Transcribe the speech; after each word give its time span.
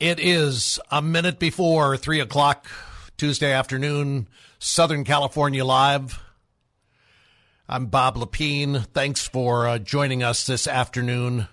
It 0.00 0.20
is 0.20 0.78
a 0.92 1.02
minute 1.02 1.40
before 1.40 1.96
3 1.96 2.20
o'clock 2.20 2.68
Tuesday 3.16 3.52
afternoon, 3.52 4.28
Southern 4.60 5.02
California 5.02 5.64
Live. 5.64 6.20
I'm 7.68 7.86
Bob 7.86 8.14
Lepine. 8.14 8.86
Thanks 8.92 9.26
for 9.26 9.66
uh, 9.66 9.78
joining 9.78 10.22
us 10.22 10.46
this 10.46 10.68
afternoon. 10.68 11.48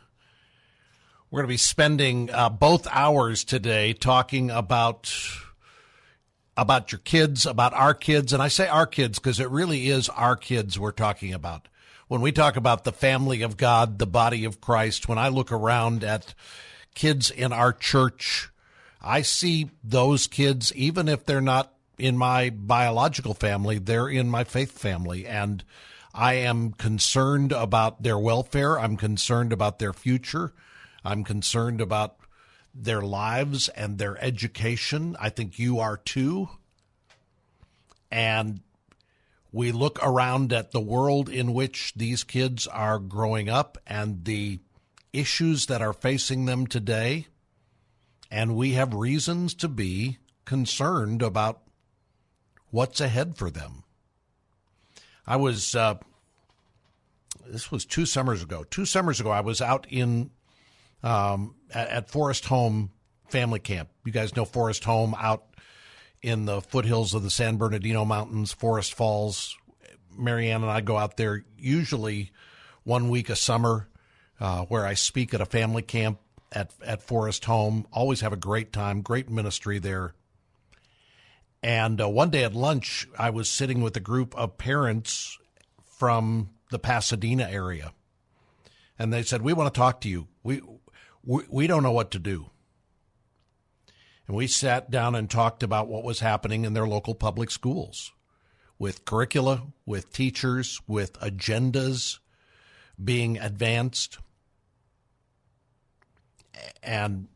We're 1.31 1.39
going 1.39 1.47
to 1.47 1.53
be 1.53 1.57
spending 1.57 2.29
uh, 2.29 2.49
both 2.49 2.87
hours 2.91 3.43
today 3.43 3.93
talking 3.93 4.51
about 4.51 5.11
about 6.55 6.91
your 6.91 6.99
kids, 6.99 7.47
about 7.47 7.73
our 7.73 7.95
kids, 7.95 8.31
and 8.31 8.43
I 8.43 8.49
say 8.49 8.67
our 8.67 8.85
kids 8.85 9.17
because 9.17 9.39
it 9.39 9.49
really 9.49 9.89
is 9.89 10.07
our 10.09 10.35
kids 10.35 10.77
we're 10.77 10.91
talking 10.91 11.33
about. 11.33 11.67
When 12.07 12.21
we 12.21 12.31
talk 12.31 12.57
about 12.57 12.83
the 12.83 12.91
family 12.91 13.41
of 13.41 13.57
God, 13.57 13.97
the 13.97 14.05
body 14.05 14.45
of 14.45 14.61
Christ, 14.61 15.09
when 15.09 15.17
I 15.17 15.29
look 15.29 15.51
around 15.51 16.03
at 16.03 16.35
kids 16.95 17.29
in 17.29 17.53
our 17.53 17.71
church. 17.71 18.49
I 19.01 19.21
see 19.21 19.69
those 19.83 20.25
kids, 20.25 20.73
even 20.73 21.07
if 21.07 21.25
they're 21.25 21.41
not 21.41 21.73
in 21.97 22.17
my 22.17 22.49
biological 22.49 23.33
family, 23.33 23.77
they're 23.77 24.09
in 24.09 24.29
my 24.29 24.43
faith 24.43 24.77
family. 24.77 25.27
And 25.27 25.63
I 26.13 26.33
am 26.35 26.71
concerned 26.71 27.51
about 27.51 28.01
their 28.01 28.17
welfare. 28.17 28.79
I'm 28.79 28.97
concerned 28.97 29.53
about 29.53 29.79
their 29.79 29.93
future. 29.93 30.53
I'm 31.03 31.23
concerned 31.23 31.81
about 31.81 32.17
their 32.73 33.01
lives 33.01 33.69
and 33.69 33.97
their 33.97 34.21
education. 34.23 35.15
I 35.19 35.29
think 35.29 35.59
you 35.59 35.79
are 35.79 35.97
too. 35.97 36.49
And 38.11 38.61
we 39.51 39.71
look 39.71 39.99
around 40.01 40.51
at 40.51 40.71
the 40.71 40.81
world 40.81 41.29
in 41.29 41.53
which 41.53 41.93
these 41.95 42.23
kids 42.23 42.67
are 42.67 42.99
growing 42.99 43.49
up 43.49 43.77
and 43.87 44.25
the 44.25 44.59
issues 45.15 45.67
that 45.67 45.81
are 45.81 45.93
facing 45.93 46.45
them 46.45 46.67
today, 46.67 47.27
and 48.29 48.55
we 48.55 48.73
have 48.73 48.93
reasons 48.93 49.53
to 49.55 49.67
be 49.67 50.17
concerned 50.45 51.21
about 51.21 51.61
what's 52.69 52.99
ahead 52.99 53.37
for 53.37 53.49
them. 53.49 53.83
I 55.25 55.37
was, 55.37 55.75
uh, 55.75 55.95
this 57.47 57.71
was 57.71 57.85
two 57.85 58.05
summers 58.05 58.43
ago. 58.43 58.63
Two 58.69 58.85
summers 58.85 59.19
ago, 59.19 59.31
I 59.31 59.41
was 59.41 59.61
out 59.61 59.87
in 59.89 60.31
um, 61.01 61.55
at, 61.71 61.89
at 61.89 62.09
Forest 62.09 62.45
Home 62.45 62.91
Family 63.29 63.59
Camp. 63.59 63.89
You 64.05 64.11
guys 64.11 64.35
know 64.35 64.45
Forest 64.45 64.83
Home 64.83 65.15
out 65.19 65.45
in 66.21 66.45
the 66.45 66.61
foothills 66.61 67.13
of 67.13 67.23
the 67.23 67.29
San 67.29 67.57
Bernardino 67.57 68.05
Mountains, 68.05 68.51
Forest 68.51 68.93
Falls. 68.93 69.55
Marianne 70.17 70.61
and 70.61 70.71
I 70.71 70.81
go 70.81 70.97
out 70.97 71.17
there 71.17 71.43
usually 71.57 72.31
one 72.83 73.09
week 73.09 73.29
a 73.29 73.35
summer 73.35 73.87
uh, 74.45 74.63
where 74.65 74.85
I 74.85 74.93
speak 74.93 75.33
at 75.33 75.41
a 75.41 75.45
family 75.45 75.81
camp 75.81 76.19
at 76.51 76.71
at 76.85 77.01
Forest 77.01 77.45
Home. 77.45 77.87
Always 77.91 78.21
have 78.21 78.31
a 78.31 78.37
great 78.37 78.71
time, 78.71 79.01
great 79.01 79.27
ministry 79.27 79.79
there. 79.79 80.13
And 81.63 81.99
uh, 81.99 82.07
one 82.07 82.29
day 82.29 82.43
at 82.43 82.53
lunch, 82.53 83.07
I 83.17 83.31
was 83.31 83.49
sitting 83.49 83.81
with 83.81 83.97
a 83.97 83.99
group 83.99 84.35
of 84.35 84.59
parents 84.59 85.39
from 85.97 86.51
the 86.69 86.77
Pasadena 86.77 87.49
area, 87.49 87.93
and 88.99 89.11
they 89.11 89.23
said, 89.23 89.41
"We 89.41 89.53
want 89.53 89.73
to 89.73 89.79
talk 89.79 89.99
to 90.01 90.09
you. 90.09 90.27
We 90.43 90.61
we, 91.23 91.41
we 91.49 91.65
don't 91.65 91.81
know 91.81 91.91
what 91.91 92.11
to 92.11 92.19
do." 92.19 92.51
And 94.27 94.37
we 94.37 94.45
sat 94.45 94.91
down 94.91 95.15
and 95.15 95.27
talked 95.27 95.63
about 95.63 95.87
what 95.87 96.03
was 96.03 96.19
happening 96.19 96.65
in 96.65 96.73
their 96.73 96.87
local 96.87 97.15
public 97.15 97.49
schools 97.49 98.11
with 98.77 99.05
curricula, 99.05 99.63
with 99.87 100.13
teachers, 100.13 100.81
with 100.85 101.13
agendas 101.13 102.19
being 103.03 103.39
advanced 103.39 104.19
and 106.83 107.27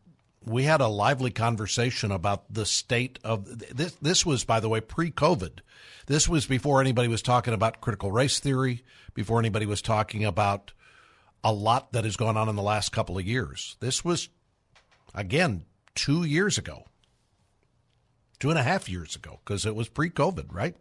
we 0.46 0.64
had 0.64 0.82
a 0.82 0.88
lively 0.88 1.32
conversation 1.32 2.12
about 2.12 2.54
the 2.54 2.66
state 2.66 3.20
of 3.24 3.60
this. 3.76 3.96
This 4.02 4.26
was, 4.26 4.44
by 4.44 4.60
the 4.60 4.70
way, 4.70 4.82
pre-COVID. 4.82 5.60
This 6.08 6.28
was 6.28 6.46
before 6.46 6.82
anybody 6.82 7.08
was 7.08 7.22
talking 7.22 7.54
about 7.54 7.82
critical 7.82 8.12
race 8.12 8.40
theory. 8.40 8.84
Before 9.14 9.40
anybody 9.40 9.66
was 9.66 9.82
talking 9.82 10.24
about 10.24 10.72
a 11.44 11.52
lot 11.54 11.92
that 11.94 12.04
has 12.04 12.16
gone 12.16 12.38
on 12.38 12.50
in 12.50 12.56
the 12.56 12.62
last 12.62 12.92
couple 12.92 13.18
of 13.18 13.26
years. 13.26 13.76
This 13.80 14.04
was, 14.04 14.30
again, 15.14 15.66
two 15.96 16.24
years 16.24 16.58
ago, 16.58 16.86
two 18.40 18.50
and 18.50 18.60
a 18.60 18.64
half 18.64 18.88
years 18.90 19.16
ago, 19.16 19.40
because 19.44 19.66
it 19.66 19.76
was 19.76 19.90
pre-COVID, 19.90 20.54
right? 20.54 20.76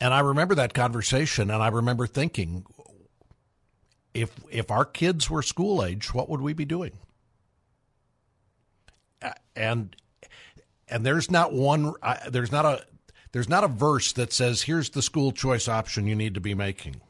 And 0.00 0.12
I 0.12 0.20
remember 0.20 0.54
that 0.56 0.74
conversation, 0.74 1.50
and 1.50 1.62
I 1.62 1.68
remember 1.68 2.06
thinking, 2.06 2.64
if 4.14 4.32
if 4.50 4.70
our 4.70 4.84
kids 4.84 5.30
were 5.30 5.42
school 5.42 5.84
age, 5.84 6.12
what 6.12 6.28
would 6.28 6.40
we 6.40 6.52
be 6.52 6.64
doing? 6.64 6.92
And 9.54 9.94
and 10.88 11.06
there's 11.06 11.30
not 11.30 11.52
one 11.52 11.94
there's 12.28 12.52
not 12.52 12.64
a 12.64 12.84
there's 13.32 13.48
not 13.48 13.64
a 13.64 13.68
verse 13.68 14.12
that 14.12 14.32
says 14.32 14.62
here's 14.62 14.90
the 14.90 15.02
school 15.02 15.32
choice 15.32 15.68
option 15.68 16.06
you 16.06 16.14
need 16.14 16.34
to 16.34 16.40
be 16.40 16.54
making. 16.54 17.00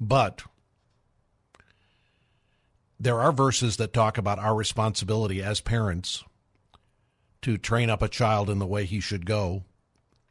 But 0.00 0.42
there 2.98 3.20
are 3.20 3.32
verses 3.32 3.76
that 3.76 3.92
talk 3.92 4.18
about 4.18 4.38
our 4.38 4.54
responsibility 4.54 5.42
as 5.42 5.60
parents 5.60 6.24
to 7.42 7.56
train 7.56 7.90
up 7.90 8.02
a 8.02 8.08
child 8.08 8.50
in 8.50 8.58
the 8.58 8.66
way 8.66 8.84
he 8.84 9.00
should 9.00 9.26
go 9.26 9.64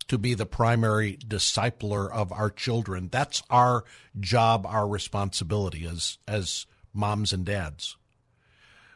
to 0.07 0.17
be 0.17 0.33
the 0.33 0.45
primary 0.45 1.17
discipler 1.17 2.11
of 2.11 2.31
our 2.31 2.49
children. 2.49 3.09
That's 3.11 3.43
our 3.49 3.83
job, 4.19 4.65
our 4.65 4.87
responsibility 4.87 5.85
as 5.85 6.17
as 6.27 6.65
moms 6.93 7.33
and 7.33 7.45
dads. 7.45 7.97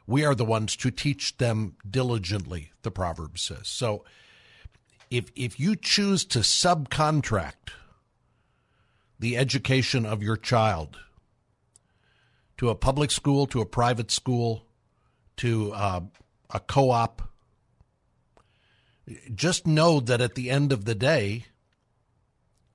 We 0.07 0.25
are 0.25 0.35
the 0.35 0.45
ones 0.45 0.75
to 0.77 0.91
teach 0.91 1.37
them 1.37 1.75
diligently, 1.89 2.71
the 2.81 2.91
proverb 2.91 3.37
says. 3.37 3.67
So 3.67 4.03
if 5.09 5.31
if 5.35 5.59
you 5.59 5.75
choose 5.75 6.25
to 6.25 6.39
subcontract 6.39 7.73
the 9.19 9.37
education 9.37 10.05
of 10.05 10.23
your 10.23 10.37
child 10.37 10.97
to 12.57 12.69
a 12.69 12.75
public 12.75 13.11
school, 13.11 13.45
to 13.47 13.61
a 13.61 13.65
private 13.65 14.11
school, 14.11 14.65
to 15.37 15.73
uh, 15.73 16.01
a 16.49 16.59
co-op, 16.59 17.21
just 19.33 19.67
know 19.67 19.99
that 19.99 20.21
at 20.21 20.35
the 20.35 20.49
end 20.49 20.71
of 20.71 20.85
the 20.85 20.95
day, 20.95 21.45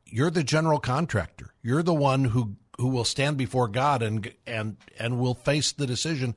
you're 0.05 0.31
the 0.31 0.45
general 0.45 0.79
contractor. 0.79 1.55
You're 1.63 1.83
the 1.83 1.95
one 1.95 2.25
who 2.25 2.57
who 2.79 2.89
will 2.89 3.05
stand 3.05 3.37
before 3.37 3.69
God 3.69 4.03
and 4.03 4.33
and 4.47 4.77
and 4.99 5.19
will 5.19 5.35
face 5.35 5.73
the 5.73 5.87
decision. 5.87 6.35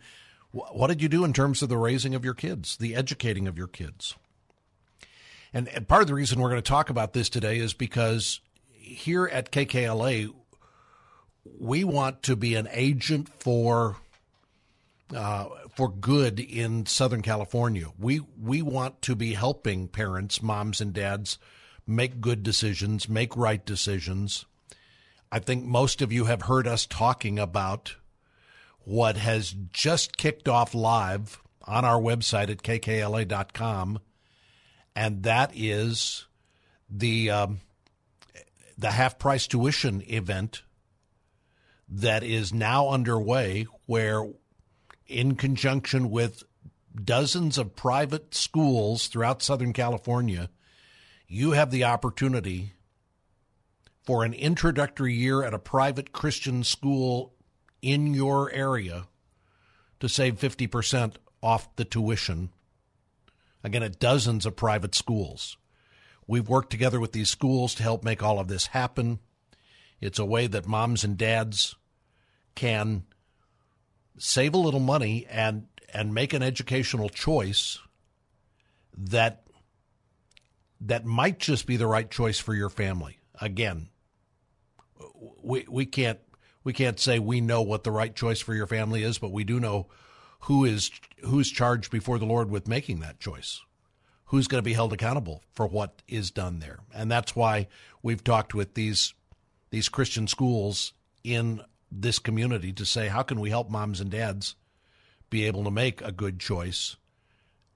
What 0.51 0.87
did 0.87 1.01
you 1.01 1.09
do 1.09 1.23
in 1.23 1.33
terms 1.33 1.61
of 1.61 1.69
the 1.69 1.77
raising 1.77 2.15
of 2.15 2.25
your 2.25 2.33
kids, 2.33 2.77
the 2.77 2.95
educating 2.95 3.47
of 3.47 3.57
your 3.57 3.67
kids? 3.67 4.15
And, 5.53 5.67
and 5.69 5.87
part 5.87 6.01
of 6.01 6.07
the 6.07 6.13
reason 6.13 6.39
we're 6.39 6.49
going 6.49 6.61
to 6.61 6.67
talk 6.67 6.89
about 6.89 7.13
this 7.13 7.29
today 7.29 7.59
is 7.59 7.73
because 7.73 8.39
here 8.71 9.27
at 9.27 9.51
KKLA, 9.51 10.33
we 11.59 11.83
want 11.83 12.23
to 12.23 12.35
be 12.35 12.55
an 12.55 12.67
agent 12.71 13.29
for 13.29 13.97
uh, 15.15 15.45
for 15.79 15.87
good 15.87 16.41
in 16.41 16.85
Southern 16.85 17.21
California. 17.21 17.85
We 17.97 18.19
we 18.37 18.61
want 18.61 19.01
to 19.03 19.15
be 19.15 19.33
helping 19.33 19.87
parents, 19.87 20.41
moms 20.41 20.81
and 20.81 20.91
dads 20.91 21.39
make 21.87 22.19
good 22.19 22.43
decisions, 22.43 23.07
make 23.07 23.37
right 23.37 23.65
decisions. 23.65 24.43
I 25.31 25.39
think 25.39 25.63
most 25.63 26.01
of 26.01 26.11
you 26.11 26.25
have 26.25 26.41
heard 26.41 26.67
us 26.67 26.85
talking 26.85 27.39
about 27.39 27.95
what 28.79 29.15
has 29.15 29.55
just 29.71 30.17
kicked 30.17 30.49
off 30.49 30.75
live 30.75 31.39
on 31.63 31.85
our 31.85 31.97
website 31.97 32.49
at 32.49 32.61
kkla.com, 32.61 33.99
and 34.97 35.23
that 35.23 35.51
is 35.55 36.25
the 36.89 37.29
um, 37.29 37.61
the 38.77 38.91
half 38.91 39.17
price 39.17 39.47
tuition 39.47 40.03
event 40.11 40.63
that 41.87 42.21
is 42.21 42.51
now 42.51 42.89
underway, 42.89 43.65
where 43.85 44.27
in 45.09 45.35
conjunction 45.35 46.09
with 46.09 46.43
dozens 47.03 47.57
of 47.57 47.75
private 47.75 48.33
schools 48.33 49.07
throughout 49.07 49.41
Southern 49.41 49.73
California, 49.73 50.49
you 51.27 51.51
have 51.51 51.71
the 51.71 51.83
opportunity 51.83 52.73
for 54.03 54.23
an 54.23 54.33
introductory 54.33 55.13
year 55.13 55.43
at 55.43 55.53
a 55.53 55.59
private 55.59 56.11
Christian 56.11 56.63
school 56.63 57.33
in 57.81 58.13
your 58.13 58.51
area 58.51 59.07
to 59.99 60.07
save 60.07 60.39
50% 60.39 61.15
off 61.41 61.75
the 61.75 61.85
tuition, 61.85 62.49
again, 63.63 63.83
at 63.83 63.99
dozens 63.99 64.45
of 64.45 64.55
private 64.55 64.95
schools. 64.95 65.57
We've 66.27 66.47
worked 66.47 66.69
together 66.69 66.99
with 66.99 67.11
these 67.11 67.29
schools 67.29 67.73
to 67.75 67.83
help 67.83 68.03
make 68.03 68.21
all 68.21 68.39
of 68.39 68.47
this 68.47 68.67
happen. 68.67 69.19
It's 69.99 70.19
a 70.19 70.25
way 70.25 70.47
that 70.47 70.67
moms 70.67 71.03
and 71.03 71.17
dads 71.17 71.75
can 72.55 73.03
save 74.19 74.53
a 74.53 74.57
little 74.57 74.79
money 74.79 75.25
and 75.29 75.65
and 75.91 76.13
make 76.13 76.33
an 76.33 76.43
educational 76.43 77.09
choice 77.09 77.79
that 78.95 79.43
that 80.81 81.05
might 81.05 81.39
just 81.39 81.65
be 81.65 81.77
the 81.77 81.87
right 81.87 82.09
choice 82.09 82.39
for 82.39 82.53
your 82.53 82.69
family. 82.69 83.19
Again, 83.41 83.89
we 85.41 85.65
we 85.67 85.85
can't 85.85 86.19
we 86.63 86.73
can't 86.73 86.99
say 86.99 87.17
we 87.17 87.41
know 87.41 87.61
what 87.61 87.83
the 87.83 87.91
right 87.91 88.15
choice 88.15 88.39
for 88.39 88.53
your 88.53 88.67
family 88.67 89.03
is, 89.03 89.17
but 89.17 89.31
we 89.31 89.43
do 89.43 89.59
know 89.59 89.87
who 90.41 90.65
is 90.65 90.91
who's 91.25 91.49
charged 91.49 91.91
before 91.91 92.19
the 92.19 92.25
Lord 92.25 92.49
with 92.49 92.67
making 92.67 92.99
that 92.99 93.19
choice. 93.19 93.61
Who's 94.25 94.47
going 94.47 94.59
to 94.59 94.69
be 94.69 94.73
held 94.73 94.93
accountable 94.93 95.43
for 95.53 95.65
what 95.65 96.03
is 96.07 96.29
done 96.29 96.59
there? 96.59 96.79
And 96.93 97.09
that's 97.09 97.35
why 97.35 97.67
we've 98.03 98.23
talked 98.23 98.53
with 98.53 98.75
these 98.75 99.13
these 99.71 99.89
Christian 99.89 100.27
schools 100.27 100.93
in 101.23 101.61
this 101.91 102.19
community 102.19 102.71
to 102.73 102.85
say 102.85 103.07
how 103.07 103.23
can 103.23 103.39
we 103.39 103.49
help 103.49 103.69
moms 103.69 103.99
and 103.99 104.11
dads 104.11 104.55
be 105.29 105.45
able 105.45 105.63
to 105.63 105.71
make 105.71 106.01
a 106.01 106.11
good 106.11 106.39
choice 106.39 106.95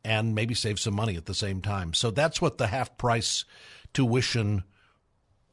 and 0.04 0.36
maybe 0.36 0.54
save 0.54 0.80
some 0.80 0.96
money 0.96 1.16
at 1.16 1.26
the 1.26 1.34
same 1.34 1.62
time. 1.62 1.94
So 1.94 2.12
that's 2.12 2.42
what 2.42 2.58
the 2.58 2.68
half 2.68 2.98
price 2.98 3.46
tuition 3.94 4.64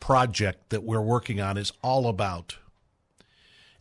project 0.01 0.71
that 0.71 0.83
we're 0.83 1.01
working 1.01 1.41
on 1.41 1.57
is 1.57 1.73
all 1.83 2.09
about. 2.09 2.57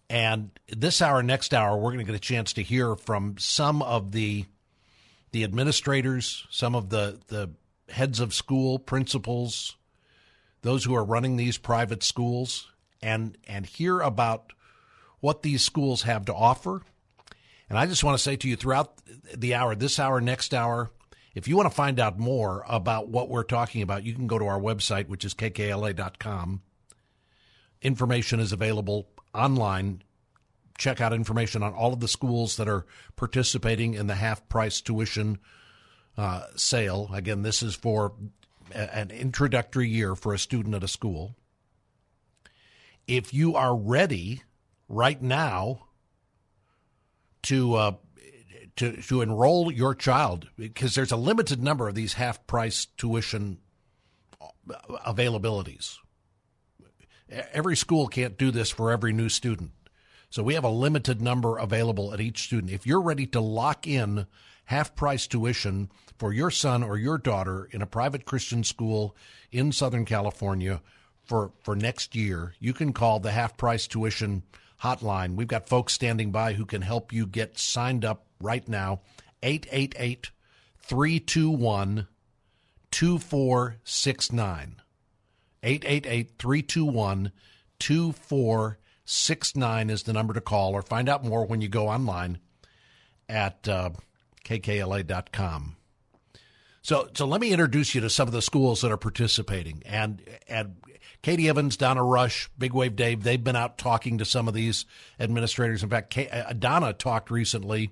And 0.09 0.51
this 0.67 1.01
hour, 1.01 1.23
next 1.23 1.53
hour, 1.53 1.77
we're 1.77 1.91
going 1.91 1.99
to 1.99 2.11
get 2.11 2.15
a 2.15 2.19
chance 2.19 2.53
to 2.53 2.63
hear 2.63 2.95
from 2.95 3.37
some 3.37 3.81
of 3.81 4.11
the 4.11 4.45
the 5.31 5.43
administrators, 5.43 6.47
some 6.49 6.75
of 6.75 6.89
the 6.89 7.19
the 7.27 7.51
heads 7.89 8.19
of 8.19 8.33
school, 8.33 8.79
principals, 8.79 9.75
those 10.61 10.83
who 10.83 10.95
are 10.95 11.03
running 11.03 11.35
these 11.35 11.57
private 11.57 12.01
schools, 12.01 12.71
and 13.01 13.37
and 13.47 13.67
hear 13.67 14.01
about 14.01 14.53
what 15.19 15.43
these 15.43 15.61
schools 15.61 16.03
have 16.03 16.25
to 16.25 16.33
offer. 16.33 16.81
And 17.69 17.77
I 17.77 17.85
just 17.85 18.03
want 18.03 18.17
to 18.17 18.23
say 18.23 18.35
to 18.37 18.47
you 18.47 18.55
throughout 18.55 19.01
the 19.35 19.53
hour, 19.53 19.75
this 19.75 19.99
hour, 19.99 20.19
next 20.19 20.53
hour, 20.53 20.89
if 21.35 21.47
you 21.47 21.55
want 21.55 21.69
to 21.69 21.75
find 21.75 21.99
out 21.99 22.17
more 22.17 22.65
about 22.67 23.09
what 23.09 23.29
we're 23.29 23.43
talking 23.43 23.81
about, 23.81 24.03
you 24.03 24.13
can 24.13 24.27
go 24.27 24.39
to 24.39 24.45
our 24.45 24.59
website, 24.59 25.07
which 25.07 25.23
is 25.23 25.33
kkla.com. 25.33 26.61
Information 27.81 28.39
is 28.39 28.51
available 28.51 29.07
online. 29.33 30.01
Check 30.77 30.99
out 30.99 31.13
information 31.13 31.61
on 31.61 31.73
all 31.73 31.93
of 31.93 31.99
the 31.99 32.07
schools 32.07 32.57
that 32.57 32.67
are 32.67 32.85
participating 33.15 33.93
in 33.93 34.07
the 34.07 34.15
half 34.15 34.47
price 34.49 34.81
tuition 34.81 35.37
uh, 36.17 36.43
sale. 36.55 37.09
Again, 37.13 37.43
this 37.43 37.61
is 37.61 37.75
for 37.75 38.13
a, 38.73 38.95
an 38.95 39.11
introductory 39.11 39.87
year 39.87 40.15
for 40.15 40.33
a 40.33 40.39
student 40.39 40.75
at 40.75 40.83
a 40.83 40.87
school. 40.87 41.35
If 43.07 43.33
you 43.33 43.55
are 43.55 43.75
ready 43.75 44.43
right 44.89 45.21
now 45.21 45.85
to 47.43 47.75
uh, 47.75 47.91
to 48.75 49.01
to 49.03 49.21
enroll 49.21 49.71
your 49.71 49.95
child 49.95 50.49
because 50.57 50.95
there's 50.95 51.11
a 51.11 51.17
limited 51.17 51.63
number 51.63 51.87
of 51.87 51.95
these 51.95 52.13
half 52.13 52.45
price 52.47 52.85
tuition 52.97 53.59
availabilities. 55.05 55.97
Every 57.53 57.77
school 57.77 58.07
can't 58.07 58.37
do 58.37 58.51
this 58.51 58.71
for 58.71 58.91
every 58.91 59.13
new 59.13 59.29
student. 59.29 59.71
So 60.31 60.43
we 60.43 60.53
have 60.55 60.63
a 60.63 60.69
limited 60.69 61.21
number 61.21 61.57
available 61.57 62.13
at 62.13 62.21
each 62.21 62.43
student. 62.43 62.71
If 62.71 62.85
you're 62.85 63.01
ready 63.01 63.25
to 63.27 63.41
lock 63.41 63.87
in 63.87 64.27
half 64.65 64.95
price 64.95 65.25
tuition 65.25 65.89
for 66.17 66.31
your 66.33 66.51
son 66.51 66.83
or 66.83 66.97
your 66.97 67.17
daughter 67.17 67.67
in 67.71 67.81
a 67.81 67.87
private 67.87 68.25
Christian 68.25 68.63
school 68.63 69.15
in 69.51 69.71
Southern 69.71 70.05
California 70.05 70.81
for, 71.23 71.51
for 71.63 71.75
next 71.75 72.15
year, 72.15 72.53
you 72.59 72.73
can 72.73 72.93
call 72.93 73.19
the 73.19 73.31
half 73.31 73.57
price 73.57 73.87
tuition 73.87 74.43
hotline. 74.83 75.35
We've 75.35 75.47
got 75.47 75.69
folks 75.69 75.93
standing 75.93 76.31
by 76.31 76.53
who 76.53 76.65
can 76.65 76.81
help 76.81 77.13
you 77.13 77.25
get 77.25 77.59
signed 77.59 78.05
up 78.05 78.25
right 78.41 78.67
now. 78.67 79.01
888 79.43 80.31
321 80.79 82.07
2469. 82.91 84.75
888 85.61 86.31
321 86.37 87.31
2469 87.79 89.89
is 89.89 90.03
the 90.03 90.13
number 90.13 90.33
to 90.33 90.41
call, 90.41 90.73
or 90.73 90.81
find 90.81 91.07
out 91.07 91.23
more 91.23 91.45
when 91.45 91.61
you 91.61 91.69
go 91.69 91.87
online 91.87 92.39
at 93.27 93.67
uh, 93.67 93.89
kkla.com. 94.43 95.75
So, 96.81 97.09
so 97.13 97.25
let 97.25 97.41
me 97.41 97.51
introduce 97.51 97.93
you 97.93 98.01
to 98.01 98.09
some 98.09 98.27
of 98.27 98.33
the 98.33 98.41
schools 98.41 98.81
that 98.81 98.91
are 98.91 98.97
participating. 98.97 99.83
And, 99.85 100.21
and 100.47 100.77
Katie 101.21 101.49
Evans, 101.49 101.75
Donna 101.75 102.03
Rush, 102.03 102.49
Big 102.57 102.73
Wave 102.73 102.95
Dave, 102.95 103.23
they've 103.23 103.43
been 103.43 103.55
out 103.55 103.77
talking 103.77 104.19
to 104.19 104.25
some 104.25 104.47
of 104.47 104.53
these 104.53 104.85
administrators. 105.19 105.83
In 105.83 105.89
fact, 105.89 106.17
uh, 106.17 106.53
Donna 106.53 106.93
talked 106.93 107.29
recently 107.29 107.91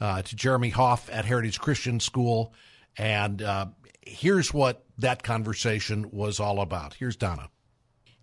uh, 0.00 0.22
to 0.22 0.36
Jeremy 0.36 0.70
Hoff 0.70 1.10
at 1.12 1.24
Heritage 1.24 1.60
Christian 1.60 2.00
School. 2.00 2.54
And 2.96 3.42
uh, 3.42 3.66
here's 4.02 4.54
what 4.54 4.84
that 4.98 5.22
conversation 5.22 6.10
was 6.10 6.40
all 6.40 6.60
about. 6.60 6.94
Here's 6.94 7.16
Donna. 7.16 7.48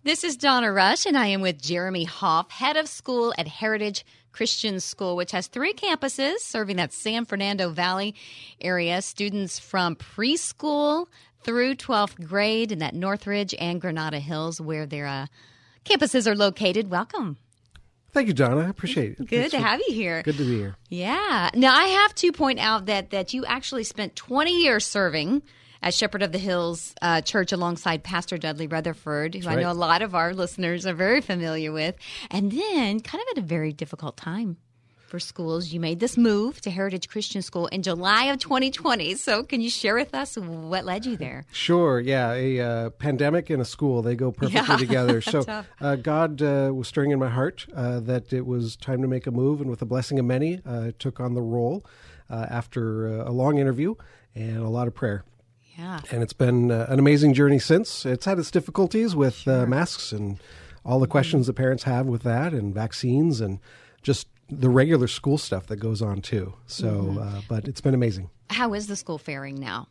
This 0.04 0.24
is 0.24 0.36
Donna 0.36 0.72
Rush, 0.72 1.06
and 1.06 1.16
I 1.16 1.26
am 1.26 1.42
with 1.42 1.62
Jeremy 1.62 2.02
Hoff, 2.02 2.50
head 2.50 2.76
of 2.76 2.88
school 2.88 3.32
at 3.38 3.46
Heritage 3.46 4.04
Christian 4.32 4.80
School, 4.80 5.14
which 5.14 5.30
has 5.30 5.46
three 5.46 5.74
campuses 5.74 6.38
serving 6.38 6.78
that 6.78 6.92
San 6.92 7.24
Fernando 7.24 7.70
Valley 7.70 8.16
area. 8.60 9.00
Students 9.00 9.60
from 9.60 9.94
preschool 9.94 11.06
through 11.44 11.74
12th 11.76 12.26
grade 12.26 12.72
in 12.72 12.78
that 12.78 12.94
Northridge 12.94 13.54
and 13.58 13.80
Granada 13.80 14.18
Hills, 14.18 14.60
where 14.60 14.86
their 14.86 15.06
uh, 15.06 15.26
campuses 15.84 16.26
are 16.26 16.36
located. 16.36 16.90
Welcome. 16.90 17.38
Thank 18.12 18.28
you, 18.28 18.34
Donna. 18.34 18.66
I 18.66 18.68
appreciate 18.68 19.12
it. 19.12 19.18
Good 19.18 19.28
Thanks 19.28 19.50
to 19.52 19.56
for- 19.58 19.66
have 19.66 19.80
you 19.86 19.94
here. 19.94 20.22
Good 20.22 20.36
to 20.36 20.44
be 20.44 20.58
here. 20.58 20.76
Yeah. 20.88 21.50
Now 21.54 21.74
I 21.74 21.84
have 21.84 22.14
to 22.16 22.32
point 22.32 22.58
out 22.58 22.86
that 22.86 23.10
that 23.10 23.32
you 23.32 23.44
actually 23.46 23.84
spent 23.84 24.14
20 24.16 24.62
years 24.62 24.84
serving 24.84 25.42
as 25.82 25.96
Shepherd 25.96 26.22
of 26.22 26.30
the 26.30 26.38
Hills 26.38 26.94
uh, 27.00 27.22
Church 27.22 27.52
alongside 27.52 28.04
Pastor 28.04 28.36
Dudley 28.38 28.66
Rutherford, 28.66 29.34
who 29.34 29.48
I 29.48 29.54
right. 29.54 29.62
know 29.62 29.70
a 29.70 29.72
lot 29.72 30.02
of 30.02 30.14
our 30.14 30.34
listeners 30.34 30.86
are 30.86 30.94
very 30.94 31.20
familiar 31.20 31.72
with, 31.72 31.96
and 32.30 32.52
then 32.52 33.00
kind 33.00 33.22
of 33.22 33.36
at 33.36 33.42
a 33.42 33.46
very 33.46 33.72
difficult 33.72 34.16
time 34.16 34.58
for 35.12 35.20
schools, 35.20 35.74
you 35.74 35.78
made 35.78 36.00
this 36.00 36.16
move 36.16 36.58
to 36.62 36.70
Heritage 36.70 37.06
Christian 37.06 37.42
School 37.42 37.66
in 37.66 37.82
July 37.82 38.24
of 38.32 38.38
2020. 38.38 39.14
So, 39.16 39.42
can 39.42 39.60
you 39.60 39.68
share 39.68 39.94
with 39.94 40.14
us 40.14 40.38
what 40.38 40.86
led 40.86 41.04
you 41.04 41.18
there? 41.18 41.44
Sure. 41.52 42.00
Yeah. 42.00 42.32
A 42.32 42.60
uh, 42.60 42.90
pandemic 42.90 43.50
and 43.50 43.60
a 43.60 43.64
school, 43.66 44.00
they 44.00 44.14
go 44.16 44.32
perfectly 44.32 44.62
Yeah. 44.66 44.76
together. 44.78 45.20
So 45.20 45.44
uh, 45.82 45.96
God 45.96 46.40
uh, 46.40 46.70
was 46.72 46.88
stirring 46.88 47.10
in 47.10 47.18
my 47.18 47.28
heart 47.28 47.66
uh, 47.76 48.00
that 48.00 48.32
it 48.32 48.46
was 48.46 48.74
time 48.74 49.02
to 49.02 49.06
make 49.06 49.26
a 49.26 49.30
move. 49.30 49.60
And 49.60 49.68
with 49.68 49.80
the 49.80 49.84
blessing 49.84 50.18
of 50.18 50.24
many, 50.24 50.62
uh, 50.64 50.86
I 50.86 50.94
took 50.98 51.20
on 51.20 51.34
the 51.34 51.42
role 51.42 51.84
uh, 52.30 52.46
after 52.48 53.06
uh, 53.06 53.28
a 53.28 53.32
long 53.32 53.58
interview 53.58 53.96
and 54.34 54.56
a 54.56 54.70
lot 54.70 54.88
of 54.88 54.94
prayer. 54.94 55.24
Yeah. 55.76 56.00
And 56.10 56.22
it's 56.22 56.32
been 56.32 56.70
uh, 56.70 56.86
an 56.88 56.98
amazing 56.98 57.34
journey 57.34 57.58
since. 57.58 58.06
It's 58.06 58.24
had 58.24 58.38
its 58.38 58.50
difficulties 58.50 59.14
with 59.14 59.46
uh, 59.46 59.66
masks 59.66 60.10
and 60.12 60.38
all 60.86 61.00
the 61.00 61.06
questions 61.06 61.48
that 61.48 61.52
parents 61.52 61.82
have 61.82 62.06
with 62.06 62.22
that 62.22 62.54
and 62.54 62.72
vaccines 62.72 63.42
and 63.42 63.58
just 64.02 64.26
the 64.60 64.68
regular 64.68 65.08
school 65.08 65.38
stuff 65.38 65.66
that 65.66 65.76
goes 65.76 66.02
on 66.02 66.20
too. 66.20 66.54
So, 66.66 67.16
uh, 67.20 67.40
but 67.48 67.66
it's 67.66 67.80
been 67.80 67.94
amazing. 67.94 68.30
How 68.50 68.74
is 68.74 68.86
the 68.86 68.96
school 68.96 69.18
faring 69.18 69.58
now? 69.58 69.88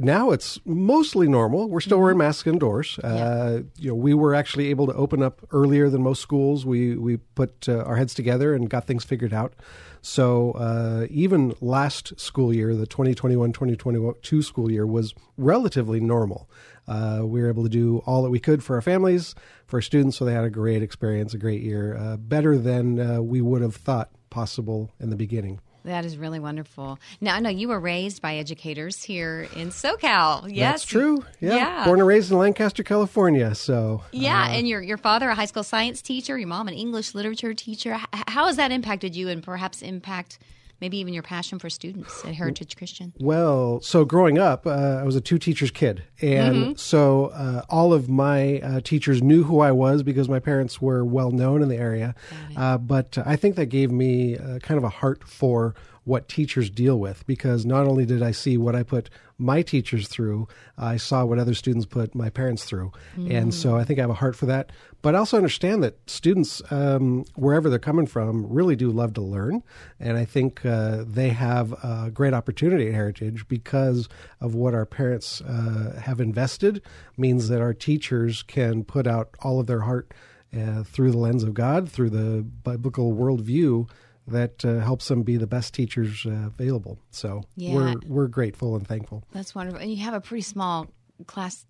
Now 0.00 0.30
it's 0.30 0.58
mostly 0.64 1.28
normal. 1.28 1.68
We're 1.68 1.80
still 1.80 2.00
wearing 2.00 2.18
masks 2.18 2.46
indoors. 2.46 2.98
Uh, 2.98 3.62
you 3.76 3.90
know, 3.90 3.94
we 3.94 4.14
were 4.14 4.34
actually 4.34 4.68
able 4.68 4.86
to 4.86 4.94
open 4.94 5.22
up 5.22 5.46
earlier 5.52 5.88
than 5.88 6.02
most 6.02 6.20
schools. 6.20 6.66
We 6.66 6.96
we 6.96 7.18
put 7.18 7.68
uh, 7.68 7.84
our 7.84 7.96
heads 7.96 8.14
together 8.14 8.54
and 8.54 8.68
got 8.68 8.86
things 8.86 9.04
figured 9.04 9.32
out. 9.32 9.54
So 10.02 10.52
uh, 10.52 11.06
even 11.10 11.54
last 11.60 12.18
school 12.18 12.54
year, 12.54 12.74
the 12.74 12.86
2021-2022 12.86 14.42
school 14.42 14.70
year 14.70 14.86
was 14.86 15.14
relatively 15.36 16.00
normal. 16.00 16.48
Uh, 16.88 17.20
we 17.24 17.40
were 17.42 17.48
able 17.48 17.62
to 17.62 17.68
do 17.68 17.98
all 18.06 18.22
that 18.22 18.30
we 18.30 18.40
could 18.40 18.64
for 18.64 18.76
our 18.76 18.82
families, 18.82 19.34
for 19.70 19.80
students, 19.80 20.16
so 20.16 20.24
they 20.24 20.34
had 20.34 20.44
a 20.44 20.50
great 20.50 20.82
experience, 20.82 21.32
a 21.34 21.38
great 21.38 21.62
year, 21.62 21.96
uh, 21.96 22.16
better 22.16 22.58
than 22.58 23.00
uh, 23.00 23.22
we 23.22 23.40
would 23.40 23.62
have 23.62 23.76
thought 23.76 24.10
possible 24.28 24.90
in 25.00 25.10
the 25.10 25.16
beginning. 25.16 25.60
That 25.84 26.04
is 26.04 26.18
really 26.18 26.38
wonderful. 26.38 26.98
Now, 27.20 27.36
I 27.36 27.40
know 27.40 27.48
you 27.48 27.68
were 27.68 27.80
raised 27.80 28.20
by 28.20 28.36
educators 28.36 29.02
here 29.02 29.48
in 29.56 29.70
SoCal. 29.70 30.44
Yes, 30.46 30.72
That's 30.72 30.84
true. 30.84 31.24
Yeah. 31.40 31.56
Yeah. 31.56 31.84
Born 31.86 32.00
and 32.00 32.06
raised 32.06 32.30
in 32.30 32.36
Lancaster, 32.36 32.82
California. 32.82 33.54
So 33.54 34.02
Yeah, 34.12 34.50
and 34.50 34.68
your 34.68 34.82
your 34.82 34.98
father 34.98 35.30
a 35.30 35.34
high 35.34 35.46
school 35.46 35.62
science 35.62 36.02
teacher, 36.02 36.36
your 36.36 36.48
mom 36.48 36.68
an 36.68 36.74
English 36.74 37.14
literature 37.14 37.54
teacher. 37.54 37.98
How 38.12 38.46
has 38.46 38.56
that 38.56 38.72
impacted 38.72 39.16
you, 39.16 39.28
and 39.30 39.42
perhaps 39.42 39.80
impact 39.80 40.38
maybe 40.80 40.98
even 40.98 41.12
your 41.12 41.22
passion 41.22 41.58
for 41.58 41.70
students 41.70 42.24
at 42.24 42.34
Heritage 42.34 42.76
Christian? 42.76 43.12
Well, 43.18 43.80
so 43.80 44.04
growing 44.04 44.38
up, 44.38 44.66
uh, 44.66 44.70
I 44.70 45.04
was 45.04 45.16
a 45.16 45.20
two 45.20 45.38
teachers 45.38 45.70
kid. 45.70 46.02
And 46.20 46.78
so 46.78 47.26
uh, 47.26 47.62
all 47.68 47.92
of 47.92 48.08
my 48.08 48.60
uh, 48.60 48.80
teachers 48.82 49.22
knew 49.22 49.44
who 49.44 49.60
I 49.60 49.72
was 49.72 50.02
because 50.02 50.28
my 50.28 50.38
parents 50.38 50.80
were 50.80 51.04
well 51.04 51.30
known 51.30 51.62
in 51.62 51.68
the 51.68 51.76
area. 51.76 52.14
Uh, 52.56 52.78
but 52.78 53.18
I 53.24 53.36
think 53.36 53.56
that 53.56 53.66
gave 53.66 53.90
me 53.90 54.36
uh, 54.36 54.58
kind 54.58 54.78
of 54.78 54.84
a 54.84 54.88
heart 54.88 55.26
for 55.26 55.74
what 56.04 56.28
teachers 56.28 56.70
deal 56.70 56.98
with 56.98 57.26
because 57.26 57.66
not 57.66 57.86
only 57.86 58.06
did 58.06 58.22
I 58.22 58.30
see 58.30 58.56
what 58.56 58.74
I 58.74 58.82
put 58.82 59.10
my 59.38 59.62
teachers 59.62 60.08
through, 60.08 60.48
I 60.76 60.96
saw 60.96 61.24
what 61.24 61.38
other 61.38 61.54
students 61.54 61.86
put 61.86 62.14
my 62.14 62.30
parents 62.30 62.64
through. 62.64 62.92
Mm. 63.16 63.34
And 63.34 63.54
so 63.54 63.76
I 63.76 63.84
think 63.84 63.98
I 63.98 64.02
have 64.02 64.10
a 64.10 64.14
heart 64.14 64.36
for 64.36 64.46
that. 64.46 64.70
But 65.02 65.14
I 65.14 65.18
also 65.18 65.38
understand 65.38 65.82
that 65.82 65.98
students, 66.10 66.60
um, 66.70 67.24
wherever 67.36 67.70
they're 67.70 67.78
coming 67.78 68.06
from, 68.06 68.46
really 68.46 68.76
do 68.76 68.90
love 68.90 69.14
to 69.14 69.22
learn. 69.22 69.62
And 69.98 70.18
I 70.18 70.26
think 70.26 70.64
uh, 70.64 71.04
they 71.06 71.30
have 71.30 71.72
a 71.82 72.10
great 72.12 72.34
opportunity 72.34 72.88
at 72.88 72.94
Heritage 72.94 73.48
because 73.48 74.08
of 74.40 74.54
what 74.54 74.74
our 74.74 74.84
parents 74.84 75.40
uh, 75.40 76.00
have 76.02 76.20
invested, 76.20 76.82
means 77.16 77.48
that 77.48 77.62
our 77.62 77.72
teachers 77.72 78.42
can 78.42 78.84
put 78.84 79.06
out 79.06 79.30
all 79.40 79.58
of 79.58 79.66
their 79.66 79.80
heart 79.80 80.12
uh, 80.54 80.82
through 80.82 81.12
the 81.12 81.18
lens 81.18 81.44
of 81.44 81.54
God, 81.54 81.88
through 81.88 82.10
the 82.10 82.42
biblical 82.42 83.14
worldview 83.14 83.88
that 84.30 84.64
uh, 84.64 84.78
helps 84.80 85.08
them 85.08 85.22
be 85.22 85.36
the 85.36 85.46
best 85.46 85.74
teachers 85.74 86.24
uh, 86.26 86.46
available. 86.46 86.98
So 87.10 87.42
yeah. 87.56 87.74
we're 87.74 87.94
we're 88.06 88.28
grateful 88.28 88.76
and 88.76 88.86
thankful. 88.86 89.24
That's 89.32 89.54
wonderful. 89.54 89.80
And 89.80 89.90
you 89.90 89.98
have 90.04 90.14
a 90.14 90.20
pretty 90.20 90.42
small 90.42 90.86
class 91.26 91.66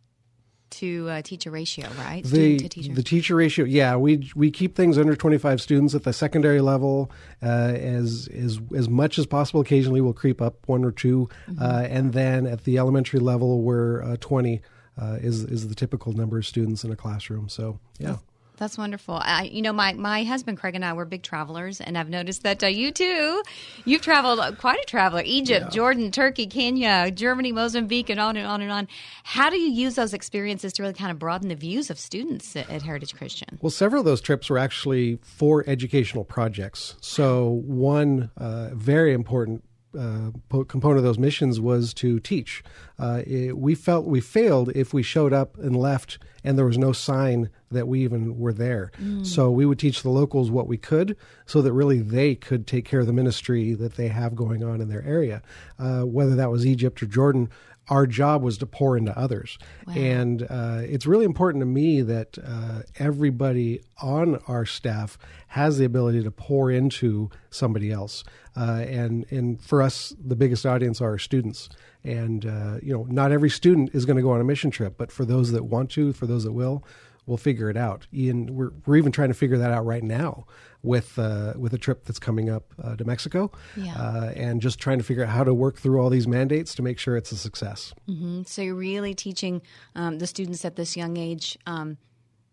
to 0.70 1.08
uh, 1.08 1.22
teacher 1.22 1.50
ratio, 1.50 1.88
right? 1.98 2.24
The 2.24 2.58
to 2.58 2.68
teacher. 2.68 2.92
the 2.92 3.02
teacher 3.02 3.34
ratio, 3.34 3.64
yeah, 3.64 3.96
we 3.96 4.30
we 4.34 4.50
keep 4.50 4.76
things 4.76 4.98
under 4.98 5.16
twenty 5.16 5.38
five 5.38 5.60
students 5.60 5.94
at 5.94 6.04
the 6.04 6.12
secondary 6.12 6.60
level 6.60 7.10
uh, 7.42 7.46
as 7.46 8.28
as 8.32 8.60
as 8.74 8.88
much 8.88 9.18
as 9.18 9.26
possible. 9.26 9.60
Occasionally, 9.60 10.00
we'll 10.00 10.12
creep 10.12 10.40
up 10.40 10.56
one 10.66 10.84
or 10.84 10.92
2 10.92 11.28
mm-hmm. 11.28 11.62
uh, 11.62 11.82
and 11.82 12.12
then 12.12 12.46
at 12.46 12.64
the 12.64 12.78
elementary 12.78 13.20
level, 13.20 13.62
we're 13.62 14.02
uh, 14.02 14.16
twenty. 14.20 14.62
Uh, 15.00 15.16
is 15.20 15.44
is 15.44 15.68
the 15.68 15.74
typical 15.74 16.12
number 16.12 16.36
of 16.36 16.46
students 16.46 16.84
in 16.84 16.90
a 16.90 16.96
classroom? 16.96 17.48
So 17.48 17.78
yeah, 17.98 18.16
that's 18.60 18.78
wonderful. 18.78 19.14
I, 19.20 19.44
you 19.44 19.62
know, 19.62 19.72
my, 19.72 19.94
my 19.94 20.22
husband 20.22 20.58
Craig 20.58 20.74
and 20.74 20.84
I 20.84 20.92
were 20.92 21.06
big 21.06 21.22
travelers, 21.22 21.80
and 21.80 21.96
I've 21.98 22.10
noticed 22.10 22.42
that 22.42 22.62
uh, 22.62 22.66
you 22.66 22.92
too, 22.92 23.42
you've 23.86 24.02
traveled 24.02 24.38
uh, 24.38 24.52
quite 24.52 24.78
a 24.78 24.84
traveler: 24.84 25.22
Egypt, 25.24 25.66
yeah. 25.66 25.70
Jordan, 25.70 26.10
Turkey, 26.10 26.46
Kenya, 26.46 27.10
Germany, 27.10 27.52
Mozambique, 27.52 28.10
and 28.10 28.20
on 28.20 28.36
and 28.36 28.46
on 28.46 28.60
and 28.60 28.70
on. 28.70 28.86
How 29.24 29.50
do 29.50 29.58
you 29.58 29.70
use 29.70 29.94
those 29.94 30.14
experiences 30.14 30.74
to 30.74 30.82
really 30.82 30.94
kind 30.94 31.10
of 31.10 31.18
broaden 31.18 31.48
the 31.48 31.54
views 31.56 31.90
of 31.90 31.98
students 31.98 32.54
at, 32.54 32.70
at 32.70 32.82
Heritage 32.82 33.16
Christian? 33.16 33.58
Well, 33.62 33.70
several 33.70 34.00
of 34.00 34.04
those 34.04 34.20
trips 34.20 34.50
were 34.50 34.58
actually 34.58 35.18
for 35.22 35.64
educational 35.66 36.24
projects. 36.24 36.96
So 37.00 37.62
one 37.64 38.30
uh, 38.36 38.68
very 38.74 39.14
important 39.14 39.64
uh, 39.98 40.30
component 40.64 40.98
of 40.98 41.04
those 41.04 41.18
missions 41.18 41.60
was 41.60 41.92
to 41.94 42.20
teach. 42.20 42.62
Uh, 42.98 43.22
it, 43.26 43.56
we 43.56 43.74
felt 43.74 44.06
we 44.06 44.20
failed 44.20 44.70
if 44.74 44.92
we 44.94 45.02
showed 45.02 45.32
up 45.32 45.58
and 45.58 45.76
left 45.76 46.18
and 46.44 46.56
there 46.56 46.64
was 46.64 46.78
no 46.78 46.92
sign 46.92 47.50
that 47.70 47.86
we 47.86 48.02
even 48.02 48.38
were 48.38 48.52
there. 48.52 48.90
Mm. 49.00 49.26
So 49.26 49.50
we 49.50 49.66
would 49.66 49.78
teach 49.78 50.02
the 50.02 50.10
locals 50.10 50.50
what 50.50 50.66
we 50.66 50.76
could 50.76 51.16
so 51.46 51.62
that 51.62 51.72
really 51.72 52.00
they 52.00 52.34
could 52.34 52.66
take 52.66 52.84
care 52.84 53.00
of 53.00 53.06
the 53.06 53.12
ministry 53.12 53.74
that 53.74 53.94
they 53.94 54.08
have 54.08 54.34
going 54.34 54.64
on 54.64 54.80
in 54.80 54.88
their 54.88 55.04
area. 55.04 55.42
Uh, 55.78 56.02
whether 56.02 56.34
that 56.34 56.50
was 56.50 56.66
Egypt 56.66 57.02
or 57.02 57.06
Jordan, 57.06 57.48
our 57.90 58.06
job 58.06 58.42
was 58.42 58.56
to 58.58 58.66
pour 58.66 58.96
into 58.96 59.16
others. 59.18 59.58
Wow. 59.86 59.94
And 59.94 60.42
uh, 60.48 60.82
it's 60.84 61.06
really 61.06 61.24
important 61.24 61.60
to 61.62 61.66
me 61.66 62.02
that 62.02 62.38
uh, 62.42 62.82
everybody 62.98 63.82
on 64.00 64.36
our 64.46 64.64
staff 64.64 65.18
has 65.48 65.78
the 65.78 65.84
ability 65.84 66.22
to 66.22 66.30
pour 66.30 66.70
into 66.70 67.28
somebody 67.50 67.90
else. 67.90 68.24
Uh, 68.56 68.84
and, 68.88 69.26
and 69.30 69.60
for 69.60 69.82
us, 69.82 70.14
the 70.24 70.36
biggest 70.36 70.64
audience 70.64 71.00
are 71.00 71.10
our 71.10 71.18
students. 71.18 71.68
And, 72.04 72.46
uh, 72.46 72.76
you 72.82 72.92
know, 72.94 73.06
not 73.10 73.32
every 73.32 73.50
student 73.50 73.90
is 73.92 74.06
going 74.06 74.16
to 74.16 74.22
go 74.22 74.30
on 74.30 74.40
a 74.40 74.44
mission 74.44 74.70
trip, 74.70 74.94
but 74.96 75.12
for 75.12 75.24
those 75.24 75.52
that 75.52 75.64
want 75.64 75.90
to, 75.90 76.12
for 76.12 76.26
those 76.26 76.44
that 76.44 76.52
will, 76.52 76.84
we'll 77.30 77.38
figure 77.38 77.70
it 77.70 77.76
out. 77.76 78.06
Ian, 78.12 78.54
we're, 78.54 78.72
we're 78.84 78.96
even 78.96 79.12
trying 79.12 79.28
to 79.28 79.34
figure 79.34 79.56
that 79.56 79.70
out 79.70 79.86
right 79.86 80.02
now 80.02 80.44
with 80.82 81.18
uh, 81.18 81.54
with 81.56 81.72
a 81.72 81.78
trip 81.78 82.04
that's 82.04 82.18
coming 82.18 82.50
up 82.50 82.74
uh, 82.82 82.96
to 82.96 83.04
Mexico, 83.04 83.52
yeah. 83.76 83.94
uh, 83.94 84.32
and 84.34 84.60
just 84.60 84.78
trying 84.78 84.98
to 84.98 85.04
figure 85.04 85.22
out 85.22 85.30
how 85.30 85.44
to 85.44 85.54
work 85.54 85.78
through 85.78 86.00
all 86.00 86.10
these 86.10 86.26
mandates 86.26 86.74
to 86.74 86.82
make 86.82 86.98
sure 86.98 87.16
it's 87.16 87.32
a 87.32 87.36
success. 87.36 87.94
Mm-hmm. 88.08 88.42
So 88.46 88.62
you're 88.62 88.74
really 88.74 89.14
teaching 89.14 89.62
um, 89.94 90.18
the 90.18 90.26
students 90.26 90.64
at 90.64 90.76
this 90.76 90.96
young 90.96 91.16
age 91.16 91.56
um, 91.66 91.96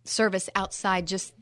service 0.04 0.50
outside 0.56 1.08
just 1.08 1.34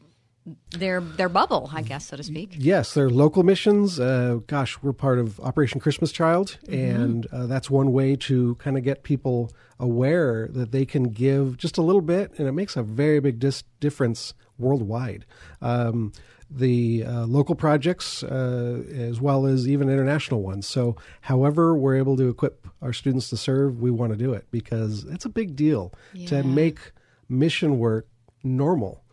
their 0.71 1.01
their 1.01 1.29
bubble, 1.29 1.69
I 1.73 1.81
guess, 1.81 2.07
so 2.07 2.17
to 2.17 2.23
speak. 2.23 2.51
Yes, 2.57 2.93
they're 2.93 3.09
local 3.09 3.43
missions. 3.43 3.99
Uh, 3.99 4.39
gosh, 4.47 4.77
we're 4.81 4.93
part 4.93 5.19
of 5.19 5.39
Operation 5.39 5.79
Christmas 5.79 6.11
Child, 6.11 6.57
mm-hmm. 6.65 6.73
and 6.73 7.27
uh, 7.31 7.45
that's 7.47 7.69
one 7.69 7.91
way 7.91 8.15
to 8.17 8.55
kind 8.55 8.77
of 8.77 8.83
get 8.83 9.03
people 9.03 9.51
aware 9.79 10.47
that 10.51 10.71
they 10.71 10.85
can 10.85 11.05
give 11.05 11.57
just 11.57 11.77
a 11.77 11.81
little 11.81 12.01
bit, 12.01 12.31
and 12.37 12.47
it 12.47 12.51
makes 12.51 12.75
a 12.75 12.83
very 12.83 13.19
big 13.19 13.39
dis- 13.39 13.63
difference 13.79 14.33
worldwide. 14.57 15.25
Um, 15.61 16.13
the 16.49 17.03
uh, 17.03 17.25
local 17.25 17.55
projects 17.55 18.21
uh, 18.23 18.83
as 18.93 19.19
well 19.19 19.47
as 19.47 19.67
even 19.67 19.89
international 19.89 20.43
ones. 20.43 20.67
So, 20.67 20.95
however, 21.21 21.75
we're 21.75 21.95
able 21.95 22.15
to 22.17 22.29
equip 22.29 22.67
our 22.83 22.93
students 22.93 23.29
to 23.31 23.37
serve, 23.37 23.81
we 23.81 23.89
want 23.89 24.11
to 24.11 24.17
do 24.17 24.33
it 24.33 24.45
because 24.51 25.05
it's 25.05 25.25
a 25.25 25.29
big 25.29 25.55
deal 25.55 25.91
yeah. 26.13 26.27
to 26.27 26.43
make 26.43 26.91
mission 27.27 27.79
work 27.79 28.07
normal 28.43 29.03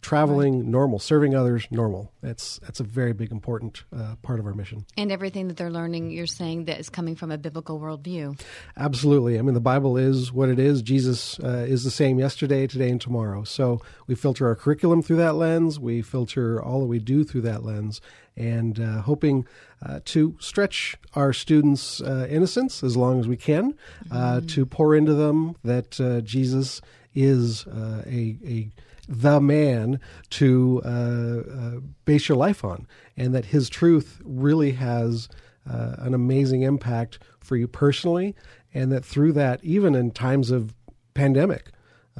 traveling 0.00 0.60
right. 0.60 0.68
normal, 0.68 0.98
serving 0.98 1.34
others 1.34 1.66
normal. 1.70 2.12
That's 2.22 2.58
that's 2.60 2.80
a 2.80 2.84
very 2.84 3.12
big 3.12 3.30
important 3.30 3.84
uh, 3.94 4.16
part 4.22 4.40
of 4.40 4.46
our 4.46 4.54
mission. 4.54 4.86
And 4.96 5.12
everything 5.12 5.48
that 5.48 5.56
they're 5.56 5.70
learning, 5.70 6.10
you're 6.10 6.26
saying 6.26 6.64
that 6.64 6.78
is 6.78 6.88
coming 6.88 7.16
from 7.16 7.30
a 7.30 7.38
biblical 7.38 7.78
worldview. 7.78 8.40
Absolutely. 8.76 9.38
I 9.38 9.42
mean, 9.42 9.54
the 9.54 9.60
Bible 9.60 9.96
is 9.96 10.32
what 10.32 10.48
it 10.48 10.58
is. 10.58 10.82
Jesus 10.82 11.38
uh, 11.40 11.64
is 11.68 11.84
the 11.84 11.90
same 11.90 12.18
yesterday, 12.18 12.66
today, 12.66 12.90
and 12.90 13.00
tomorrow. 13.00 13.44
So 13.44 13.80
we 14.06 14.14
filter 14.14 14.46
our 14.46 14.54
curriculum 14.54 15.02
through 15.02 15.16
that 15.16 15.34
lens. 15.34 15.78
We 15.78 16.02
filter 16.02 16.62
all 16.62 16.80
that 16.80 16.86
we 16.86 16.98
do 16.98 17.24
through 17.24 17.42
that 17.42 17.62
lens, 17.62 18.00
and 18.36 18.80
uh, 18.80 19.02
hoping 19.02 19.46
uh, 19.84 20.00
to 20.06 20.36
stretch 20.40 20.96
our 21.14 21.32
students' 21.32 22.00
uh, 22.00 22.26
innocence 22.30 22.82
as 22.82 22.96
long 22.96 23.20
as 23.20 23.28
we 23.28 23.36
can, 23.36 23.74
uh, 24.10 24.36
mm-hmm. 24.36 24.46
to 24.46 24.66
pour 24.66 24.94
into 24.94 25.14
them 25.14 25.56
that 25.64 26.00
uh, 26.00 26.20
Jesus 26.20 26.80
is 27.14 27.66
a 27.66 28.38
a 28.46 28.70
the 29.10 29.40
man 29.40 29.98
to 30.30 30.80
uh, 30.84 30.88
uh, 30.88 31.80
base 32.04 32.28
your 32.28 32.38
life 32.38 32.64
on, 32.64 32.86
and 33.16 33.34
that 33.34 33.46
his 33.46 33.68
truth 33.68 34.20
really 34.24 34.72
has 34.72 35.28
uh, 35.68 35.96
an 35.98 36.14
amazing 36.14 36.62
impact 36.62 37.18
for 37.40 37.56
you 37.56 37.66
personally, 37.66 38.36
and 38.72 38.92
that 38.92 39.04
through 39.04 39.32
that, 39.32 39.62
even 39.64 39.96
in 39.96 40.12
times 40.12 40.52
of 40.52 40.72
pandemic, 41.14 41.70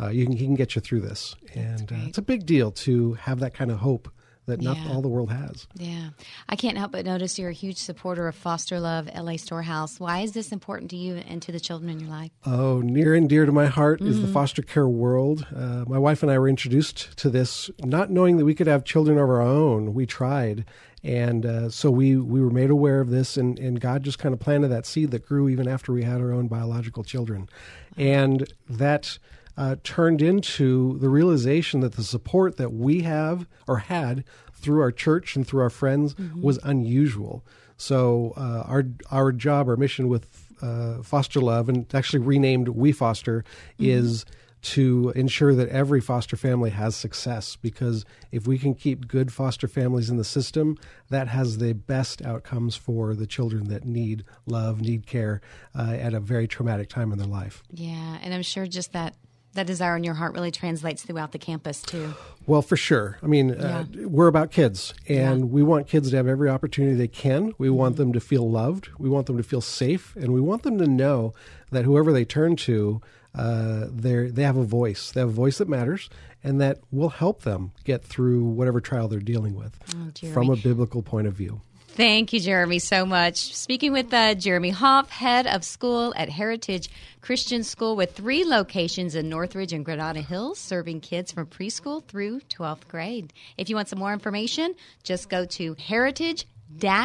uh, 0.00 0.08
you 0.08 0.26
can, 0.26 0.36
he 0.36 0.44
can 0.44 0.56
get 0.56 0.74
you 0.74 0.80
through 0.80 1.00
this. 1.00 1.36
And 1.54 1.92
uh, 1.92 1.96
it's 2.08 2.18
a 2.18 2.22
big 2.22 2.44
deal 2.44 2.72
to 2.72 3.14
have 3.14 3.38
that 3.38 3.54
kind 3.54 3.70
of 3.70 3.78
hope 3.78 4.08
that 4.50 4.60
not 4.60 4.76
yeah. 4.76 4.92
all 4.92 5.02
the 5.02 5.08
world 5.08 5.30
has. 5.32 5.66
Yeah. 5.74 6.10
I 6.48 6.56
can't 6.56 6.76
help 6.76 6.92
but 6.92 7.04
notice 7.04 7.38
you're 7.38 7.50
a 7.50 7.54
huge 7.54 7.78
supporter 7.78 8.28
of 8.28 8.34
Foster 8.34 8.78
Love 8.78 9.08
LA 9.14 9.36
Storehouse. 9.36 9.98
Why 9.98 10.20
is 10.20 10.32
this 10.32 10.52
important 10.52 10.90
to 10.90 10.96
you 10.96 11.16
and 11.16 11.40
to 11.42 11.52
the 11.52 11.60
children 11.60 11.90
in 11.90 12.00
your 12.00 12.10
life? 12.10 12.30
Oh, 12.44 12.80
near 12.80 13.14
and 13.14 13.28
dear 13.28 13.46
to 13.46 13.52
my 13.52 13.66
heart 13.66 14.00
mm-hmm. 14.00 14.10
is 14.10 14.18
the 14.18 14.24
mm-hmm. 14.24 14.34
foster 14.34 14.62
care 14.62 14.88
world. 14.88 15.46
Uh, 15.54 15.84
my 15.86 15.98
wife 15.98 16.22
and 16.22 16.30
I 16.30 16.38
were 16.38 16.48
introduced 16.48 17.16
to 17.18 17.30
this 17.30 17.70
not 17.82 18.10
knowing 18.10 18.36
that 18.36 18.44
we 18.44 18.54
could 18.54 18.66
have 18.66 18.84
children 18.84 19.18
of 19.18 19.28
our 19.28 19.40
own. 19.40 19.94
We 19.94 20.06
tried. 20.06 20.64
And 21.02 21.46
uh, 21.46 21.70
so 21.70 21.90
we, 21.90 22.16
we 22.16 22.42
were 22.42 22.50
made 22.50 22.70
aware 22.70 23.00
of 23.00 23.08
this, 23.08 23.38
and, 23.38 23.58
and 23.58 23.80
God 23.80 24.02
just 24.02 24.18
kind 24.18 24.34
of 24.34 24.40
planted 24.40 24.68
that 24.68 24.84
seed 24.84 25.12
that 25.12 25.24
grew 25.24 25.48
even 25.48 25.66
after 25.66 25.92
we 25.92 26.04
had 26.04 26.20
our 26.20 26.32
own 26.32 26.46
biological 26.46 27.04
children. 27.04 27.48
And 27.96 28.52
that 28.68 29.18
uh, 29.56 29.76
turned 29.84 30.22
into 30.22 30.98
the 30.98 31.08
realization 31.08 31.80
that 31.80 31.92
the 31.92 32.02
support 32.02 32.56
that 32.56 32.72
we 32.72 33.02
have 33.02 33.46
or 33.66 33.78
had 33.78 34.24
through 34.52 34.80
our 34.80 34.92
church 34.92 35.36
and 35.36 35.46
through 35.46 35.62
our 35.62 35.70
friends 35.70 36.14
mm-hmm. 36.14 36.42
was 36.42 36.58
unusual. 36.62 37.44
So 37.76 38.34
uh, 38.36 38.64
our 38.66 38.84
our 39.10 39.32
job, 39.32 39.68
our 39.68 39.76
mission 39.76 40.08
with 40.08 40.54
uh, 40.60 41.02
Foster 41.02 41.40
Love, 41.40 41.68
and 41.68 41.92
actually 41.94 42.20
renamed 42.20 42.68
We 42.68 42.92
Foster, 42.92 43.44
mm-hmm. 43.78 43.90
is 43.90 44.26
to 44.62 45.12
ensure 45.16 45.54
that 45.54 45.68
every 45.70 46.00
foster 46.00 46.36
family 46.36 46.70
has 46.70 46.94
success 46.94 47.56
because 47.56 48.04
if 48.30 48.46
we 48.46 48.58
can 48.58 48.74
keep 48.74 49.08
good 49.08 49.32
foster 49.32 49.66
families 49.66 50.10
in 50.10 50.16
the 50.16 50.24
system, 50.24 50.76
that 51.08 51.28
has 51.28 51.58
the 51.58 51.72
best 51.72 52.22
outcomes 52.22 52.76
for 52.76 53.14
the 53.14 53.26
children 53.26 53.68
that 53.68 53.84
need 53.84 54.24
love, 54.46 54.80
need 54.80 55.06
care 55.06 55.40
uh, 55.74 55.92
at 55.92 56.12
a 56.12 56.20
very 56.20 56.46
traumatic 56.46 56.88
time 56.88 57.10
in 57.10 57.18
their 57.18 57.26
life. 57.26 57.62
Yeah, 57.70 58.18
and 58.22 58.34
I'm 58.34 58.42
sure 58.42 58.66
just 58.66 58.92
that 58.92 59.14
that 59.54 59.66
desire 59.66 59.96
in 59.96 60.04
your 60.04 60.14
heart 60.14 60.34
really 60.34 60.50
translates 60.50 61.02
throughout 61.02 61.32
the 61.32 61.38
campus 61.38 61.82
too. 61.82 62.14
Well, 62.46 62.62
for 62.62 62.76
sure. 62.76 63.18
I 63.22 63.26
mean, 63.26 63.50
uh, 63.50 63.86
yeah. 63.92 64.04
uh, 64.04 64.08
we're 64.08 64.28
about 64.28 64.50
kids, 64.50 64.94
and 65.08 65.40
yeah. 65.40 65.46
we 65.46 65.62
want 65.62 65.88
kids 65.88 66.10
to 66.10 66.16
have 66.16 66.26
every 66.26 66.48
opportunity 66.48 66.94
they 66.96 67.08
can. 67.08 67.52
We 67.58 67.68
mm-hmm. 67.68 67.76
want 67.76 67.96
them 67.96 68.12
to 68.12 68.20
feel 68.20 68.48
loved. 68.48 68.88
We 68.98 69.08
want 69.08 69.26
them 69.26 69.36
to 69.36 69.42
feel 69.42 69.60
safe, 69.60 70.14
and 70.16 70.32
we 70.32 70.40
want 70.40 70.62
them 70.62 70.78
to 70.78 70.86
know 70.86 71.34
that 71.70 71.84
whoever 71.84 72.12
they 72.12 72.24
turn 72.24 72.56
to, 72.56 73.00
uh, 73.34 73.86
they 73.90 74.28
they 74.28 74.42
have 74.42 74.56
a 74.56 74.64
voice. 74.64 75.10
They 75.10 75.20
have 75.20 75.30
a 75.30 75.32
voice 75.32 75.58
that 75.58 75.68
matters, 75.68 76.10
and 76.42 76.60
that 76.60 76.78
will 76.90 77.10
help 77.10 77.42
them 77.42 77.72
get 77.84 78.04
through 78.04 78.44
whatever 78.44 78.80
trial 78.80 79.08
they're 79.08 79.20
dealing 79.20 79.54
with 79.54 79.78
oh, 79.96 80.32
from 80.32 80.50
a 80.50 80.56
biblical 80.56 81.02
point 81.02 81.26
of 81.26 81.34
view. 81.34 81.60
Thank 81.94 82.32
you, 82.32 82.40
Jeremy, 82.40 82.78
so 82.78 83.04
much. 83.04 83.54
Speaking 83.54 83.92
with 83.92 84.14
uh, 84.14 84.34
Jeremy 84.34 84.70
Hoff, 84.70 85.10
head 85.10 85.46
of 85.46 85.64
school 85.64 86.14
at 86.16 86.28
Heritage 86.30 86.88
Christian 87.20 87.64
School 87.64 87.96
with 87.96 88.12
three 88.12 88.44
locations 88.44 89.14
in 89.14 89.28
Northridge 89.28 89.72
and 89.72 89.84
Granada 89.84 90.22
Hills, 90.22 90.58
serving 90.58 91.00
kids 91.00 91.32
from 91.32 91.46
preschool 91.46 92.02
through 92.04 92.40
12th 92.42 92.86
grade. 92.88 93.32
If 93.58 93.68
you 93.68 93.76
want 93.76 93.88
some 93.88 93.98
more 93.98 94.12
information, 94.12 94.74
just 95.02 95.28
go 95.28 95.44
to 95.46 95.74
heritage 95.74 96.46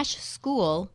school.org. 0.03 0.89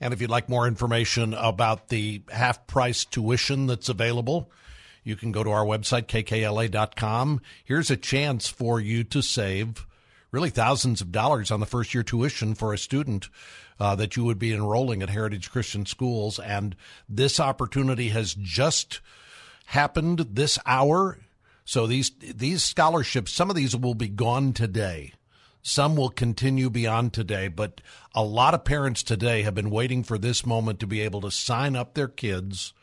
And 0.00 0.14
if 0.14 0.20
you'd 0.20 0.30
like 0.30 0.48
more 0.48 0.66
information 0.68 1.34
about 1.34 1.88
the 1.88 2.22
half 2.30 2.66
price 2.66 3.04
tuition 3.04 3.66
that's 3.66 3.88
available, 3.88 4.50
you 5.02 5.16
can 5.16 5.32
go 5.32 5.42
to 5.42 5.50
our 5.50 5.64
website, 5.64 6.06
kkla.com. 6.06 7.40
Here's 7.64 7.90
a 7.90 7.96
chance 7.96 8.48
for 8.48 8.80
you 8.80 9.02
to 9.04 9.20
save 9.20 9.84
really 10.34 10.50
thousands 10.50 11.00
of 11.00 11.12
dollars 11.12 11.50
on 11.50 11.60
the 11.60 11.66
first 11.66 11.94
year 11.94 12.02
tuition 12.02 12.54
for 12.54 12.74
a 12.74 12.78
student 12.78 13.28
uh, 13.78 13.94
that 13.94 14.16
you 14.16 14.24
would 14.24 14.38
be 14.38 14.52
enrolling 14.52 15.00
at 15.02 15.08
Heritage 15.08 15.50
Christian 15.50 15.86
Schools. 15.86 16.40
And 16.40 16.74
this 17.08 17.38
opportunity 17.38 18.08
has 18.08 18.34
just 18.34 19.00
happened 19.66 20.26
this 20.32 20.58
hour. 20.66 21.18
So 21.64 21.86
these 21.86 22.10
these 22.18 22.62
scholarships, 22.62 23.32
some 23.32 23.48
of 23.48 23.56
these 23.56 23.76
will 23.76 23.94
be 23.94 24.08
gone 24.08 24.52
today. 24.52 25.12
Some 25.62 25.96
will 25.96 26.10
continue 26.10 26.68
beyond 26.68 27.14
today, 27.14 27.48
but 27.48 27.80
a 28.14 28.22
lot 28.22 28.52
of 28.52 28.64
parents 28.64 29.02
today 29.02 29.42
have 29.42 29.54
been 29.54 29.70
waiting 29.70 30.02
for 30.02 30.18
this 30.18 30.44
moment 30.44 30.78
to 30.80 30.86
be 30.86 31.00
able 31.00 31.22
to 31.22 31.30
sign 31.30 31.74
up 31.74 31.94
their 31.94 32.08
kids 32.08 32.74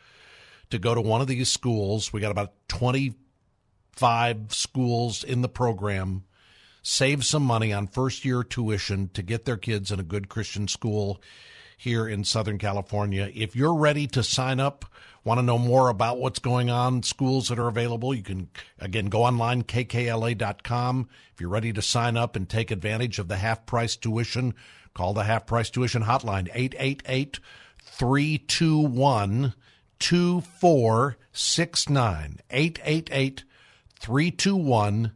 to 0.72 0.80
go 0.80 0.96
to 0.96 1.02
one 1.02 1.22
of 1.22 1.28
these 1.28 1.50
schools. 1.50 2.12
We 2.12 2.22
got 2.22 2.32
about 2.32 2.54
25 2.70 4.46
schools 4.50 5.24
in 5.24 5.42
the 5.42 5.50
program. 5.50 6.24
Save 6.82 7.24
some 7.24 7.44
money 7.44 7.72
on 7.72 7.88
first 7.88 8.26
year 8.26 8.44
tuition 8.44 9.10
to 9.10 9.22
get 9.22 9.46
their 9.46 9.58
kids 9.58 9.92
in 9.92 10.00
a 10.00 10.04
good 10.04 10.30
Christian 10.30 10.68
school 10.68 11.22
here 11.78 12.08
in 12.08 12.24
Southern 12.24 12.58
California. 12.58 13.30
If 13.34 13.56
you're 13.56 13.76
ready 13.76 14.08
to 14.08 14.24
sign 14.24 14.60
up, 14.60 14.86
want 15.24 15.40
to 15.40 15.44
know 15.44 15.58
more 15.58 15.90
about 15.90 16.20
what's 16.20 16.40
going 16.40 16.70
on, 16.70 17.04
schools 17.04 17.50
that 17.50 17.60
are 17.60 17.68
available, 17.68 18.14
you 18.14 18.24
can 18.24 18.50
again 18.80 19.08
go 19.08 19.24
online, 19.24 19.64
kkla.com. 19.64 21.10
If 21.34 21.42
you're 21.42 21.50
ready 21.50 21.74
to 21.74 21.82
sign 21.82 22.18
up 22.18 22.36
and 22.36 22.50
take 22.50 22.72
advantage 22.72 23.20
of 23.20 23.28
the 23.28 23.38
half 23.38 23.66
price 23.66 23.96
tuition, 23.96 24.54
call 24.94 25.14
the 25.14 25.24
half 25.24 25.46
price 25.46 25.70
tuition 25.70 26.04
hotline, 26.04 26.50
888 26.54 27.40
321 27.80 29.54
2469. 30.00 32.40
888 32.50 33.44
321 34.00 35.12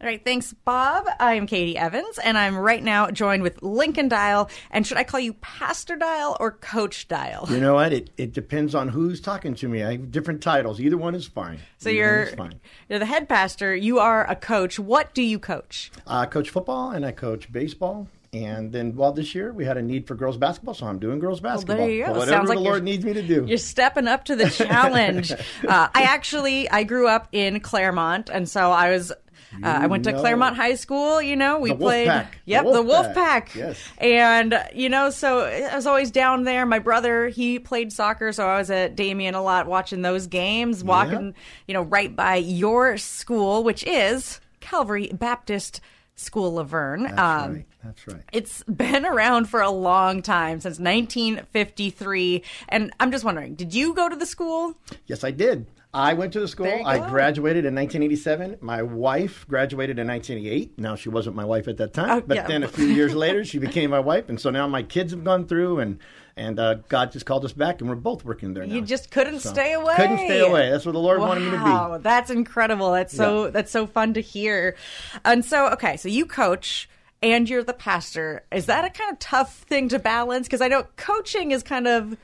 All 0.00 0.08
right, 0.08 0.22
thanks, 0.24 0.52
Bob. 0.52 1.06
I'm 1.20 1.46
Katie 1.46 1.76
Evans, 1.78 2.18
and 2.18 2.36
I'm 2.36 2.56
right 2.56 2.82
now 2.82 3.10
joined 3.12 3.44
with 3.44 3.62
Lincoln 3.62 4.08
Dial. 4.08 4.50
And 4.70 4.84
should 4.86 4.96
I 4.96 5.04
call 5.04 5.20
you 5.20 5.32
Pastor 5.34 5.94
Dial 5.96 6.36
or 6.40 6.50
Coach 6.50 7.06
Dial? 7.08 7.46
You 7.48 7.60
know 7.60 7.74
what? 7.74 7.92
It, 7.92 8.10
it 8.16 8.32
depends 8.32 8.74
on 8.74 8.88
who's 8.88 9.20
talking 9.20 9.54
to 9.54 9.68
me. 9.68 9.82
I 9.82 9.92
have 9.92 10.10
different 10.10 10.42
titles. 10.42 10.80
Either 10.80 10.96
one 10.98 11.14
is 11.14 11.26
fine. 11.26 11.58
So 11.78 11.88
Either 11.88 11.98
you're 11.98 12.26
fine. 12.36 12.60
you're 12.88 12.98
the 12.98 13.06
head 13.06 13.28
pastor. 13.28 13.74
You 13.76 14.00
are 14.00 14.28
a 14.28 14.34
coach. 14.36 14.78
What 14.78 15.14
do 15.14 15.22
you 15.22 15.38
coach? 15.38 15.92
I 16.06 16.26
coach 16.26 16.50
football 16.50 16.90
and 16.90 17.06
I 17.06 17.12
coach 17.12 17.50
baseball. 17.52 18.08
And 18.34 18.72
then, 18.72 18.96
well, 18.96 19.12
this 19.12 19.34
year 19.34 19.52
we 19.52 19.66
had 19.66 19.76
a 19.76 19.82
need 19.82 20.06
for 20.06 20.14
girls 20.14 20.38
basketball, 20.38 20.72
so 20.72 20.86
I'm 20.86 20.98
doing 20.98 21.18
girls 21.18 21.40
basketball. 21.40 21.76
there 21.76 21.90
you 21.90 22.06
go. 22.06 22.12
Whatever 22.12 22.30
Sounds 22.30 22.48
like 22.48 22.56
the 22.56 22.64
Lord 22.64 22.82
needs 22.82 23.04
me 23.04 23.12
to 23.12 23.20
do. 23.22 23.44
You're 23.46 23.58
stepping 23.58 24.08
up 24.08 24.24
to 24.24 24.36
the 24.36 24.48
challenge. 24.50 25.32
uh, 25.32 25.36
I 25.68 26.02
actually 26.04 26.70
I 26.70 26.84
grew 26.84 27.06
up 27.08 27.28
in 27.32 27.60
Claremont, 27.60 28.30
and 28.32 28.48
so 28.48 28.70
I 28.70 28.90
was. 28.90 29.12
Uh, 29.62 29.66
I 29.66 29.86
went 29.86 30.04
to 30.04 30.12
know. 30.12 30.20
Claremont 30.20 30.56
High 30.56 30.76
School. 30.76 31.20
You 31.20 31.36
know, 31.36 31.58
we 31.58 31.68
The 31.68 31.76
played. 31.76 32.08
Pack. 32.08 32.32
The 32.46 32.52
Yep, 32.52 32.64
Wolf 32.64 32.74
the 32.74 32.82
Wolf 32.82 33.06
Pack. 33.08 33.14
Pack. 33.50 33.54
Yes. 33.54 33.78
And 33.98 34.54
uh, 34.54 34.64
you 34.74 34.88
know, 34.88 35.10
so 35.10 35.40
I 35.40 35.76
was 35.76 35.86
always 35.86 36.10
down 36.10 36.44
there. 36.44 36.64
My 36.64 36.78
brother, 36.78 37.28
he 37.28 37.58
played 37.58 37.92
soccer, 37.92 38.32
so 38.32 38.46
I 38.48 38.56
was 38.56 38.70
at 38.70 38.96
Damien 38.96 39.34
a 39.34 39.42
lot, 39.42 39.66
watching 39.66 40.00
those 40.00 40.26
games, 40.26 40.82
walking, 40.82 41.34
you 41.68 41.74
know, 41.74 41.82
right 41.82 42.16
by 42.16 42.36
your 42.36 42.96
school, 42.96 43.62
which 43.62 43.84
is 43.84 44.40
Calvary 44.60 45.10
Baptist 45.12 45.82
School 46.22 46.54
La 46.54 46.62
Verne. 46.62 47.02
That's 47.02 47.18
Um, 47.18 47.54
right. 47.54 47.66
That's 47.84 48.06
right. 48.08 48.22
it's 48.32 48.62
been 48.64 49.04
around 49.04 49.46
for 49.50 49.60
a 49.60 49.70
long 49.70 50.22
time 50.22 50.60
since 50.60 50.78
1953 50.78 52.42
and 52.68 52.92
i'm 53.00 53.10
just 53.10 53.24
wondering 53.24 53.54
did 53.54 53.74
you 53.74 53.92
go 53.94 54.08
to 54.08 54.16
the 54.16 54.26
school 54.26 54.74
Yes, 55.06 55.24
I 55.24 55.30
did. 55.30 55.66
I 55.94 56.14
went 56.14 56.32
to 56.32 56.40
the 56.40 56.48
school. 56.48 56.72
I 56.86 56.98
go. 56.98 57.08
graduated 57.10 57.66
in 57.66 57.74
1987. 57.74 58.56
My 58.62 58.82
wife 58.82 59.44
graduated 59.46 59.98
in 59.98 60.06
1988. 60.06 60.78
Now 60.78 60.94
she 60.94 61.10
wasn't 61.10 61.36
my 61.36 61.44
wife 61.44 61.68
at 61.68 61.76
that 61.76 61.92
time, 61.92 62.10
Oh, 62.10 62.20
but 62.26 62.34
yeah. 62.36 62.46
then 62.46 62.62
a 62.62 62.68
few 62.68 62.86
years 62.86 63.14
later 63.14 63.44
she 63.44 63.58
became 63.58 63.90
my 63.90 64.00
wife, 64.00 64.30
and 64.30 64.40
so 64.40 64.48
now 64.48 64.66
my 64.66 64.82
kids 64.82 65.12
have 65.12 65.22
gone 65.22 65.46
through, 65.46 65.80
and 65.80 65.98
and 66.36 66.58
uh, 66.58 66.74
God 66.88 67.12
just 67.12 67.26
called 67.26 67.44
us 67.44 67.52
back, 67.52 67.80
and 67.80 67.88
we're 67.90 67.96
both 67.96 68.24
working 68.24 68.54
there 68.54 68.64
now. 68.66 68.74
you 68.74 68.82
just 68.82 69.10
couldn't 69.10 69.40
So, 69.40 69.52
stay 69.52 69.72
away 69.74 69.94
Couldn't 69.96 70.18
stay 70.18 70.40
away. 70.40 70.70
That's 70.70 70.86
what 70.86 70.92
the 70.92 70.98
Lord 70.98 71.20
wanted 71.20 71.40
me 71.44 71.50
to 71.50 71.56
be. 71.58 71.62
Wow, 71.64 71.98
that's 72.02 72.30
incredible 72.30 72.92
that's 72.92 73.14
so 73.16 73.44
Yeah. 73.46 73.50
that's 73.50 73.70
so 73.70 73.86
fun 73.86 74.14
to 74.14 74.20
hear 74.20 74.76
and 75.24 75.44
so 75.44 75.68
okay 75.70 75.96
so 75.96 76.08
you 76.08 76.26
coach 76.26 76.88
and 77.22 77.48
you're 77.48 77.62
the 77.62 77.72
pastor 77.72 78.44
is 78.50 78.66
that 78.66 78.84
a 78.84 78.90
kind 78.90 79.12
of 79.12 79.18
tough 79.18 79.58
thing 79.58 79.88
to 79.88 79.98
balance 79.98 80.46
because 80.46 80.60
i 80.60 80.68
know 80.68 80.86
coaching 80.96 81.50
is 81.52 81.62
kind 81.62 81.86
of 81.86 82.16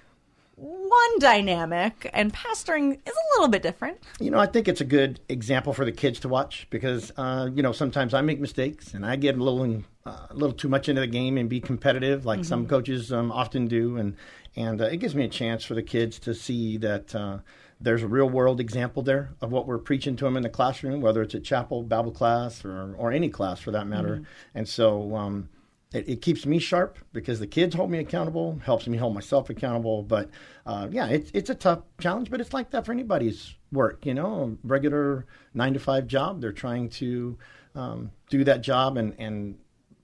one 0.58 1.18
dynamic 1.20 2.10
and 2.12 2.32
pastoring 2.32 2.94
is 2.94 3.14
a 3.14 3.38
little 3.38 3.48
bit 3.48 3.62
different 3.62 3.98
You 4.20 4.30
know, 4.30 4.38
I 4.38 4.46
think 4.46 4.66
it's 4.66 4.80
a 4.80 4.84
good 4.84 5.20
example 5.28 5.72
for 5.72 5.84
the 5.84 5.92
kids 5.92 6.20
to 6.20 6.28
watch 6.28 6.66
because, 6.70 7.12
uh, 7.16 7.48
you 7.54 7.62
know, 7.62 7.72
sometimes 7.72 8.14
I 8.14 8.20
make 8.20 8.40
mistakes 8.40 8.94
and 8.94 9.06
I 9.06 9.16
get 9.16 9.36
a 9.36 9.42
little, 9.42 9.62
in, 9.62 9.84
uh, 10.04 10.26
a 10.30 10.34
little 10.34 10.54
too 10.54 10.68
much 10.68 10.88
into 10.88 11.00
the 11.00 11.06
game 11.06 11.38
and 11.38 11.48
be 11.48 11.60
competitive, 11.60 12.26
like 12.26 12.44
some 12.44 12.66
coaches 12.66 13.12
um, 13.12 13.30
often 13.30 13.68
do, 13.68 13.96
and 13.96 14.16
and 14.56 14.80
uh, 14.80 14.86
it 14.86 14.96
gives 14.96 15.14
me 15.14 15.24
a 15.24 15.28
chance 15.28 15.64
for 15.64 15.74
the 15.74 15.82
kids 15.82 16.18
to 16.20 16.34
see 16.34 16.78
that 16.78 17.14
uh, 17.14 17.38
there's 17.80 18.02
a 18.02 18.08
real 18.08 18.28
world 18.28 18.58
example 18.58 19.02
there 19.02 19.30
of 19.40 19.52
what 19.52 19.66
we're 19.66 19.78
preaching 19.78 20.16
to 20.16 20.24
them 20.24 20.36
in 20.36 20.42
the 20.42 20.48
classroom, 20.48 21.00
whether 21.00 21.22
it's 21.22 21.34
at 21.34 21.44
chapel, 21.44 21.82
Bible 21.84 22.10
class, 22.12 22.64
or 22.64 22.94
or 22.96 23.12
any 23.12 23.28
class 23.28 23.60
for 23.60 23.70
that 23.70 23.86
matter. 23.86 24.22
And 24.54 24.68
so. 24.68 25.14
Um, 25.14 25.48
it, 25.92 26.08
it 26.08 26.22
keeps 26.22 26.44
me 26.44 26.58
sharp 26.58 26.98
because 27.12 27.40
the 27.40 27.46
kids 27.46 27.74
hold 27.74 27.90
me 27.90 27.98
accountable, 27.98 28.60
helps 28.64 28.86
me 28.86 28.98
hold 28.98 29.14
myself 29.14 29.48
accountable. 29.50 30.02
But 30.02 30.30
uh, 30.66 30.88
yeah, 30.90 31.08
it's 31.08 31.30
it's 31.32 31.50
a 31.50 31.54
tough 31.54 31.80
challenge, 32.00 32.30
but 32.30 32.40
it's 32.40 32.52
like 32.52 32.70
that 32.70 32.84
for 32.84 32.92
anybody's 32.92 33.54
work. 33.72 34.04
You 34.04 34.14
know, 34.14 34.58
regular 34.62 35.26
nine 35.54 35.72
to 35.74 35.80
five 35.80 36.06
job. 36.06 36.40
They're 36.40 36.52
trying 36.52 36.90
to 36.90 37.38
um, 37.74 38.10
do 38.28 38.44
that 38.44 38.60
job 38.60 38.96
and 38.96 39.14
and 39.18 39.58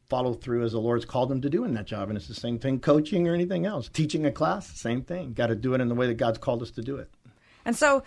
follow 0.08 0.34
through 0.34 0.64
as 0.64 0.72
the 0.72 0.80
Lord's 0.80 1.04
called 1.04 1.28
them 1.28 1.40
to 1.40 1.50
do 1.50 1.64
in 1.64 1.74
that 1.74 1.86
job. 1.86 2.08
And 2.08 2.16
it's 2.16 2.28
the 2.28 2.34
same 2.34 2.58
thing, 2.58 2.78
coaching 2.78 3.26
or 3.26 3.34
anything 3.34 3.66
else. 3.66 3.88
Teaching 3.88 4.26
a 4.26 4.32
class, 4.32 4.66
same 4.78 5.02
thing. 5.02 5.32
Got 5.32 5.48
to 5.48 5.54
do 5.54 5.74
it 5.74 5.80
in 5.80 5.88
the 5.88 5.94
way 5.94 6.06
that 6.06 6.14
God's 6.14 6.38
called 6.38 6.62
us 6.62 6.70
to 6.72 6.82
do 6.82 6.96
it. 6.96 7.10
And 7.64 7.74
so, 7.74 8.02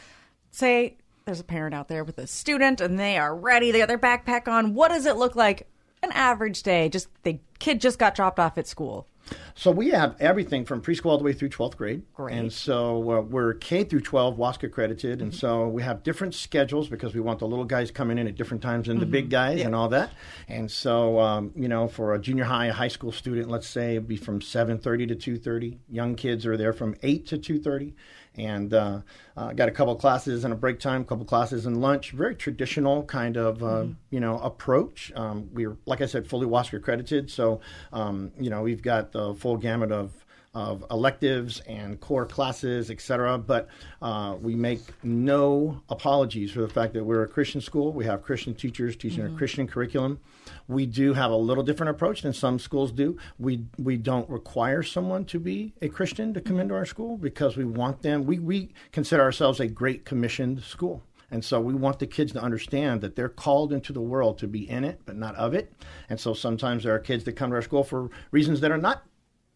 say 0.52 0.98
there's 1.26 1.40
a 1.40 1.44
parent 1.44 1.76
out 1.76 1.90
there 1.90 2.04
with 2.04 2.18
a 2.18 2.26
student 2.26 2.80
and 2.80 2.98
they 2.98 3.18
are 3.18 3.36
ready, 3.36 3.72
they 3.72 3.80
got 3.80 3.88
their 3.88 4.00
backpack 4.00 4.48
on. 4.48 4.74
What 4.74 4.90
does 4.90 5.06
it 5.06 5.18
look 5.18 5.36
like 5.36 5.68
an 6.08 6.14
average 6.14 6.64
day? 6.64 6.90
Just 6.90 7.10
the 7.24 7.40
kid 7.60 7.82
just 7.82 8.00
got 8.00 8.16
dropped 8.16 8.40
off 8.40 8.58
at 8.58 8.68
school. 8.68 9.08
So 9.56 9.72
we 9.72 9.90
have 9.90 10.16
everything 10.20 10.66
from 10.66 10.82
preschool 10.82 11.08
all 11.08 11.18
the 11.18 11.24
way 11.24 11.34
through 11.34 11.50
12th 11.50 11.78
grade. 11.78 12.04
Great. 12.14 12.36
And 12.36 12.54
so 12.54 13.12
uh, 13.12 13.22
we're 13.22 13.56
K 13.56 13.84
through 13.84 14.02
12 14.02 14.38
WASC 14.38 14.64
accredited. 14.64 15.22
And 15.22 15.34
so 15.34 15.68
we 15.68 15.82
have 15.84 16.04
different 16.04 16.36
schedules 16.36 16.90
because 16.90 17.14
we 17.14 17.20
want 17.20 17.40
the 17.40 17.48
little 17.48 17.66
guys 17.66 17.92
coming 17.92 18.18
in 18.18 18.28
at 18.28 18.36
different 18.36 18.64
times 18.64 18.88
than 18.88 19.00
the 19.00 19.06
big 19.06 19.30
guys 19.30 19.62
and 19.62 19.76
all 19.76 19.90
that. 19.90 20.12
And 20.48 20.70
so, 20.70 21.20
um, 21.20 21.52
you 21.56 21.68
know, 21.68 21.88
for 21.88 22.14
a 22.14 22.20
junior 22.20 22.46
high, 22.46 22.68
a 22.68 22.74
high 22.74 22.88
school 22.88 23.12
student, 23.12 23.50
let's 23.50 23.68
say 23.68 23.92
it'd 23.92 24.08
be 24.08 24.18
from 24.18 24.40
7.30 24.40 25.20
to 25.20 25.40
2.30. 25.40 25.78
Young 25.90 26.16
kids 26.16 26.46
are 26.46 26.56
there 26.56 26.74
from 26.74 26.96
8 27.02 27.26
to 27.28 27.38
2.30 27.38 27.94
and 28.38 28.74
uh, 28.74 29.02
uh, 29.36 29.54
got 29.54 29.68
a 29.68 29.72
couple 29.72 29.94
of 29.94 30.00
classes 30.00 30.44
and 30.44 30.54
a 30.54 30.56
break 30.56 30.80
time, 30.80 31.02
a 31.02 31.06
couple 31.06 31.24
of 31.24 31.28
classes 31.28 31.66
and 31.66 31.82
lunch. 31.82 32.12
Very 32.12 32.36
traditional 32.36 33.04
kind 33.04 33.38
of 33.38 33.64
uh, 33.64 33.86
you 34.10 34.20
know 34.20 34.40
approach. 34.40 35.12
Um, 35.16 35.50
we're 35.54 35.78
like 35.86 36.02
I 36.02 36.06
said, 36.06 36.28
fully 36.28 36.48
WASC 36.48 36.74
accredited, 36.74 37.30
so 37.32 37.62
um, 37.92 38.32
you 38.40 38.50
know 38.50 38.62
we've 38.62 38.82
got 38.82 39.12
the 39.12 39.34
full 39.36 39.58
gamut 39.58 39.92
of 39.92 40.26
of 40.58 40.84
electives 40.90 41.62
and 41.68 42.00
core 42.00 42.26
classes, 42.26 42.90
et 42.90 43.00
cetera. 43.00 43.38
But 43.38 43.68
uh, 44.02 44.36
we 44.42 44.56
make 44.56 44.82
no 45.04 45.82
apologies 45.88 46.52
for 46.52 46.62
the 46.62 46.68
fact 46.70 46.94
that 46.94 47.04
we're 47.04 47.22
a 47.22 47.28
Christian 47.28 47.62
school. 47.62 47.94
We 47.94 48.06
have 48.06 48.24
Christian 48.24 48.56
teachers 48.56 48.96
teaching 48.96 49.24
a 49.26 49.30
Christian 49.38 49.68
curriculum. 49.68 50.20
We 50.68 50.88
do 50.88 51.14
have 51.14 51.30
a 51.30 51.36
little 51.36 51.64
different 51.64 51.92
approach 51.92 52.24
than 52.24 52.34
some 52.34 52.58
schools 52.58 52.92
do. 52.92 53.18
We 53.38 53.66
we 53.78 53.98
don't 53.98 54.28
require 54.30 54.82
someone 54.82 55.26
to 55.26 55.40
be 55.40 55.74
a 55.82 55.90
Christian 55.90 56.34
to 56.34 56.42
come 56.42 56.60
into 56.60 56.74
our 56.74 56.86
school 56.86 57.18
because 57.18 57.56
we 57.56 57.66
want 57.66 58.02
them. 58.02 58.26
We 58.26 58.40
we 58.40 58.74
consider 58.92 59.22
ourselves 59.22 59.60
a 59.60 59.68
great 59.68 60.06
commissioned 60.06 60.64
school. 60.64 61.04
And 61.30 61.44
so 61.44 61.60
we 61.60 61.74
want 61.74 62.00
the 62.00 62.08
kids 62.08 62.32
to 62.34 62.42
understand 62.42 63.02
that 63.02 63.16
they're 63.16 63.28
called 63.46 63.74
into 63.74 63.92
the 63.94 64.02
world 64.02 64.38
to 64.40 64.48
be 64.48 64.68
in 64.70 64.84
it, 64.86 65.02
but 65.06 65.18
not 65.18 65.36
of 65.36 65.54
it. 65.54 65.74
And 66.10 66.20
so 66.20 66.34
sometimes 66.34 66.84
there 66.84 66.96
are 66.96 67.00
kids 67.00 67.26
that 67.26 67.34
come 67.34 67.50
to 67.50 67.58
our 67.58 67.62
school 67.62 67.84
for 67.84 68.10
reasons 68.32 68.62
that 68.62 68.72
are 68.72 68.78
not 68.90 69.04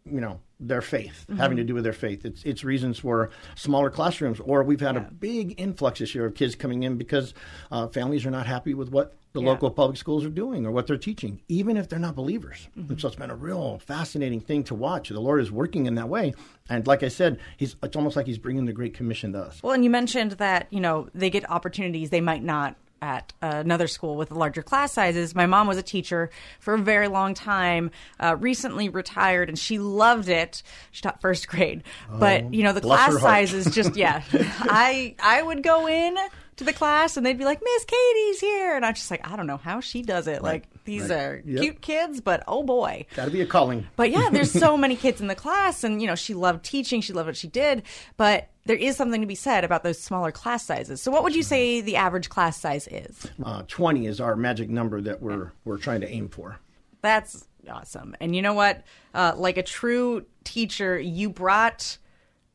you 0.06 0.20
know 0.22 0.40
their 0.60 0.82
faith 0.82 1.26
having 1.38 1.58
to 1.58 1.64
do 1.64 1.74
with 1.74 1.84
their 1.84 1.94
faith. 1.94 2.24
It's 2.26 2.44
it's 2.44 2.64
reasons 2.64 3.00
for 3.00 3.30
smaller 3.56 3.90
classrooms 3.90 4.40
or 4.40 4.64
we've 4.64 4.80
had 4.80 4.96
a 4.98 5.02
big 5.02 5.60
influx 5.60 6.00
this 6.00 6.14
year 6.16 6.26
of 6.26 6.36
kids 6.36 6.56
coming 6.56 6.84
in 6.84 6.98
because 6.98 7.34
uh, 7.72 7.88
families 7.88 8.26
are 8.26 8.32
not 8.32 8.46
happy 8.46 8.74
with 8.74 8.90
what 8.90 9.14
the 9.34 9.42
Yeah. 9.42 9.48
local 9.48 9.72
public 9.72 9.98
schools 9.98 10.24
are 10.26 10.30
doing 10.30 10.66
or 10.66 10.72
what 10.72 10.86
they're 10.88 10.98
teaching 10.98 11.42
even 11.48 11.78
if 11.78 11.88
they're 11.90 11.98
not 12.00 12.16
believers. 12.16 12.68
And 12.76 13.00
so 13.00 13.08
it's 13.08 13.16
been 13.16 13.30
a 13.32 13.36
real 13.36 13.80
fascinating 13.80 14.40
thing 14.42 14.64
to 14.66 14.76
watch. 14.76 15.10
The 15.10 15.20
lord 15.20 15.42
is 15.42 15.52
working 15.52 15.86
in 15.88 15.96
that 15.96 16.10
way. 16.10 16.34
And 16.70 16.86
like 16.86 17.02
i 17.04 17.08
said 17.08 17.40
he's 17.58 17.76
it's 17.82 17.96
almost 17.96 18.16
like 18.16 18.28
he's 18.28 18.38
bringing 18.40 18.66
the 18.66 18.74
great 18.74 18.94
commission 18.94 19.34
to 19.34 19.40
us. 19.40 19.64
Well, 19.64 19.74
and 19.74 19.84
you 19.84 19.90
mentioned 19.90 20.34
that 20.34 20.68
you 20.70 20.80
know 20.80 21.10
they 21.16 21.30
get 21.32 21.50
opportunities 21.50 22.10
they 22.12 22.22
might 22.22 22.44
not 22.44 22.76
at 23.02 23.34
another 23.42 23.88
school 23.88 24.16
with 24.16 24.32
larger 24.32 24.62
class 24.62 24.94
sizes. 24.94 25.34
My 25.34 25.46
mom 25.46 25.68
was 25.68 25.78
a 25.78 25.84
teacher 25.84 26.30
for 26.60 26.76
a 26.76 26.78
very 26.78 27.08
long 27.08 27.34
time, 27.34 27.92
uh, 28.20 28.36
recently 28.40 28.90
retired, 28.90 29.50
and 29.50 29.58
she 29.58 29.80
loved 29.80 30.30
it. 30.30 30.64
She 30.92 31.02
taught 31.02 31.22
first 31.22 31.48
grade, 31.48 31.84
but 32.12 32.54
you 32.54 32.64
know 32.64 32.74
the 32.74 32.82
class 32.82 33.20
sizes 33.20 33.74
just 33.74 33.96
yeah. 33.96 34.24
I 34.34 35.16
I 35.22 35.42
would 35.42 35.64
go 35.64 35.88
in 35.88 36.16
to 36.62 36.66
the 36.66 36.74
class 36.74 37.18
and 37.18 37.26
they'd 37.26 37.38
be 37.38 37.46
like, 37.46 37.60
Miss 37.64 37.86
Katie's 37.86 38.40
here, 38.40 38.76
and 38.76 38.86
I'm 38.86 38.94
just 38.94 39.10
like, 39.12 39.28
I 39.28 39.36
don't 39.36 39.48
know 39.48 39.58
how 39.58 39.80
she 39.80 40.02
does 40.02 40.28
it. 40.28 40.42
Like 40.42 40.66
these 40.86 41.10
are 41.12 41.42
Yep. 41.46 41.62
cute 41.62 41.82
kids, 41.82 42.22
but 42.22 42.44
oh 42.48 42.64
boy. 42.64 43.06
got 43.16 43.26
to 43.26 43.32
be 43.32 43.42
a 43.42 43.46
calling 43.46 43.88
But 43.96 44.12
yeah, 44.12 44.30
there's 44.32 44.52
so 44.52 44.78
many 44.86 44.96
kids 44.96 45.22
in 45.22 45.28
the 45.28 45.36
class, 45.36 45.84
and 45.84 46.02
you 46.02 46.08
know, 46.08 46.16
she 46.16 46.34
loved 46.34 46.64
teaching. 46.64 47.02
She 47.02 47.14
loved 47.14 47.28
what 47.28 47.38
she 47.38 47.48
did. 47.48 47.84
But 48.18 48.50
there 48.66 48.78
is 48.78 48.96
something 48.96 49.22
to 49.22 49.28
be 49.28 49.36
said 49.36 49.64
about 49.64 49.84
those 49.84 50.00
smaller 50.00 50.32
class 50.32 50.64
sizes. 50.66 51.02
So, 51.02 51.12
what 51.12 51.24
would 51.24 51.36
you 51.36 51.44
say 51.44 51.82
the 51.82 51.96
average 51.96 52.30
class 52.30 52.60
size 52.60 52.88
is? 52.92 53.28
uh, 53.44 53.64
20 53.68 54.06
is 54.06 54.22
our 54.22 54.36
magic 54.36 54.70
number 54.70 55.02
that 55.02 55.22
we're 55.22 55.52
we're 55.66 55.78
trying 55.78 56.02
to 56.02 56.10
aim 56.10 56.30
for 56.30 56.60
That's 57.02 57.48
awesome. 57.70 58.16
And 58.22 58.36
you 58.36 58.42
know 58.42 58.54
what? 58.54 58.84
Uh, 59.14 59.34
like 59.36 59.58
a 59.58 59.64
true 59.64 60.26
teacher, 60.44 61.00
you 61.00 61.30
brought. 61.30 61.98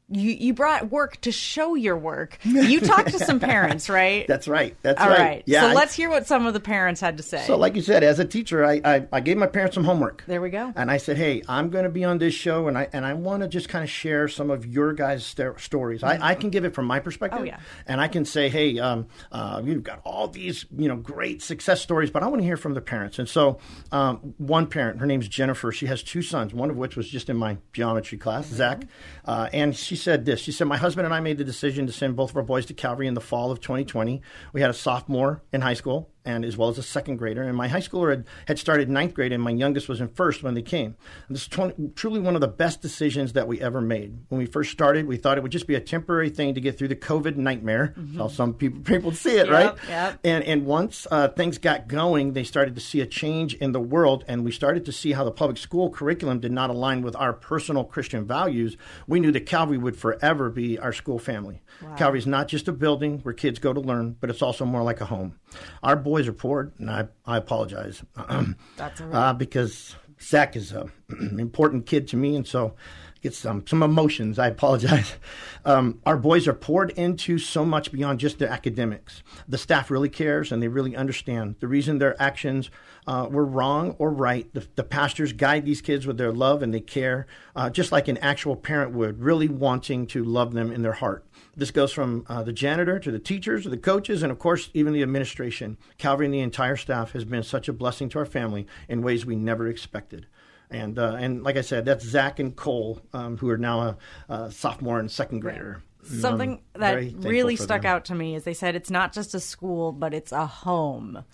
You, 0.08 0.30
you 0.30 0.54
brought 0.54 0.90
work 0.92 1.20
to 1.22 1.32
show 1.32 1.74
your 1.74 1.96
work. 1.98 2.38
You 2.44 2.80
talked 2.80 3.10
to 3.10 3.18
some 3.18 3.40
parents, 3.40 3.88
right? 3.88 4.24
that's 4.28 4.46
right 4.46 4.76
that's 4.82 5.00
All 5.00 5.08
right, 5.08 5.18
right. 5.18 5.42
yeah 5.46 5.62
so 5.62 5.68
I- 5.68 5.72
let's 5.72 5.94
hear 5.94 6.08
what 6.08 6.28
some 6.28 6.46
of 6.46 6.54
the 6.54 6.60
parents 6.60 7.00
had 7.00 7.16
to 7.16 7.24
say. 7.24 7.44
So, 7.44 7.56
like 7.56 7.74
you 7.74 7.82
said, 7.82 8.04
as 8.04 8.20
a 8.20 8.24
teacher, 8.24 8.64
I, 8.64 8.80
I, 8.84 9.06
I 9.12 9.20
gave 9.20 9.36
my 9.36 9.48
parents 9.48 9.74
some 9.74 9.82
homework. 9.82 10.22
There 10.28 10.40
we 10.40 10.50
go. 10.50 10.72
And 10.76 10.92
I 10.92 10.98
said, 10.98 11.16
hey, 11.16 11.42
I'm 11.48 11.70
going 11.70 11.82
to 11.84 11.90
be 11.90 12.04
on 12.04 12.18
this 12.18 12.34
show, 12.34 12.68
and 12.68 12.78
I 12.78 12.88
and 12.92 13.04
I 13.04 13.14
want 13.14 13.42
to 13.42 13.48
just 13.48 13.68
kind 13.68 13.82
of 13.82 13.90
share 13.90 14.28
some 14.28 14.50
of 14.50 14.64
your 14.64 14.92
guys' 14.92 15.26
st- 15.26 15.58
stories. 15.58 16.04
I, 16.04 16.18
I 16.20 16.34
can 16.36 16.50
give 16.50 16.64
it 16.64 16.74
from 16.74 16.84
my 16.86 17.00
perspective. 17.00 17.40
Oh, 17.40 17.44
yeah. 17.44 17.58
And 17.88 18.00
I 18.00 18.06
can 18.06 18.24
say, 18.24 18.48
hey, 18.48 18.78
um, 18.78 19.08
uh, 19.32 19.60
you've 19.64 19.82
got 19.82 20.02
all 20.04 20.28
these, 20.28 20.66
you 20.76 20.86
know, 20.86 20.96
great 20.96 21.42
success 21.42 21.80
stories, 21.80 22.10
but 22.10 22.22
I 22.22 22.28
want 22.28 22.40
to 22.42 22.46
hear 22.46 22.56
from 22.56 22.74
the 22.74 22.80
parents. 22.80 23.18
And 23.18 23.28
so, 23.28 23.58
um, 23.90 24.34
one 24.38 24.68
parent, 24.68 25.00
her 25.00 25.06
name's 25.06 25.26
Jennifer. 25.26 25.72
She 25.72 25.86
has 25.86 26.02
two 26.04 26.22
sons, 26.22 26.54
one 26.54 26.70
of 26.70 26.76
which 26.76 26.94
was 26.96 27.08
just 27.08 27.28
in 27.28 27.36
my 27.36 27.56
geometry 27.72 28.18
class, 28.18 28.46
Zach. 28.46 28.82
Uh, 29.24 29.48
and 29.52 29.74
she 29.74 29.95
said 29.96 30.24
this. 30.24 30.40
She 30.40 30.52
said, 30.52 30.68
my 30.68 30.76
husband 30.76 31.06
and 31.06 31.14
I 31.14 31.20
made 31.20 31.38
the 31.38 31.44
decision 31.44 31.86
to 31.86 31.92
send 31.92 32.16
both 32.16 32.30
of 32.30 32.36
our 32.36 32.42
boys 32.42 32.66
to 32.66 32.74
Calvary 32.74 33.06
in 33.06 33.14
the 33.14 33.20
fall 33.20 33.50
of 33.50 33.60
2020. 33.60 34.22
We 34.52 34.60
had 34.60 34.70
a 34.70 34.74
sophomore 34.74 35.42
in 35.52 35.60
high 35.60 35.74
school 35.74 36.10
and 36.26 36.44
as 36.44 36.56
well 36.56 36.68
as 36.68 36.76
a 36.78 36.82
second 36.82 37.16
grader. 37.16 37.42
And 37.42 37.56
my 37.56 37.68
high 37.68 37.80
schooler 37.80 38.10
had, 38.10 38.26
had 38.48 38.58
started 38.58 38.90
ninth 38.90 39.14
grade, 39.14 39.32
and 39.32 39.42
my 39.42 39.50
youngest 39.50 39.88
was 39.88 40.00
in 40.00 40.08
first 40.08 40.42
when 40.42 40.54
they 40.54 40.62
came. 40.62 40.96
And 41.28 41.34
this 41.36 41.42
is 41.42 41.48
20, 41.48 41.92
truly 41.94 42.20
one 42.20 42.34
of 42.34 42.40
the 42.40 42.48
best 42.48 42.82
decisions 42.82 43.32
that 43.34 43.48
we 43.48 43.60
ever 43.60 43.80
made. 43.80 44.18
When 44.28 44.38
we 44.38 44.46
first 44.46 44.70
started, 44.72 45.06
we 45.06 45.16
thought 45.16 45.38
it 45.38 45.42
would 45.42 45.52
just 45.52 45.66
be 45.66 45.74
a 45.76 45.80
temporary 45.80 46.28
thing 46.28 46.54
to 46.54 46.60
get 46.60 46.76
through 46.76 46.88
the 46.88 46.96
COVID 46.96 47.36
nightmare. 47.36 47.94
That's 47.96 48.18
how 48.18 48.28
some 48.28 48.54
people 48.54 48.80
people 48.82 49.12
see 49.12 49.36
it, 49.38 49.46
Yep, 49.46 49.50
right? 49.50 49.74
yep. 49.88 50.20
And 50.24 50.44
and 50.44 50.66
once 50.66 51.06
uh, 51.10 51.28
things 51.28 51.58
got 51.58 51.88
going, 51.88 52.32
they 52.32 52.44
started 52.44 52.74
to 52.74 52.80
see 52.80 53.00
a 53.00 53.06
change 53.06 53.54
in 53.54 53.72
the 53.72 53.80
world, 53.80 54.24
and 54.28 54.44
we 54.44 54.50
started 54.50 54.84
to 54.86 54.92
see 54.92 55.12
how 55.12 55.24
the 55.24 55.30
public 55.30 55.58
school 55.58 55.90
curriculum 55.90 56.40
did 56.40 56.52
not 56.52 56.70
align 56.70 57.02
with 57.02 57.14
our 57.16 57.32
personal 57.32 57.84
Christian 57.84 58.26
values. 58.26 58.76
We 59.06 59.20
knew 59.20 59.32
that 59.32 59.46
Calvary 59.46 59.78
would 59.78 59.96
forever 59.96 60.50
be 60.50 60.78
our 60.78 60.92
school 60.92 61.18
family. 61.18 61.60
Calvary 61.96 62.18
is 62.18 62.26
not 62.26 62.48
just 62.48 62.68
a 62.68 62.72
building 62.72 63.20
where 63.20 63.34
kids 63.34 63.58
go 63.58 63.72
to 63.72 63.80
learn, 63.80 64.16
but 64.20 64.30
it's 64.30 64.40
also 64.42 64.64
more 64.64 64.82
like 64.82 65.00
a 65.00 65.04
home. 65.04 65.38
Our 65.82 65.96
boys 65.96 66.28
are 66.28 66.32
poor, 66.32 66.72
and 66.78 66.90
I 66.90 67.08
I 67.24 67.36
apologize. 67.36 68.02
That's 68.76 69.00
all 69.00 69.06
right. 69.08 69.14
uh, 69.28 69.32
because 69.32 69.96
Zach 70.20 70.56
is 70.56 70.72
an 70.72 70.90
important 71.38 71.86
kid 71.86 72.08
to 72.08 72.16
me, 72.16 72.36
and 72.36 72.46
so 72.46 72.74
gets 73.22 73.38
some 73.38 73.66
some 73.66 73.82
emotions. 73.82 74.38
I 74.38 74.48
apologize. 74.48 75.14
Um, 75.64 76.00
our 76.06 76.16
boys 76.16 76.46
are 76.46 76.54
poured 76.54 76.90
into 76.90 77.38
so 77.40 77.64
much 77.64 77.90
beyond 77.90 78.20
just 78.20 78.38
their 78.38 78.48
academics. 78.48 79.24
The 79.48 79.58
staff 79.58 79.90
really 79.90 80.08
cares, 80.08 80.52
and 80.52 80.62
they 80.62 80.68
really 80.68 80.94
understand 80.94 81.56
the 81.58 81.66
reason 81.66 81.98
their 81.98 82.14
actions 82.22 82.70
uh, 83.08 83.26
were 83.28 83.44
wrong 83.44 83.96
or 83.98 84.12
right. 84.12 84.46
The, 84.54 84.64
the 84.76 84.84
pastors 84.84 85.32
guide 85.32 85.64
these 85.64 85.80
kids 85.80 86.06
with 86.06 86.18
their 86.18 86.30
love, 86.30 86.62
and 86.62 86.72
they 86.72 86.78
care, 86.78 87.26
uh, 87.56 87.68
just 87.68 87.90
like 87.90 88.06
an 88.06 88.16
actual 88.18 88.54
parent 88.54 88.92
would, 88.92 89.18
really 89.20 89.48
wanting 89.48 90.06
to 90.06 90.22
love 90.22 90.52
them 90.52 90.70
in 90.70 90.82
their 90.82 90.92
heart. 90.92 91.25
This 91.56 91.70
goes 91.70 91.90
from 91.92 92.26
uh, 92.28 92.42
the 92.42 92.52
janitor 92.52 92.98
to 92.98 93.10
the 93.10 93.18
teachers 93.18 93.62
to 93.62 93.70
the 93.70 93.78
coaches, 93.78 94.22
and 94.22 94.30
of 94.30 94.38
course, 94.38 94.68
even 94.74 94.92
the 94.92 95.02
administration. 95.02 95.78
Calvary 95.96 96.26
and 96.26 96.34
the 96.34 96.40
entire 96.40 96.76
staff 96.76 97.12
has 97.12 97.24
been 97.24 97.42
such 97.42 97.66
a 97.68 97.72
blessing 97.72 98.10
to 98.10 98.18
our 98.18 98.26
family 98.26 98.66
in 98.88 99.02
ways 99.02 99.24
we 99.24 99.36
never 99.36 99.66
expected. 99.66 100.26
And 100.70 100.98
uh, 100.98 101.16
and 101.18 101.42
like 101.42 101.56
I 101.56 101.62
said, 101.62 101.86
that's 101.86 102.04
Zach 102.04 102.38
and 102.38 102.54
Cole, 102.54 103.00
um, 103.14 103.38
who 103.38 103.48
are 103.48 103.56
now 103.56 103.80
a, 103.80 103.96
a 104.28 104.50
sophomore 104.50 104.98
and 104.98 105.10
second 105.10 105.40
grader. 105.40 105.82
Something 106.02 106.60
I'm 106.74 106.80
that 106.80 107.24
really 107.24 107.56
stuck 107.56 107.82
them. 107.82 107.90
out 107.90 108.04
to 108.06 108.14
me 108.14 108.36
is 108.36 108.44
they 108.44 108.54
said 108.54 108.76
it's 108.76 108.90
not 108.90 109.12
just 109.12 109.34
a 109.34 109.40
school, 109.40 109.92
but 109.92 110.12
it's 110.14 110.32
a 110.32 110.46
home. 110.46 111.24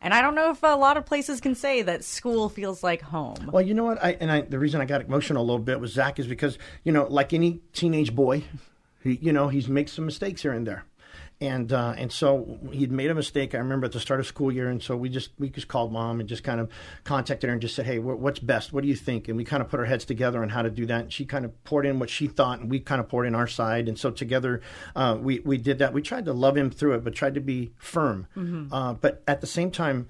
And 0.00 0.12
I 0.12 0.20
don't 0.20 0.34
know 0.34 0.50
if 0.50 0.62
a 0.62 0.76
lot 0.76 0.96
of 0.96 1.06
places 1.06 1.40
can 1.40 1.54
say 1.54 1.82
that 1.82 2.02
school 2.02 2.48
feels 2.48 2.82
like 2.82 3.02
home. 3.02 3.50
Well, 3.52 3.62
you 3.62 3.74
know 3.74 3.84
what? 3.84 4.02
I 4.02 4.16
and 4.20 4.30
I 4.30 4.40
the 4.42 4.58
reason 4.58 4.80
I 4.80 4.84
got 4.84 5.00
emotional 5.00 5.42
a 5.42 5.46
little 5.46 5.58
bit 5.58 5.80
with 5.80 5.90
Zach 5.90 6.18
is 6.18 6.26
because 6.26 6.58
you 6.82 6.92
know, 6.92 7.06
like 7.08 7.32
any 7.32 7.60
teenage 7.72 8.14
boy, 8.14 8.42
he 9.02 9.18
you 9.20 9.32
know 9.32 9.48
he's 9.48 9.68
made 9.68 9.88
some 9.88 10.06
mistakes 10.06 10.42
here 10.42 10.52
and 10.52 10.66
there, 10.66 10.84
and 11.40 11.72
uh, 11.72 11.94
and 11.96 12.12
so 12.12 12.58
he'd 12.70 12.92
made 12.92 13.10
a 13.10 13.14
mistake. 13.14 13.54
I 13.54 13.58
remember 13.58 13.86
at 13.86 13.92
the 13.92 14.00
start 14.00 14.20
of 14.20 14.26
school 14.26 14.52
year, 14.52 14.68
and 14.68 14.82
so 14.82 14.96
we 14.96 15.08
just 15.08 15.30
we 15.38 15.50
just 15.50 15.68
called 15.68 15.92
mom 15.92 16.20
and 16.20 16.28
just 16.28 16.44
kind 16.44 16.60
of 16.60 16.70
contacted 17.04 17.48
her 17.48 17.52
and 17.52 17.60
just 17.60 17.74
said, 17.74 17.86
hey, 17.86 17.98
what's 17.98 18.38
best? 18.38 18.72
What 18.72 18.82
do 18.82 18.88
you 18.88 18.94
think? 18.94 19.28
And 19.28 19.36
we 19.36 19.44
kind 19.44 19.62
of 19.62 19.68
put 19.68 19.80
our 19.80 19.86
heads 19.86 20.04
together 20.04 20.42
on 20.42 20.50
how 20.50 20.62
to 20.62 20.70
do 20.70 20.86
that. 20.86 21.00
And 21.00 21.12
she 21.12 21.24
kind 21.24 21.44
of 21.44 21.64
poured 21.64 21.84
in 21.86 21.98
what 21.98 22.10
she 22.10 22.28
thought, 22.28 22.60
and 22.60 22.70
we 22.70 22.78
kind 22.80 23.00
of 23.00 23.08
poured 23.08 23.26
in 23.26 23.34
our 23.34 23.48
side. 23.48 23.88
And 23.88 23.98
so 23.98 24.10
together, 24.10 24.60
uh, 24.94 25.18
we 25.20 25.40
we 25.40 25.58
did 25.58 25.78
that. 25.78 25.92
We 25.92 26.02
tried 26.02 26.26
to 26.26 26.32
love 26.32 26.56
him 26.56 26.70
through 26.70 26.94
it, 26.94 27.04
but 27.04 27.14
tried 27.14 27.34
to 27.34 27.40
be 27.40 27.72
firm. 27.76 28.28
Uh, 28.72 28.94
but 28.94 29.22
at 29.26 29.40
the 29.40 29.46
same 29.46 29.70
time 29.70 30.08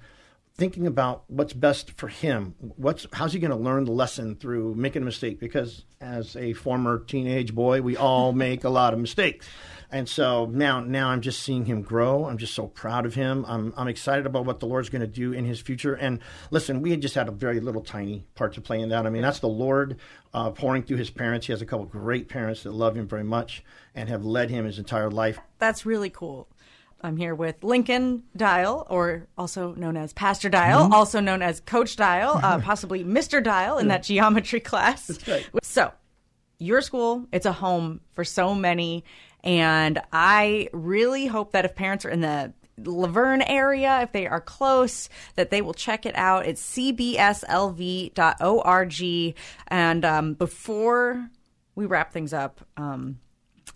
thinking 0.55 0.85
about 0.85 1.23
what's 1.27 1.53
best 1.53 1.91
for 1.97 2.07
him. 2.07 2.55
What's 2.59 3.07
how's 3.13 3.33
he 3.33 3.39
going 3.39 3.51
to 3.51 3.57
learn 3.57 3.85
the 3.85 3.91
lesson 3.91 4.35
through 4.35 4.75
making 4.75 5.01
a 5.01 5.05
mistake? 5.05 5.39
Because 5.39 5.85
as 5.99 6.35
a 6.35 6.53
former 6.53 6.99
teenage 6.99 7.55
boy, 7.55 7.81
we 7.81 7.97
all 7.97 8.33
make 8.33 8.63
a 8.63 8.69
lot 8.69 8.93
of 8.93 8.99
mistakes. 8.99 9.47
And 9.93 10.09
so 10.09 10.47
now, 10.47 10.79
now 10.79 11.09
I'm 11.09 11.21
just 11.21 11.43
seeing 11.43 11.65
him 11.65 11.83
grow. 11.83 12.25
I'm 12.25 12.39
just 12.39 12.55
so 12.55 12.65
proud 12.65 13.05
of 13.05 13.13
him. 13.13 13.45
I'm, 13.47 13.71
I'm 13.77 13.87
excited 13.87 14.25
about 14.25 14.43
what 14.43 14.59
the 14.59 14.65
Lord's 14.65 14.89
going 14.89 15.01
to 15.01 15.07
do 15.07 15.33
in 15.33 15.45
his 15.45 15.61
future. 15.61 15.93
And 15.93 16.19
listen, 16.49 16.81
we 16.81 16.89
had 16.89 16.99
just 16.99 17.13
had 17.13 17.27
a 17.27 17.31
very 17.31 17.59
little 17.59 17.83
tiny 17.83 18.25
part 18.33 18.53
to 18.53 18.61
play 18.61 18.79
in 18.79 18.89
that. 18.89 19.05
I 19.05 19.11
mean, 19.11 19.21
that's 19.21 19.37
the 19.37 19.47
Lord 19.47 19.99
uh, 20.33 20.49
pouring 20.49 20.81
through 20.81 20.97
his 20.97 21.11
parents. 21.11 21.45
He 21.45 21.53
has 21.53 21.61
a 21.61 21.65
couple 21.67 21.85
great 21.85 22.27
parents 22.27 22.63
that 22.63 22.71
love 22.71 22.97
him 22.97 23.07
very 23.07 23.23
much 23.23 23.63
and 23.93 24.09
have 24.09 24.25
led 24.25 24.49
him 24.49 24.65
his 24.65 24.79
entire 24.79 25.11
life. 25.11 25.37
That's 25.59 25.85
really 25.85 26.09
cool. 26.09 26.47
I'm 27.03 27.17
here 27.17 27.35
with 27.35 27.63
Lincoln 27.63 28.23
Dial, 28.35 28.87
or 28.89 29.27
also 29.37 29.73
known 29.73 29.97
as 29.97 30.13
Pastor 30.13 30.49
Dial, 30.49 30.83
Mm-hmm. 30.85 30.93
also 30.93 31.19
known 31.19 31.41
as 31.41 31.59
Coach 31.59 31.95
Dial, 31.97 32.39
uh, 32.41 32.59
possibly 32.63 33.03
Mr. 33.03 33.43
Dial 33.43 33.77
in 33.77 33.89
that 33.89 34.03
geometry 34.03 34.59
class. 34.61 35.11
right. 35.27 35.45
So, 35.63 35.91
your 36.59 36.81
school, 36.81 37.27
it's 37.33 37.45
a 37.45 37.51
home 37.51 37.99
for 38.13 38.23
so 38.23 38.55
many. 38.55 39.03
And 39.43 39.99
I 40.13 40.69
really 40.71 41.25
hope 41.27 41.51
that 41.51 41.65
if 41.65 41.75
parents 41.75 42.05
are 42.05 42.09
in 42.09 42.21
the 42.21 42.53
La 42.77 43.07
Verne 43.07 43.41
area, 43.41 43.99
if 44.03 44.13
they 44.13 44.25
are 44.25 44.39
close, 44.39 45.09
that 45.35 45.49
they 45.51 45.61
will 45.61 45.73
check 45.73 46.05
it 46.05 46.15
out. 46.15 46.45
It's 46.47 46.61
cbslv.org. 48.13 49.35
And 49.67 50.05
um, 50.05 50.33
before 50.35 51.29
we 51.75 51.85
wrap 51.85 52.13
things 52.13 52.33
up, 52.33 52.61
um, 52.77 53.19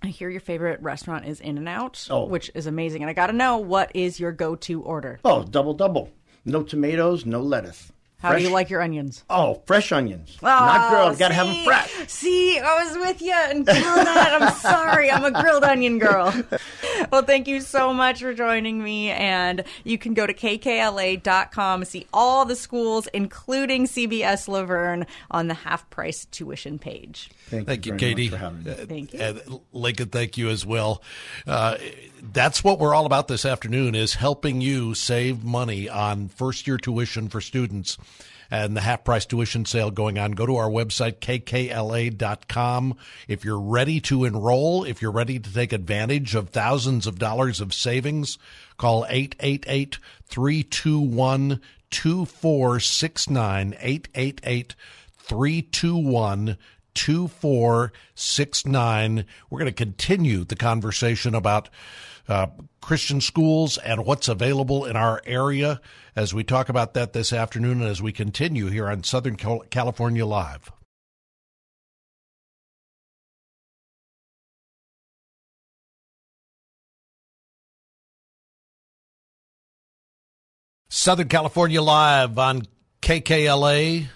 I 0.04 0.08
hear 0.08 0.30
your 0.30 0.42
favorite 0.42 0.82
restaurant 0.82 1.26
is 1.26 1.40
In 1.42 1.58
and 1.58 1.68
Out, 1.68 2.08
Oh. 2.10 2.26
which 2.26 2.52
is 2.54 2.68
amazing. 2.68 3.02
And 3.02 3.10
I 3.10 3.14
got 3.14 3.28
to 3.28 3.34
know 3.34 3.58
what 3.58 3.92
is 3.96 4.20
your 4.20 4.32
go 4.32 4.56
to 4.56 4.82
order? 4.84 5.20
Oh, 5.26 5.44
double 5.44 5.74
double. 5.74 6.12
No 6.46 6.64
tomatoes, 6.64 7.26
no 7.26 7.42
lettuce. 7.42 7.92
How 8.20 8.36
do 8.36 8.42
you 8.42 8.50
like 8.50 8.72
your 8.72 8.82
onions? 8.82 9.24
Oh, 9.30 9.62
fresh 9.68 9.92
onions. 9.92 10.38
Oh, 10.42 10.48
Not 10.48 10.90
grilled. 10.90 11.20
Got 11.20 11.28
to 11.28 11.34
have 11.36 11.46
them 11.48 11.64
fresh. 11.64 11.92
See, 12.08 12.58
I 12.58 12.84
was 12.84 12.98
with 12.98 13.22
you 13.22 13.36
until 13.50 13.66
that. 13.76 14.42
I'm 14.42 14.52
sorry. 14.56 15.12
I'm 15.12 15.24
a 15.24 15.40
grilled 15.40 15.64
onion 15.64 16.00
girl. 16.00 16.34
Well, 17.12 17.24
thank 17.24 17.48
you 17.48 17.62
so 17.62 17.94
much 17.94 18.22
for 18.22 18.34
joining 18.34 18.84
me. 18.84 19.12
And 19.12 19.64
you 19.84 19.98
can 19.98 20.14
go 20.14 20.28
to 20.28 20.34
kkla.com, 20.34 21.86
see 21.86 22.06
all 22.14 22.46
the 22.46 22.56
schools, 22.56 23.08
including 23.08 23.86
CBS 23.86 24.48
La 24.48 24.64
Verne, 24.64 25.06
on 25.32 25.48
the 25.48 25.54
half 25.54 25.90
price 25.90 26.26
tuition 26.26 26.80
page. 26.80 27.30
Thank 27.50 27.86
you, 27.86 27.94
very 27.94 28.00
Katie. 28.00 28.30
for 28.30 28.38
having 28.38 28.64
me. 28.64 28.72
Uh, 28.72 28.76
Thank 28.86 29.14
you. 29.14 29.20
And 29.20 29.42
Lincoln, 29.72 30.10
thank 30.10 30.38
you 30.38 30.50
as 30.50 30.66
well. 30.66 31.02
Uh, 31.46 31.78
that's 32.22 32.64
what 32.64 32.80
we're 32.80 32.94
all 32.94 33.06
about 33.06 33.28
this 33.28 33.46
afternoon 33.46 33.96
is 33.96 34.16
helping 34.16 34.60
you 34.60 34.94
save 34.94 35.44
money 35.44 35.88
on 35.88 36.28
first 36.28 36.68
year 36.68 36.78
tuition 36.78 37.30
for 37.30 37.40
students. 37.42 37.98
And 38.50 38.76
the 38.76 38.82
half 38.82 39.04
price 39.04 39.26
tuition 39.26 39.66
sale 39.66 39.92
going 39.92 40.18
on. 40.18 40.32
Go 40.32 40.46
to 40.46 40.56
our 40.56 40.70
website, 40.70 41.18
kkla.com. 41.20 42.96
If 43.28 43.44
you're 43.46 43.60
ready 43.60 44.00
to 44.02 44.26
enroll, 44.26 44.84
if 44.84 45.02
you're 45.02 45.12
ready 45.12 45.40
to 45.40 45.54
take 45.54 45.74
advantage 45.74 46.36
of 46.36 46.50
thousands 46.50 47.08
of 47.08 47.20
dollars 47.20 47.62
of 47.62 47.74
savings, 47.74 48.38
call 48.78 49.06
888 49.10 49.98
321 50.26 51.62
2469. 51.90 53.76
888 53.80 54.76
321 55.18 56.58
2469. 56.98 59.26
We're 59.50 59.60
going 59.60 59.72
to 59.72 59.74
continue 59.76 60.44
the 60.44 60.56
conversation 60.56 61.34
about 61.36 61.70
uh, 62.28 62.48
Christian 62.82 63.22
schools 63.22 63.78
and 63.78 64.04
what's 64.06 64.28
available 64.28 64.84
in 64.86 64.98
our 64.98 65.22
area 65.26 65.80
as 66.16 66.34
we 66.34 66.44
talk 66.44 66.70
about 66.70 66.96
that 66.96 67.14
this 67.14 67.32
afternoon 67.32 67.82
and 67.82 67.90
as 67.90 68.02
we 68.02 68.12
continue 68.12 68.66
here 68.68 68.90
on 68.90 69.04
Southern 69.04 69.36
California 69.36 70.26
Live. 70.26 70.72
Southern 80.90 81.28
California 81.28 81.82
Live 81.82 82.40
on 82.40 82.64
KKLA. 83.02 84.08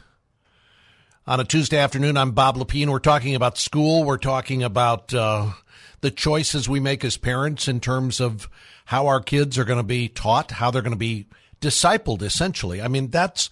On 1.28 1.40
a 1.40 1.44
Tuesday 1.44 1.78
afternoon, 1.78 2.18
I'm 2.18 2.32
Bob 2.32 2.58
Lepine. 2.58 2.90
We're 2.90 2.98
talking 2.98 3.36
about 3.36 3.56
school. 3.56 4.04
We're 4.04 4.18
talking 4.18 4.64
about 4.64 5.14
uh, 5.14 5.52
the 6.02 6.10
choices 6.10 6.68
we 6.68 6.80
make 6.80 7.06
as 7.06 7.16
parents 7.16 7.68
in 7.68 7.80
terms 7.80 8.20
of 8.20 8.50
how 8.86 9.06
our 9.06 9.22
kids 9.22 9.60
are 9.60 9.64
going 9.64 9.78
to 9.78 9.84
be 9.84 10.10
taught, 10.10 10.50
how 10.50 10.72
they're 10.72 10.82
going 10.82 10.94
to 10.94 10.98
be 10.98 11.28
discipled, 11.62 12.24
essentially. 12.24 12.82
I 12.82 12.88
mean, 12.88 13.10
that's 13.12 13.52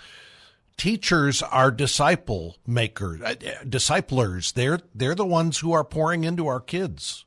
teachers 0.77 1.43
are 1.43 1.69
disciple 1.69 2.57
makers, 2.65 3.21
uh, 3.21 3.35
disciplers. 3.69 4.51
They're, 4.53 4.79
they're 4.95 5.13
the 5.13 5.23
ones 5.23 5.59
who 5.59 5.71
are 5.71 5.83
pouring 5.83 6.23
into 6.23 6.47
our 6.47 6.59
kids. 6.59 7.23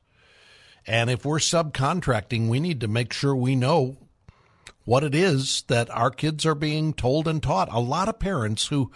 And 0.85 1.09
if 1.09 1.23
we're 1.23 1.37
subcontracting, 1.37 2.49
we 2.49 2.59
need 2.59 2.81
to 2.81 2.89
make 2.89 3.13
sure 3.13 3.33
we 3.33 3.55
know 3.55 3.95
what 4.83 5.05
it 5.05 5.15
is 5.15 5.61
that 5.69 5.89
our 5.91 6.11
kids 6.11 6.45
are 6.45 6.53
being 6.53 6.93
told 6.93 7.29
and 7.29 7.41
taught. 7.41 7.69
A 7.71 7.79
lot 7.79 8.09
of 8.09 8.19
parents 8.19 8.67
who, 8.67 8.91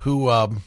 who, 0.00 0.28
um, 0.28 0.60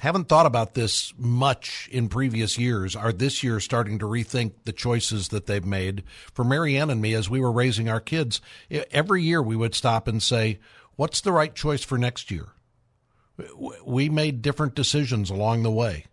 haven't 0.00 0.28
thought 0.28 0.46
about 0.46 0.74
this 0.74 1.14
much 1.16 1.88
in 1.90 2.08
previous 2.08 2.58
years 2.58 2.94
are 2.94 3.12
this 3.12 3.42
year 3.42 3.60
starting 3.60 3.98
to 3.98 4.04
rethink 4.04 4.52
the 4.64 4.72
choices 4.72 5.28
that 5.28 5.46
they've 5.46 5.64
made. 5.64 6.04
For 6.34 6.44
Marianne 6.44 6.90
and 6.90 7.00
me, 7.00 7.14
as 7.14 7.30
we 7.30 7.40
were 7.40 7.52
raising 7.52 7.88
our 7.88 8.00
kids, 8.00 8.40
every 8.70 9.22
year 9.22 9.42
we 9.42 9.56
would 9.56 9.74
stop 9.74 10.06
and 10.06 10.22
say, 10.22 10.58
what's 10.96 11.20
the 11.22 11.32
right 11.32 11.54
choice 11.54 11.82
for 11.82 11.96
next 11.96 12.30
year? 12.30 12.48
We 13.84 14.08
made 14.08 14.42
different 14.42 14.74
decisions 14.74 15.30
along 15.30 15.62
the 15.62 15.70
way. 15.70 16.06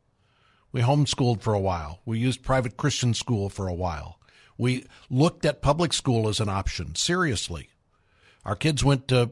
We 0.72 0.82
homeschooled 0.82 1.42
for 1.42 1.54
a 1.54 1.60
while. 1.60 2.00
We 2.06 2.20
used 2.20 2.42
private 2.42 2.78
Christian 2.78 3.14
school 3.14 3.50
for 3.50 3.68
a 3.68 3.74
while. 3.74 4.20
We 4.58 4.86
looked 5.10 5.46
at 5.46 5.62
public 5.62 5.94
school 5.94 6.28
as 6.28 6.40
an 6.40 6.50
option, 6.50 6.96
seriously. 6.96 7.70
Our 8.46 8.56
kids 8.56 8.84
went 8.84 9.08
to 9.10 9.32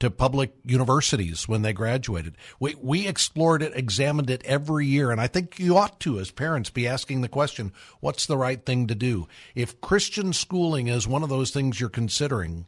to 0.00 0.10
public 0.10 0.52
universities 0.64 1.48
when 1.48 1.62
they 1.62 1.72
graduated. 1.72 2.36
We 2.60 2.74
we 2.80 3.08
explored 3.08 3.62
it, 3.62 3.72
examined 3.74 4.30
it 4.30 4.44
every 4.44 4.86
year, 4.86 5.10
and 5.10 5.20
I 5.20 5.26
think 5.26 5.58
you 5.58 5.76
ought 5.76 5.98
to, 6.00 6.20
as 6.20 6.30
parents, 6.30 6.70
be 6.70 6.86
asking 6.86 7.20
the 7.20 7.28
question: 7.28 7.72
What's 8.00 8.26
the 8.26 8.36
right 8.36 8.64
thing 8.64 8.86
to 8.86 8.94
do? 8.94 9.28
If 9.54 9.80
Christian 9.80 10.32
schooling 10.32 10.88
is 10.88 11.08
one 11.08 11.22
of 11.22 11.28
those 11.28 11.50
things 11.50 11.80
you're 11.80 11.88
considering, 11.88 12.66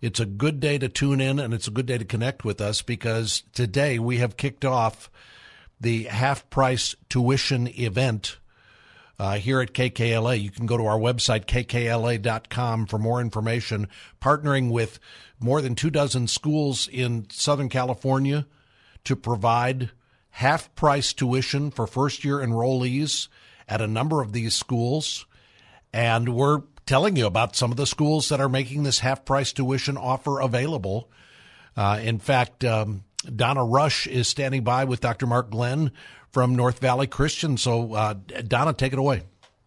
it's 0.00 0.20
a 0.20 0.26
good 0.26 0.60
day 0.60 0.78
to 0.78 0.88
tune 0.88 1.20
in, 1.20 1.38
and 1.38 1.52
it's 1.52 1.68
a 1.68 1.72
good 1.72 1.86
day 1.86 1.98
to 1.98 2.04
connect 2.04 2.44
with 2.44 2.60
us 2.60 2.82
because 2.82 3.42
today 3.52 3.98
we 3.98 4.18
have 4.18 4.36
kicked 4.36 4.64
off 4.64 5.10
the 5.80 6.04
half 6.04 6.48
price 6.50 6.94
tuition 7.08 7.66
event 7.68 8.38
uh, 9.18 9.36
here 9.36 9.60
at 9.60 9.72
KKLA. 9.72 10.40
You 10.40 10.50
can 10.50 10.66
go 10.66 10.76
to 10.76 10.86
our 10.86 10.98
website, 10.98 11.46
kkla.com, 11.46 12.86
for 12.86 12.98
more 12.98 13.20
information. 13.20 13.88
Partnering 14.20 14.70
with 14.70 14.98
more 15.38 15.60
than 15.60 15.74
two 15.74 15.90
dozen 15.90 16.26
schools 16.26 16.88
in 16.88 17.28
Southern 17.30 17.68
California 17.68 18.46
to 19.04 19.16
provide 19.16 19.90
half 20.30 20.74
price 20.74 21.12
tuition 21.12 21.70
for 21.70 21.86
first 21.86 22.24
year 22.24 22.38
enrollees 22.38 23.28
at 23.68 23.80
a 23.80 23.86
number 23.86 24.20
of 24.20 24.32
these 24.32 24.54
schools. 24.54 25.26
And 25.92 26.34
we're 26.34 26.62
telling 26.86 27.16
you 27.16 27.26
about 27.26 27.56
some 27.56 27.70
of 27.70 27.76
the 27.76 27.86
schools 27.86 28.28
that 28.28 28.40
are 28.40 28.48
making 28.48 28.82
this 28.82 28.98
half 28.98 29.24
price 29.24 29.52
tuition 29.52 29.96
offer 29.96 30.40
available. 30.40 31.08
Uh, 31.76 32.00
in 32.02 32.18
fact, 32.18 32.64
um, 32.64 33.04
Donna 33.34 33.64
Rush 33.64 34.06
is 34.06 34.28
standing 34.28 34.64
by 34.64 34.84
with 34.84 35.00
Dr. 35.00 35.26
Mark 35.26 35.50
Glenn 35.50 35.92
from 36.34 36.56
North 36.56 36.80
Valley 36.80 37.06
Christian. 37.06 37.56
So, 37.56 37.94
uh, 37.94 38.14
Donna, 38.46 38.72
take 38.72 38.92
it 38.92 38.98
away. 38.98 39.22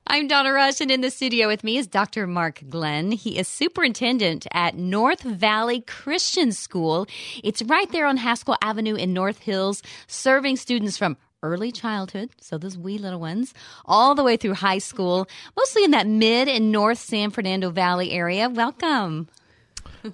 I'm 0.06 0.28
Donna 0.28 0.52
Rush, 0.52 0.82
and 0.82 0.92
in 0.92 1.02
the 1.02 1.10
studio 1.10 1.48
with 1.48 1.64
me 1.64 1.78
is 1.78 1.88
Dr. 1.88 2.28
Mark 2.28 2.62
Glenn. 2.70 3.14
He 3.14 3.38
is 3.38 3.48
superintendent 3.48 4.46
at 4.54 4.76
North 4.76 5.22
Valley 5.22 5.82
Christian 5.82 6.52
School. 6.52 7.08
It's 7.44 7.62
right 7.64 7.90
there 7.92 8.06
on 8.06 8.18
Haskell 8.18 8.58
Avenue 8.62 8.96
in 8.96 9.14
North 9.14 9.40
Hills, 9.40 9.82
serving 10.08 10.58
students 10.58 10.98
from 10.98 11.18
early 11.42 11.72
childhood, 11.72 12.32
so 12.40 12.58
those 12.58 12.78
wee 12.78 12.98
little 12.98 13.20
ones, 13.20 13.54
all 13.86 14.14
the 14.16 14.24
way 14.24 14.38
through 14.38 14.56
high 14.56 14.80
school, 14.80 15.28
mostly 15.56 15.84
in 15.84 15.92
that 15.92 16.08
mid 16.08 16.48
and 16.48 16.72
north 16.72 17.00
San 17.00 17.30
Fernando 17.30 17.70
Valley 17.70 18.12
area. 18.12 18.50
Welcome. 18.50 19.30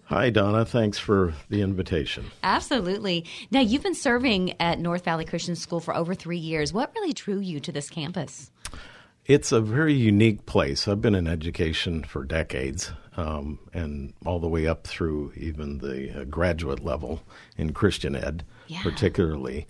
Hi, 0.06 0.30
Donna. 0.30 0.66
Thanks 0.66 0.98
for 0.98 1.34
the 1.50 1.62
invitation. 1.62 2.32
Absolutely. 2.44 3.26
Now, 3.52 3.62
you've 3.62 3.84
been 3.84 3.96
serving 3.96 4.60
at 4.62 4.80
North 4.80 5.06
Valley 5.06 5.26
Christian 5.26 5.56
School 5.56 5.80
for 5.80 5.96
over 5.96 6.14
three 6.16 6.38
years. 6.38 6.74
What 6.74 6.94
really 6.96 7.14
drew 7.14 7.40
you 7.40 7.60
to 7.62 7.72
this 7.72 7.90
campus? 7.90 8.52
It's 9.26 9.54
a 9.54 9.62
very 9.62 9.94
unique 9.94 10.46
place. 10.46 10.88
I've 10.88 11.02
been 11.02 11.16
in 11.16 11.28
education 11.28 12.04
for 12.04 12.26
decades, 12.26 12.92
um, 13.16 13.58
and 13.74 14.14
all 14.26 14.40
the 14.40 14.50
way 14.50 14.68
up 14.68 14.86
through 14.86 15.32
even 15.38 15.78
the 15.78 16.22
uh, 16.22 16.24
graduate 16.26 16.84
level 16.84 17.22
in 17.58 17.72
Christian 17.72 18.18
ed, 18.18 18.44
yeah. 18.68 18.82
particularly 18.84 19.66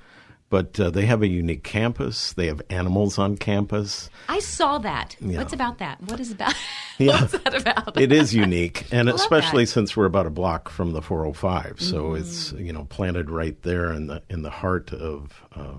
but 0.53 0.79
uh, 0.79 0.91
they 0.91 1.07
have 1.07 1.23
a 1.23 1.27
unique 1.27 1.63
campus. 1.63 2.33
They 2.33 2.45
have 2.45 2.61
animals 2.69 3.17
on 3.17 3.37
campus. 3.37 4.11
I 4.29 4.37
saw 4.37 4.77
that. 4.77 5.15
Yeah. 5.19 5.39
What's 5.39 5.51
about 5.51 5.79
that? 5.79 5.99
What 6.03 6.19
is 6.19 6.31
about? 6.31 6.53
Yeah. 6.99 7.21
What's 7.21 7.31
that 7.31 7.59
about? 7.59 7.99
it 7.99 8.11
is 8.11 8.35
unique, 8.35 8.85
and 8.91 9.09
especially 9.09 9.65
since 9.65 9.97
we're 9.97 10.05
about 10.05 10.27
a 10.27 10.29
block 10.29 10.69
from 10.69 10.91
the 10.93 11.01
405, 11.01 11.81
so 11.81 12.11
mm. 12.11 12.19
it's 12.19 12.51
you 12.51 12.71
know 12.71 12.85
planted 12.85 13.31
right 13.31 13.59
there 13.63 13.91
in 13.91 14.05
the 14.05 14.21
in 14.29 14.43
the 14.43 14.51
heart 14.51 14.93
of 14.93 15.41
uh, 15.55 15.73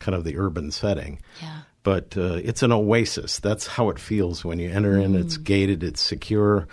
kind 0.00 0.16
of 0.16 0.24
the 0.24 0.36
urban 0.36 0.72
setting. 0.72 1.20
Yeah. 1.40 1.58
But 1.84 2.16
uh, 2.16 2.40
it's 2.42 2.64
an 2.64 2.72
oasis. 2.72 3.38
That's 3.38 3.68
how 3.68 3.90
it 3.90 4.00
feels 4.00 4.44
when 4.44 4.58
you 4.58 4.68
enter 4.68 4.94
mm. 4.94 5.04
in. 5.04 5.14
It's 5.14 5.38
mm. 5.38 5.44
gated. 5.44 5.84
It's 5.84 6.02
secure 6.02 6.66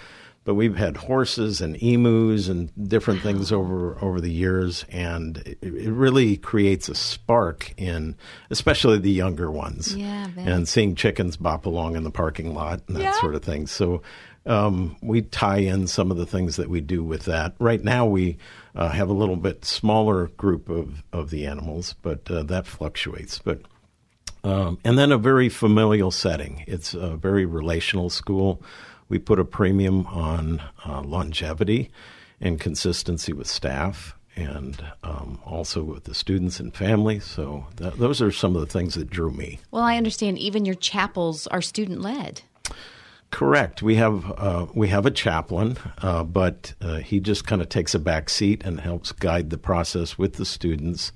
but 0.46 0.56
we've 0.56 0.76
had 0.76 0.98
horses 0.98 1.62
and 1.62 1.82
emus 1.82 2.48
and 2.48 2.72
different 2.90 3.22
things 3.22 3.52
over 3.52 3.98
over 4.02 4.20
the 4.20 4.32
years, 4.32 4.86
and 4.90 5.38
it, 5.38 5.58
it 5.62 5.92
really 5.92 6.38
creates 6.38 6.90
a 6.90 6.96
spark 6.96 7.74
in, 7.78 8.16
especially 8.50 9.00
the 9.00 9.12
younger 9.12 9.50
ones. 9.50 9.96
Yeah, 9.96 10.28
and 10.38 10.68
seeing 10.68 10.96
chickens 10.96 11.38
bop 11.38 11.66
along 11.66 11.96
in 11.96 12.04
the 12.04 12.12
parking 12.12 12.54
lot 12.54 12.82
and 12.88 12.98
that 12.98 13.04
yeah. 13.04 13.20
sort 13.20 13.36
of 13.36 13.44
thing. 13.44 13.68
So. 13.68 14.02
Um, 14.46 14.98
we 15.02 15.22
tie 15.22 15.60
in 15.60 15.88
some 15.88 16.12
of 16.12 16.18
the 16.18 16.26
things 16.26 16.58
that 16.58 16.70
we 16.70 16.82
do 16.82 17.02
with 17.02 17.24
that. 17.24 17.56
Right 17.60 17.82
now, 17.82 18.06
we 18.06 18.38
uh, 18.76 18.90
have 18.90 19.08
a 19.08 19.14
little 19.14 19.38
bit 19.38 19.64
smaller 19.64 20.28
group 20.36 20.68
of, 20.68 21.02
of 21.14 21.30
the 21.30 21.46
animals, 21.46 21.96
but 22.02 22.30
uh, 22.30 22.44
that 22.44 22.68
fluctuates. 22.68 23.40
But 23.40 23.62
um, 24.44 24.80
and 24.84 24.98
then 24.98 25.12
a 25.12 25.18
very 25.18 25.48
familial 25.48 26.12
setting. 26.12 26.66
It's 26.68 26.94
a 26.94 27.16
very 27.16 27.46
relational 27.46 28.10
school. 28.10 28.62
We 29.10 29.20
put 29.20 29.40
a 29.40 29.46
premium 29.46 30.06
on 30.08 30.62
uh, 30.86 31.02
longevity 31.02 31.92
and 32.42 32.60
consistency 32.60 33.34
with 33.34 33.48
staff 33.48 34.16
and 34.36 34.84
um, 35.04 35.40
also 35.46 35.84
with 35.84 36.06
the 36.06 36.16
students 36.16 36.60
and 36.60 36.76
families. 36.76 37.24
So 37.24 37.68
th- 37.78 37.94
those 37.96 38.22
are 38.22 38.32
some 38.32 38.56
of 38.56 38.62
the 38.62 38.68
things 38.68 38.96
that 38.96 39.10
drew 39.10 39.32
me. 39.32 39.60
Well, 39.72 39.84
I 39.84 39.98
understand 39.98 40.40
even 40.40 40.66
your 40.66 40.76
chapels 40.76 41.48
are 41.48 41.62
student 41.62 42.02
led. 42.02 42.42
Correct. 43.30 43.82
We 43.82 43.96
have 43.96 44.32
uh, 44.38 44.68
we 44.76 44.90
have 44.90 45.08
a 45.08 45.12
chaplain, 45.12 45.78
uh, 46.04 46.24
but 46.24 46.76
uh, 46.82 46.98
he 46.98 47.20
just 47.20 47.48
kind 47.48 47.64
of 47.64 47.70
takes 47.70 47.96
a 47.96 48.00
back 48.00 48.30
seat 48.30 48.64
and 48.64 48.80
helps 48.80 49.12
guide 49.12 49.50
the 49.50 49.58
process 49.58 50.20
with 50.20 50.34
the 50.34 50.46
students, 50.46 51.12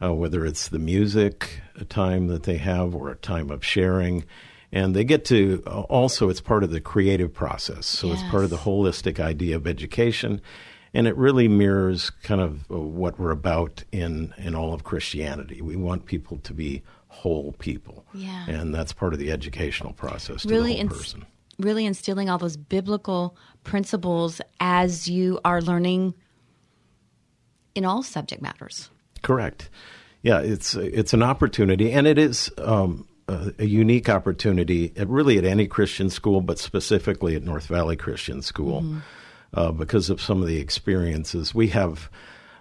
uh, 0.00 0.14
whether 0.14 0.46
it's 0.46 0.68
the 0.68 0.78
music 0.78 1.60
a 1.74 1.84
time 1.84 2.28
that 2.28 2.44
they 2.44 2.58
have 2.58 2.94
or 2.94 3.10
a 3.10 3.16
time 3.16 3.50
of 3.50 3.64
sharing 3.64 4.24
and 4.72 4.94
they 4.94 5.04
get 5.04 5.24
to 5.24 5.62
uh, 5.66 5.80
also 5.82 6.28
it's 6.28 6.40
part 6.40 6.62
of 6.62 6.70
the 6.70 6.80
creative 6.80 7.32
process 7.32 7.86
so 7.86 8.08
yes. 8.08 8.20
it's 8.20 8.30
part 8.30 8.44
of 8.44 8.50
the 8.50 8.56
holistic 8.56 9.20
idea 9.20 9.56
of 9.56 9.66
education 9.66 10.40
and 10.94 11.06
it 11.06 11.16
really 11.16 11.48
mirrors 11.48 12.10
kind 12.10 12.40
of 12.40 12.70
uh, 12.70 12.78
what 12.78 13.18
we're 13.18 13.30
about 13.30 13.84
in 13.92 14.32
in 14.38 14.54
all 14.54 14.72
of 14.72 14.84
Christianity 14.84 15.62
we 15.62 15.76
want 15.76 16.06
people 16.06 16.38
to 16.38 16.54
be 16.54 16.82
whole 17.08 17.52
people 17.58 18.04
yeah. 18.12 18.46
and 18.48 18.74
that's 18.74 18.92
part 18.92 19.12
of 19.12 19.18
the 19.18 19.30
educational 19.30 19.92
process 19.92 20.42
to 20.42 20.48
really 20.48 20.74
the 20.74 20.80
whole 20.80 20.96
person 20.96 21.26
really 21.58 21.84
instilling 21.86 22.30
all 22.30 22.38
those 22.38 22.56
biblical 22.56 23.36
principles 23.64 24.40
as 24.60 25.08
you 25.08 25.40
are 25.44 25.60
learning 25.60 26.14
in 27.74 27.84
all 27.84 28.02
subject 28.02 28.42
matters. 28.42 28.90
Correct. 29.22 29.68
Yeah, 30.22 30.40
it's 30.40 30.74
it's 30.74 31.12
an 31.12 31.22
opportunity, 31.22 31.92
and 31.92 32.06
it 32.06 32.18
is 32.18 32.50
um, 32.58 33.06
a, 33.28 33.52
a, 33.58 33.64
unique 33.66 34.08
opportunity, 34.08 34.92
at, 34.96 35.08
really 35.08 35.38
at 35.38 35.44
any 35.44 35.66
Christian 35.66 36.10
school, 36.10 36.40
but 36.40 36.58
specifically 36.58 37.36
at 37.36 37.42
North 37.42 37.66
Valley 37.66 37.96
Christian 37.96 38.42
School, 38.42 38.82
mm-hmm. 38.82 38.98
uh, 39.54 39.72
because 39.72 40.10
of 40.10 40.20
some 40.20 40.42
of 40.42 40.48
the 40.48 40.58
experiences 40.58 41.54
we 41.54 41.68
have. 41.68 42.10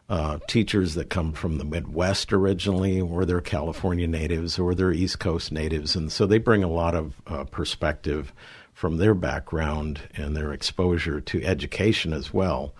Uh, 0.10 0.40
teachers 0.48 0.94
that 0.94 1.10
come 1.10 1.34
from 1.34 1.58
the 1.58 1.66
Midwest 1.66 2.32
originally, 2.32 3.02
or 3.02 3.26
they're 3.26 3.42
California 3.42 4.08
natives, 4.08 4.58
or 4.58 4.74
they're 4.74 4.94
East 4.94 5.20
Coast 5.20 5.52
natives, 5.52 5.98
and 5.98 6.14
so 6.14 6.26
they 6.26 6.38
bring 6.38 6.64
a 6.64 6.70
lot 6.70 6.96
of 6.96 7.14
uh, 7.28 7.44
perspective 7.44 8.32
from 8.78 8.98
their 8.98 9.16
background 9.16 10.00
and 10.16 10.38
their 10.38 10.54
exposure 10.54 11.20
to 11.20 11.44
education 11.44 12.14
as 12.14 12.32
well. 12.32 12.74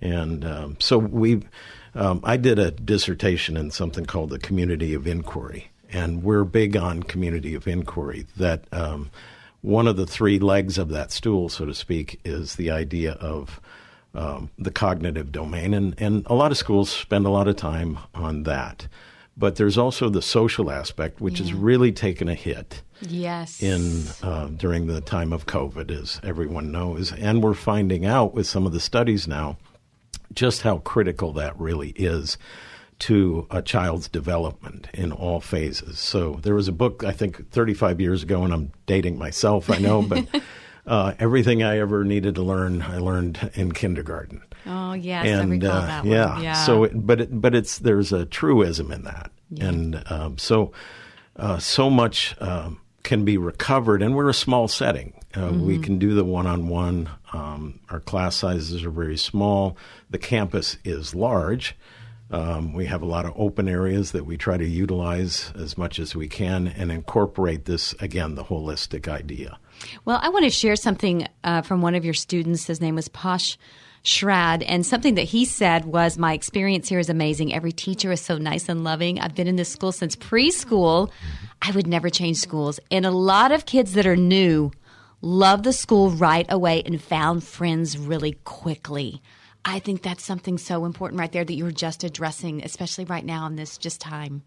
And 0.00 0.46
um, 0.46 0.76
so 0.80 0.96
we, 0.96 1.42
um, 1.94 2.20
I 2.24 2.38
did 2.38 2.58
a 2.58 2.70
dissertation 2.70 3.56
in 3.56 3.70
something 3.70 4.06
called 4.06 4.30
the 4.30 4.38
community 4.38 4.94
of 4.94 5.06
inquiry, 5.06 5.68
and 5.96 6.22
we're 6.22 6.44
big 6.44 6.76
on 6.76 7.02
community 7.02 7.54
of 7.54 7.66
inquiry. 7.66 8.26
That 8.36 8.64
um, 8.70 9.10
one 9.62 9.88
of 9.88 9.96
the 9.96 10.06
three 10.06 10.38
legs 10.38 10.76
of 10.76 10.90
that 10.90 11.10
stool, 11.10 11.48
so 11.48 11.64
to 11.64 11.74
speak, 11.74 12.20
is 12.24 12.56
the 12.56 12.70
idea 12.70 13.12
of 13.12 13.60
um, 14.14 14.50
the 14.58 14.70
cognitive 14.70 15.32
domain, 15.32 15.72
and 15.72 15.94
and 15.98 16.26
a 16.26 16.34
lot 16.34 16.52
of 16.52 16.58
schools 16.58 16.90
spend 16.90 17.24
a 17.24 17.30
lot 17.30 17.48
of 17.48 17.56
time 17.56 17.98
on 18.14 18.42
that. 18.42 18.88
But 19.38 19.56
there's 19.56 19.76
also 19.76 20.08
the 20.08 20.22
social 20.22 20.70
aspect, 20.70 21.20
which 21.20 21.40
yeah. 21.40 21.46
has 21.46 21.52
really 21.52 21.92
taken 21.92 22.28
a 22.28 22.34
hit. 22.34 22.82
Yes. 23.02 23.62
In 23.62 24.04
uh, 24.22 24.46
during 24.46 24.86
the 24.86 25.02
time 25.02 25.32
of 25.32 25.44
COVID, 25.44 25.90
as 25.90 26.20
everyone 26.22 26.72
knows, 26.72 27.12
and 27.12 27.42
we're 27.42 27.52
finding 27.52 28.06
out 28.06 28.32
with 28.32 28.46
some 28.46 28.66
of 28.66 28.72
the 28.72 28.80
studies 28.80 29.26
now 29.28 29.56
just 30.32 30.62
how 30.62 30.78
critical 30.78 31.32
that 31.32 31.58
really 31.58 31.90
is 31.90 32.36
to 32.98 33.46
a 33.50 33.60
child's 33.60 34.08
development 34.08 34.88
in 34.94 35.12
all 35.12 35.40
phases. 35.40 35.98
So 35.98 36.40
there 36.42 36.54
was 36.54 36.68
a 36.68 36.72
book 36.72 37.04
I 37.04 37.12
think 37.12 37.50
35 37.50 38.00
years 38.00 38.22
ago, 38.22 38.42
and 38.42 38.52
I'm 38.52 38.72
dating 38.86 39.18
myself, 39.18 39.70
I 39.70 39.78
know, 39.78 40.02
but 40.02 40.26
uh, 40.86 41.12
everything 41.18 41.62
I 41.62 41.78
ever 41.78 42.04
needed 42.04 42.36
to 42.36 42.42
learn, 42.42 42.82
I 42.82 42.98
learned 42.98 43.50
in 43.54 43.72
kindergarten. 43.72 44.42
Oh 44.66 44.94
yes, 44.94 45.26
and 45.26 45.62
uh, 45.62 46.02
yeah, 46.04 46.40
yeah, 46.40 46.52
so 46.54 46.84
it, 46.84 47.06
but 47.06 47.20
it, 47.20 47.40
but 47.40 47.54
it's 47.54 47.78
there's 47.78 48.12
a 48.12 48.24
truism 48.24 48.90
in 48.90 49.04
that, 49.04 49.30
yeah. 49.50 49.66
and 49.66 50.02
um, 50.10 50.38
so 50.38 50.72
uh, 51.36 51.58
so 51.58 51.88
much 51.88 52.34
um, 52.40 52.80
can 53.04 53.24
be 53.24 53.36
recovered, 53.38 54.02
and 54.02 54.16
we're 54.16 54.28
a 54.28 54.34
small 54.34 54.66
setting. 54.66 55.12
Uh, 55.34 55.50
mm-hmm. 55.50 55.66
We 55.66 55.78
can 55.78 55.98
do 55.98 56.14
the 56.14 56.24
one 56.24 56.46
on 56.46 56.68
one. 56.68 57.08
Our 57.90 58.00
class 58.00 58.36
sizes 58.36 58.82
are 58.84 58.90
very 58.90 59.18
small. 59.18 59.76
The 60.08 60.18
campus 60.18 60.78
is 60.82 61.14
large. 61.14 61.76
Um, 62.30 62.72
we 62.72 62.86
have 62.86 63.02
a 63.02 63.06
lot 63.06 63.24
of 63.24 63.32
open 63.36 63.68
areas 63.68 64.12
that 64.12 64.26
we 64.26 64.36
try 64.36 64.56
to 64.56 64.66
utilize 64.66 65.52
as 65.54 65.78
much 65.78 65.98
as 65.98 66.16
we 66.16 66.28
can 66.28 66.66
and 66.66 66.90
incorporate 66.90 67.66
this, 67.66 67.94
again, 68.00 68.34
the 68.34 68.44
holistic 68.44 69.06
idea. 69.06 69.58
Well, 70.04 70.18
I 70.20 70.28
want 70.30 70.44
to 70.44 70.50
share 70.50 70.76
something 70.76 71.28
uh, 71.44 71.62
from 71.62 71.82
one 71.82 71.94
of 71.94 72.04
your 72.04 72.14
students. 72.14 72.66
His 72.66 72.80
name 72.80 72.96
was 72.96 73.08
Posh 73.08 73.56
Shrad, 74.02 74.62
and 74.62 74.84
something 74.84 75.14
that 75.14 75.22
he 75.24 75.44
said 75.44 75.84
was, 75.84 76.18
My 76.18 76.32
experience 76.32 76.88
here 76.88 76.98
is 76.98 77.08
amazing. 77.08 77.54
Every 77.54 77.72
teacher 77.72 78.10
is 78.10 78.20
so 78.20 78.38
nice 78.38 78.68
and 78.68 78.82
loving. 78.82 79.20
I've 79.20 79.34
been 79.34 79.48
in 79.48 79.56
this 79.56 79.68
school 79.68 79.92
since 79.92 80.16
preschool. 80.16 81.10
I 81.62 81.70
would 81.72 81.86
never 81.86 82.10
change 82.10 82.38
schools. 82.38 82.80
And 82.90 83.06
a 83.06 83.10
lot 83.10 83.52
of 83.52 83.66
kids 83.66 83.92
that 83.92 84.06
are 84.06 84.16
new 84.16 84.72
love 85.22 85.62
the 85.62 85.72
school 85.72 86.10
right 86.10 86.46
away 86.48 86.82
and 86.84 87.00
found 87.00 87.42
friends 87.42 87.98
really 87.98 88.32
quickly. 88.44 89.22
I 89.66 89.80
think 89.80 90.02
that's 90.02 90.24
something 90.24 90.58
so 90.58 90.84
important 90.84 91.18
right 91.18 91.30
there 91.30 91.44
that 91.44 91.52
you're 91.52 91.72
just 91.72 92.04
addressing, 92.04 92.62
especially 92.62 93.04
right 93.04 93.24
now 93.24 93.46
in 93.46 93.56
this 93.56 93.76
just 93.76 94.00
time. 94.00 94.42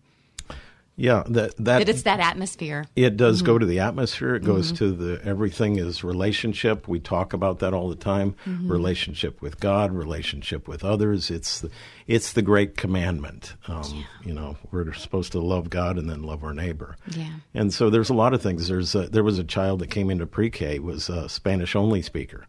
Yeah, 0.95 1.23
that 1.27 1.55
that, 1.57 1.87
it's 1.87 2.03
that 2.03 2.19
atmosphere. 2.19 2.85
It 2.93 3.15
does 3.15 3.37
mm-hmm. 3.37 3.45
go 3.45 3.57
to 3.57 3.65
the 3.65 3.79
atmosphere. 3.79 4.35
It 4.35 4.43
goes 4.43 4.67
mm-hmm. 4.67 4.75
to 4.77 4.91
the 4.91 5.25
everything 5.25 5.77
is 5.77 6.03
relationship. 6.03 6.89
We 6.89 6.99
talk 6.99 7.31
about 7.31 7.59
that 7.59 7.73
all 7.73 7.87
the 7.87 7.95
time. 7.95 8.35
Mm-hmm. 8.45 8.69
Relationship 8.69 9.41
with 9.41 9.61
God, 9.61 9.93
relationship 9.93 10.67
with 10.67 10.83
others. 10.83 11.31
It's 11.31 11.61
the, 11.61 11.69
it's 12.05 12.33
the 12.33 12.41
great 12.41 12.75
commandment. 12.75 13.53
Um, 13.69 13.83
yeah. 13.93 14.03
You 14.25 14.33
know, 14.33 14.57
we're 14.71 14.91
supposed 14.91 15.31
to 15.31 15.39
love 15.39 15.69
God 15.69 15.97
and 15.97 16.09
then 16.09 16.23
love 16.23 16.43
our 16.43 16.53
neighbor. 16.53 16.97
Yeah. 17.11 17.31
And 17.53 17.73
so 17.73 17.89
there's 17.89 18.09
a 18.09 18.13
lot 18.13 18.33
of 18.33 18.41
things. 18.41 18.67
There's 18.67 18.93
a, 18.93 19.07
there 19.07 19.23
was 19.23 19.39
a 19.39 19.45
child 19.45 19.79
that 19.79 19.87
came 19.87 20.09
into 20.09 20.25
pre-K 20.25 20.79
was 20.79 21.07
a 21.07 21.29
Spanish 21.29 21.77
only 21.77 22.01
speaker. 22.01 22.45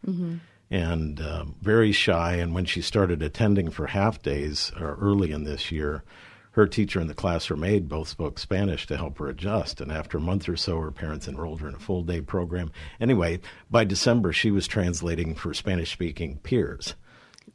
And 0.70 1.20
uh, 1.20 1.46
very 1.61 1.90
shy, 1.90 2.35
and 2.35 2.54
when 2.54 2.64
she 2.64 2.80
started 2.80 3.22
attending 3.22 3.70
for 3.70 3.88
half 3.88 4.22
days 4.22 4.70
or 4.78 4.96
early 5.00 5.33
in 5.33 5.42
this 5.42 5.72
year, 5.72 6.04
her 6.52 6.66
teacher 6.66 7.00
and 7.00 7.09
the 7.09 7.14
class 7.14 7.46
her 7.46 7.56
maid 7.56 7.88
both 7.88 8.09
spoke 8.09 8.38
Spanish 8.38 8.87
to 8.87 8.96
help 8.96 9.18
her 9.18 9.28
adjust. 9.28 9.80
And 9.80 9.92
after 9.92 10.18
a 10.18 10.20
month 10.20 10.48
or 10.48 10.56
so, 10.56 10.78
her 10.80 10.90
parents 10.90 11.28
enrolled 11.28 11.61
her 11.61 11.68
in 11.68 11.74
a 11.74 11.78
full 11.78 12.02
day 12.02 12.20
program. 12.20 12.72
Anyway, 13.00 13.40
by 13.70 13.85
December, 13.85 14.33
she 14.33 14.50
was 14.50 14.66
translating 14.66 15.35
for 15.35 15.54
Spanish 15.54 15.92
speaking 15.92 16.38
peers. 16.38 16.94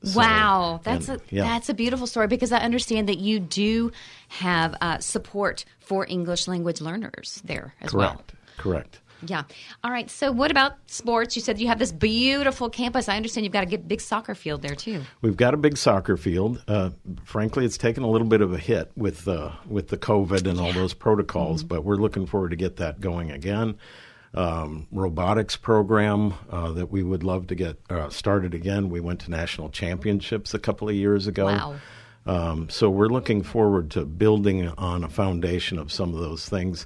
So, 0.03 0.19
wow, 0.19 0.81
that's 0.83 1.07
and, 1.09 1.21
a 1.21 1.23
yeah. 1.29 1.43
that's 1.43 1.69
a 1.69 1.73
beautiful 1.73 2.05
story 2.05 2.27
because 2.27 2.51
I 2.51 2.59
understand 2.59 3.09
that 3.09 3.17
you 3.17 3.39
do 3.39 3.91
have 4.27 4.75
uh, 4.81 4.99
support 4.99 5.65
for 5.79 6.05
English 6.07 6.47
language 6.47 6.81
learners 6.81 7.41
there 7.45 7.73
as 7.81 7.91
Correct. 7.91 8.33
well. 8.33 8.55
Correct. 8.57 8.99
Yeah. 9.25 9.43
All 9.83 9.91
right. 9.91 10.09
So, 10.09 10.31
what 10.31 10.51
about 10.51 10.73
sports? 10.87 11.35
You 11.35 11.41
said 11.41 11.59
you 11.59 11.67
have 11.67 11.79
this 11.79 11.91
beautiful 11.91 12.69
campus. 12.69 13.09
I 13.09 13.15
understand 13.15 13.45
you've 13.45 13.53
got 13.53 13.71
a 13.71 13.77
big 13.77 14.01
soccer 14.01 14.35
field 14.35 14.61
there 14.61 14.75
too. 14.75 15.03
We've 15.21 15.37
got 15.37 15.53
a 15.53 15.57
big 15.57 15.77
soccer 15.77 16.17
field. 16.17 16.63
Uh, 16.67 16.91
frankly, 17.23 17.65
it's 17.65 17.77
taken 17.77 18.03
a 18.03 18.09
little 18.09 18.27
bit 18.27 18.41
of 18.41 18.53
a 18.53 18.57
hit 18.57 18.91
with 18.95 19.27
uh, 19.27 19.51
with 19.67 19.89
the 19.89 19.97
COVID 19.97 20.47
and 20.47 20.57
yeah. 20.57 20.63
all 20.63 20.73
those 20.73 20.93
protocols, 20.93 21.61
mm-hmm. 21.61 21.69
but 21.69 21.83
we're 21.83 21.95
looking 21.95 22.25
forward 22.25 22.49
to 22.49 22.55
get 22.55 22.77
that 22.77 22.99
going 22.99 23.31
again. 23.31 23.77
Um, 24.33 24.87
robotics 24.91 25.55
program 25.55 26.33
uh, 26.49 26.73
that 26.73 26.91
we 26.91 27.03
would 27.03 27.23
love 27.23 27.47
to 27.47 27.55
get 27.55 27.77
uh, 27.89 28.09
started 28.09 28.53
again. 28.53 28.89
We 28.89 28.99
went 28.99 29.21
to 29.21 29.31
national 29.31 29.69
championships 29.69 30.53
a 30.53 30.59
couple 30.59 30.89
of 30.89 30.95
years 30.95 31.25
ago. 31.25 31.45
Wow. 31.45 31.75
Um, 32.25 32.69
so 32.69 32.89
we're 32.89 33.07
looking 33.07 33.43
forward 33.43 33.91
to 33.91 34.03
building 34.03 34.67
on 34.67 35.03
a 35.03 35.09
foundation 35.09 35.77
of 35.77 35.91
some 35.91 36.13
of 36.13 36.19
those 36.19 36.49
things 36.49 36.85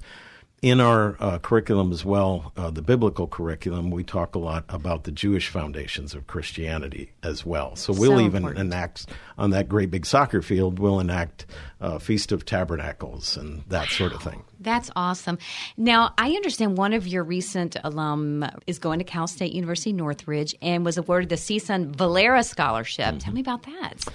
in 0.61 0.81
our 0.81 1.15
uh, 1.19 1.39
curriculum 1.39 1.91
as 1.91 2.03
well, 2.03 2.51
uh, 2.57 2.69
the 2.69 2.81
biblical 2.81 3.27
curriculum, 3.27 3.91
we 3.91 4.03
talk 4.03 4.35
a 4.35 4.39
lot 4.39 4.65
about 4.69 5.03
the 5.03 5.11
Jewish 5.11 5.49
foundations 5.49 6.13
of 6.13 6.27
Christianity 6.27 7.11
as 7.23 7.45
well. 7.45 7.75
So 7.75 7.93
we'll 7.93 8.17
so 8.17 8.19
even 8.19 8.43
important. 8.43 8.59
enact 8.59 9.05
on 9.37 9.51
that 9.51 9.69
great 9.69 9.89
big 9.89 10.05
soccer 10.05 10.41
field, 10.41 10.79
we'll 10.79 10.99
enact 10.99 11.45
uh, 11.79 11.97
Feast 11.97 12.31
of 12.31 12.45
Tabernacles 12.45 13.37
and 13.37 13.63
that 13.67 13.83
wow. 13.83 13.85
sort 13.85 14.13
of 14.13 14.21
thing. 14.21 14.43
That's 14.59 14.91
awesome. 14.95 15.37
Now, 15.77 16.13
I 16.17 16.31
understand 16.31 16.77
one 16.77 16.93
of 16.93 17.07
your 17.07 17.23
recent 17.23 17.77
alum 17.83 18.45
is 18.67 18.79
going 18.79 18.99
to 18.99 19.05
Cal 19.05 19.27
State 19.27 19.53
University 19.53 19.93
Northridge 19.93 20.55
and 20.61 20.83
was 20.83 20.97
awarded 20.97 21.29
the 21.29 21.35
CSUN 21.35 21.95
Valera 21.95 22.43
Scholarship. 22.43 23.05
Mm-hmm. 23.05 23.17
Tell 23.19 23.33
me 23.33 23.41
about 23.41 23.63
that. 23.63 24.05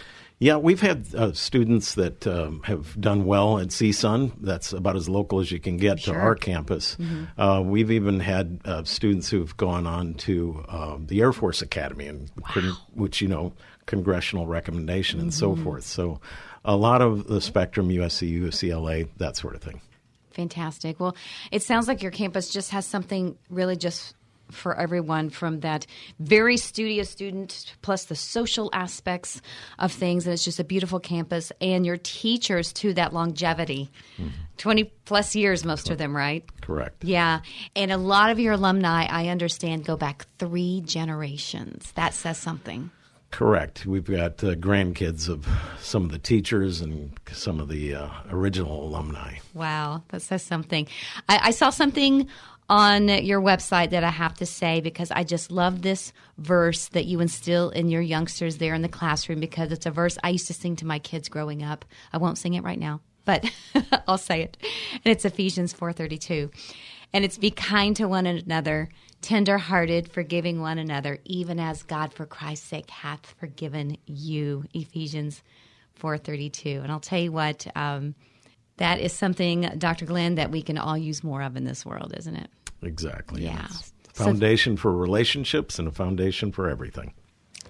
Yeah, 0.40 0.56
we've 0.56 0.80
had 0.80 1.06
uh, 1.14 1.32
students 1.32 1.94
that 1.94 2.26
um, 2.26 2.62
have 2.64 3.00
done 3.00 3.24
well 3.24 3.60
at 3.60 3.68
CSUN. 3.68 4.32
That's 4.40 4.72
about 4.72 4.96
as 4.96 5.08
local 5.08 5.40
as 5.40 5.52
you 5.52 5.60
can 5.60 5.76
get 5.76 6.00
sure. 6.00 6.14
to 6.14 6.20
our 6.20 6.34
campus. 6.34 6.96
Mm-hmm. 6.96 7.40
Uh, 7.40 7.60
we've 7.60 7.90
even 7.90 8.20
had 8.20 8.60
uh, 8.64 8.82
students 8.84 9.30
who've 9.30 9.56
gone 9.56 9.86
on 9.86 10.14
to 10.14 10.64
um, 10.68 11.06
the 11.06 11.20
Air 11.20 11.32
Force 11.32 11.62
Academy, 11.62 12.08
and 12.08 12.30
wow. 12.38 12.76
which 12.94 13.20
you 13.20 13.28
know, 13.28 13.52
congressional 13.86 14.46
recommendation 14.46 15.20
and 15.20 15.30
mm-hmm. 15.30 15.56
so 15.56 15.62
forth. 15.62 15.84
So, 15.84 16.20
a 16.64 16.76
lot 16.76 17.00
of 17.00 17.28
the 17.28 17.40
spectrum, 17.40 17.88
USC, 17.88 18.40
UCLA, 18.40 19.08
that 19.18 19.36
sort 19.36 19.54
of 19.54 19.62
thing. 19.62 19.80
Fantastic. 20.32 20.98
Well, 20.98 21.16
it 21.52 21.62
sounds 21.62 21.86
like 21.86 22.02
your 22.02 22.10
campus 22.10 22.50
just 22.50 22.70
has 22.70 22.84
something 22.84 23.38
really 23.50 23.76
just 23.76 24.14
for 24.50 24.78
everyone 24.78 25.30
from 25.30 25.60
that 25.60 25.86
very 26.20 26.56
studious 26.56 27.10
student 27.10 27.74
plus 27.82 28.04
the 28.06 28.14
social 28.14 28.70
aspects 28.72 29.40
of 29.78 29.92
things 29.92 30.26
and 30.26 30.34
it's 30.34 30.44
just 30.44 30.60
a 30.60 30.64
beautiful 30.64 31.00
campus 31.00 31.52
and 31.60 31.86
your 31.86 31.96
teachers 31.96 32.72
to 32.72 32.92
that 32.94 33.12
longevity 33.12 33.90
mm-hmm. 34.18 34.28
20 34.58 34.84
plus 35.04 35.34
years 35.34 35.64
most 35.64 35.86
correct. 35.86 35.90
of 35.92 35.98
them 35.98 36.16
right 36.16 36.44
correct 36.60 37.04
yeah 37.04 37.40
and 37.74 37.90
a 37.90 37.98
lot 37.98 38.30
of 38.30 38.38
your 38.38 38.52
alumni 38.52 39.06
i 39.06 39.28
understand 39.28 39.84
go 39.84 39.96
back 39.96 40.26
three 40.38 40.82
generations 40.84 41.92
that 41.92 42.14
says 42.14 42.38
something 42.38 42.90
Correct. 43.34 43.84
We've 43.84 44.04
got 44.04 44.44
uh, 44.44 44.54
grandkids 44.54 45.28
of 45.28 45.48
some 45.80 46.04
of 46.04 46.12
the 46.12 46.20
teachers 46.20 46.80
and 46.80 47.10
some 47.32 47.58
of 47.58 47.68
the 47.68 47.92
uh, 47.92 48.08
original 48.30 48.86
alumni. 48.86 49.38
Wow, 49.54 50.04
that 50.10 50.22
says 50.22 50.44
something. 50.44 50.86
I, 51.28 51.48
I 51.48 51.50
saw 51.50 51.70
something 51.70 52.28
on 52.68 53.08
your 53.08 53.40
website 53.40 53.90
that 53.90 54.04
I 54.04 54.10
have 54.10 54.34
to 54.34 54.46
say 54.46 54.80
because 54.80 55.10
I 55.10 55.24
just 55.24 55.50
love 55.50 55.82
this 55.82 56.12
verse 56.38 56.88
that 56.88 57.04
you 57.04 57.20
instill 57.20 57.70
in 57.70 57.88
your 57.88 58.00
youngsters 58.00 58.56
there 58.56 58.74
in 58.74 58.82
the 58.82 58.88
classroom 58.88 59.40
because 59.40 59.70
it's 59.70 59.86
a 59.86 59.90
verse 59.90 60.16
I 60.24 60.30
used 60.30 60.46
to 60.46 60.54
sing 60.54 60.76
to 60.76 60.86
my 60.86 60.98
kids 60.98 61.28
growing 61.28 61.62
up. 61.62 61.84
I 62.12 62.18
won't 62.18 62.38
sing 62.38 62.54
it 62.54 62.64
right 62.64 62.78
now, 62.78 63.00
but 63.24 63.44
I'll 64.08 64.18
say 64.18 64.42
it. 64.42 64.56
And 64.92 65.12
it's 65.12 65.24
Ephesians 65.24 65.74
4:32. 65.74 66.50
And 67.12 67.24
it's 67.24 67.38
be 67.38 67.52
kind 67.52 67.94
to 67.96 68.08
one 68.08 68.26
another, 68.26 68.88
tender-hearted, 69.20 70.10
forgiving 70.10 70.60
one 70.60 70.78
another, 70.78 71.20
even 71.24 71.60
as 71.60 71.84
God 71.84 72.12
for 72.12 72.26
Christ's 72.26 72.66
sake 72.66 72.90
hath 72.90 73.34
forgiven 73.38 73.98
you. 74.06 74.64
Ephesians 74.74 75.42
432. 75.94 76.80
And 76.82 76.90
I'll 76.90 76.98
tell 76.98 77.20
you 77.20 77.30
what, 77.30 77.68
um, 77.76 78.16
that 78.76 79.00
is 79.00 79.12
something, 79.12 79.62
Dr. 79.78 80.04
Glenn, 80.04 80.34
that 80.36 80.50
we 80.50 80.62
can 80.62 80.78
all 80.78 80.98
use 80.98 81.22
more 81.22 81.42
of 81.42 81.56
in 81.56 81.64
this 81.64 81.86
world, 81.86 82.14
isn't 82.16 82.36
it? 82.36 82.48
Exactly. 82.82 83.44
Yeah. 83.44 83.68
Foundation 84.12 84.76
so, 84.76 84.82
for 84.82 84.92
relationships 84.92 85.78
and 85.78 85.88
a 85.88 85.90
foundation 85.90 86.52
for 86.52 86.68
everything. 86.68 87.12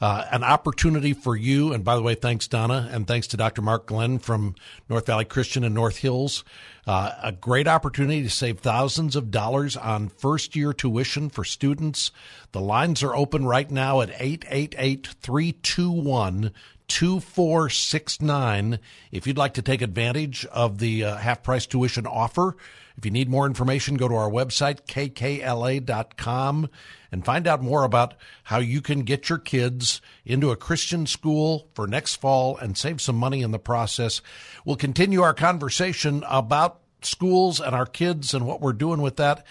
uh, 0.03 0.25
an 0.31 0.43
opportunity 0.43 1.13
for 1.13 1.33
you. 1.33 1.71
And 1.71 1.85
by 1.85 1.95
the 1.95 2.01
way, 2.01 2.13
thanks, 2.13 2.45
Donna, 2.49 2.89
and 2.91 3.07
thanks 3.07 3.27
to 3.27 3.37
Dr. 3.37 3.61
Mark 3.61 3.85
Glenn 3.85 4.19
from 4.19 4.53
North 4.89 5.05
Valley 5.05 5.23
Christian 5.23 5.63
in 5.63 5.73
North 5.73 5.99
Hills. 5.99 6.43
Uh, 6.85 7.11
a 7.23 7.31
great 7.31 7.69
opportunity 7.69 8.21
to 8.21 8.29
save 8.29 8.59
thousands 8.59 9.15
of 9.15 9.31
dollars 9.31 9.77
on 9.77 10.09
first 10.09 10.57
year 10.57 10.73
tuition 10.73 11.29
for 11.29 11.45
students. 11.45 12.11
The 12.51 12.59
lines 12.59 13.01
are 13.01 13.15
open 13.15 13.45
right 13.45 13.71
now 13.71 14.01
at 14.01 14.09
888 14.09 15.07
321 15.21 16.51
2469 16.88 18.79
if 19.11 19.27
you'd 19.27 19.38
like 19.38 19.53
to 19.55 19.61
take 19.61 19.81
advantage 19.81 20.45
of 20.47 20.77
the 20.79 21.03
uh, 21.03 21.15
half 21.17 21.43
price 21.43 21.65
tuition 21.65 22.05
offer. 22.05 22.55
If 22.97 23.05
you 23.05 23.11
need 23.11 23.29
more 23.29 23.45
information, 23.47 23.95
go 23.95 24.07
to 24.07 24.15
our 24.15 24.29
website, 24.29 24.86
kkla.com, 24.86 26.69
and 27.11 27.25
find 27.25 27.47
out 27.47 27.63
more 27.63 27.84
about 27.84 28.13
how 28.43 28.59
you 28.59 28.81
can 28.81 29.01
get 29.01 29.29
your 29.29 29.39
kids 29.39 29.99
into 30.25 30.51
a 30.51 30.55
Christian 30.55 31.07
school 31.07 31.69
for 31.73 31.88
next 31.88 32.15
fall 32.15 32.55
and 32.57 32.77
save 32.77 33.01
some 33.01 33.15
money 33.15 33.41
in 33.41 33.51
the 33.51 33.59
process. 33.59 34.21
We'll 34.63 34.75
continue 34.75 35.21
our 35.21 35.34
conversation 35.34 36.23
about 36.27 36.81
schools 37.01 37.59
and 37.59 37.75
our 37.75 37.88
kids 37.88 38.34
and 38.34 38.45
what 38.45 38.61
we're 38.61 38.73
doing 38.73 39.01
with 39.01 39.17
that 39.17 39.45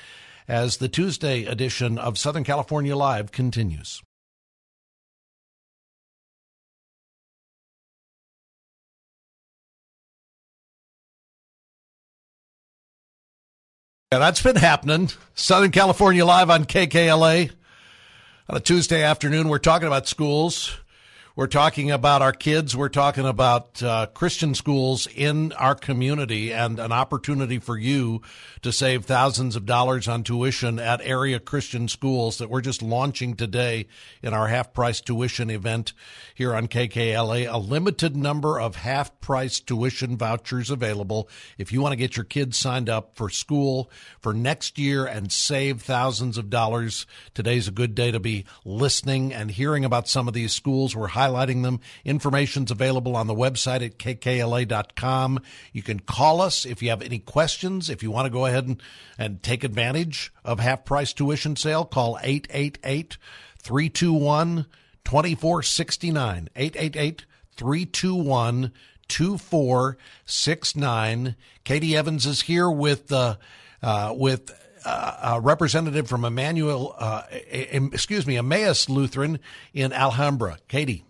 as 0.49 0.77
the 0.77 0.89
Tuesday 0.89 1.45
edition 1.45 1.99
of 1.99 2.19
Southern 2.19 2.45
California 2.45 2.97
Live 2.97 3.33
continues. 3.33 4.03
Yeah, 14.13 14.19
that's 14.19 14.43
been 14.43 14.57
happening. 14.57 15.09
Southern 15.35 15.71
California 15.71 16.23
Live 16.27 16.51
on 16.51 16.67
KKLA. 16.67 17.51
On 18.51 18.57
a 18.59 18.61
Tuesday 18.61 19.03
afternoon, 19.03 19.49
we're 19.49 19.59
talking 19.59 19.87
about 19.87 20.07
schools. 20.07 20.77
We're 21.35 21.47
talking 21.47 21.91
about 21.91 22.21
our 22.21 22.35
kids. 22.35 22.77
We're 22.77 22.91
talking 22.91 23.25
about 23.25 23.83
uh, 23.83 24.05
Christian 24.13 24.55
schools 24.55 25.07
in 25.07 25.53
our 25.53 25.75
community 25.75 26.53
and 26.53 26.79
an 26.79 26.93
opportunity 26.93 27.59
for 27.59 27.79
you 27.79 28.21
to 28.61 28.71
save 28.71 29.07
thousands 29.07 29.57
of 29.57 29.65
dollars 29.65 30.09
on 30.09 30.25
tuition 30.25 30.79
at 30.79 31.01
area 31.03 31.41
Christian 31.41 31.89
schools 31.89 32.37
that 32.37 32.51
we're 32.51 32.61
just 32.61 32.83
launching 32.83 33.35
today 33.35 33.87
in 34.21 34.35
our 34.35 34.49
half 34.49 34.75
price 34.75 35.01
tuition 35.01 35.49
event 35.49 35.95
here 36.35 36.55
on 36.55 36.69
KKLA. 36.69 37.51
A 37.51 37.57
limited 37.57 38.15
number 38.15 38.61
of 38.61 38.77
half 38.77 39.19
price 39.23 39.59
tuition 39.59 40.19
vouchers 40.19 40.69
available 40.69 41.31
if 41.57 41.73
you 41.73 41.81
want 41.81 41.93
to 41.93 41.97
get 41.97 42.15
your 42.15 42.25
kids 42.25 42.59
signed 42.59 42.91
up 42.91 43.17
for 43.17 43.31
school 43.31 43.91
for 44.21 44.35
next 44.35 44.79
year 44.79 45.07
and 45.07 45.33
save 45.33 45.81
thousands 45.81 46.37
of 46.37 46.51
dollars. 46.51 47.07
Today's 47.33 47.69
a 47.69 47.73
good 47.73 47.95
day 47.95 48.11
to 48.11 48.21
be 48.21 48.45
listening 48.67 49.33
and 49.33 49.51
hearing 49.51 49.87
about 49.87 50.09
some 50.09 50.29
of 50.29 50.35
these 50.35 50.53
schools. 50.53 50.95
We're 50.95 51.09
highlighting 51.23 51.63
them. 51.63 51.81
Information's 52.05 52.71
available 52.71 53.17
on 53.17 53.27
the 53.27 53.35
website 53.35 53.85
at 53.85 53.99
kkla.com. 53.99 55.41
You 55.73 55.83
can 55.83 56.01
call 56.01 56.41
us 56.41 56.65
if 56.65 56.83
you 56.83 56.91
have 56.91 57.03
any 57.03 57.19
questions. 57.19 57.91
If 57.91 58.03
you 58.03 58.11
want 58.11 58.27
to 58.27 58.31
go 58.31 58.47
ahead 58.47 58.67
and, 58.67 58.83
and 59.19 59.43
take 59.43 59.65
advantage 59.65 60.33
of 60.45 60.61
half 60.61 60.85
price 60.85 61.13
tuition 61.13 61.57
sale, 61.57 61.85
call 61.85 62.19
888 62.23 63.17
321 63.59 64.67
2469. 65.05 66.49
888 66.57 67.27
321 67.57 68.73
2469. 69.09 71.37
Katie 71.65 71.97
Evans 71.97 72.27
is 72.27 72.43
here 72.43 72.71
with, 72.71 73.13
uh, 73.13 73.37
uh, 73.83 74.15
with 74.17 74.51
uh, 74.85 75.35
a 75.35 75.41
representative 75.41 76.09
from 76.09 76.25
Emmanuel, 76.25 76.95
uh, 76.99 77.23
excuse 77.31 78.27
me, 78.27 78.37
Emmaus 78.37 78.89
Lutheran 78.89 79.39
in 79.73 79.93
Alhambra. 79.93 80.59
Katie. 80.69 81.05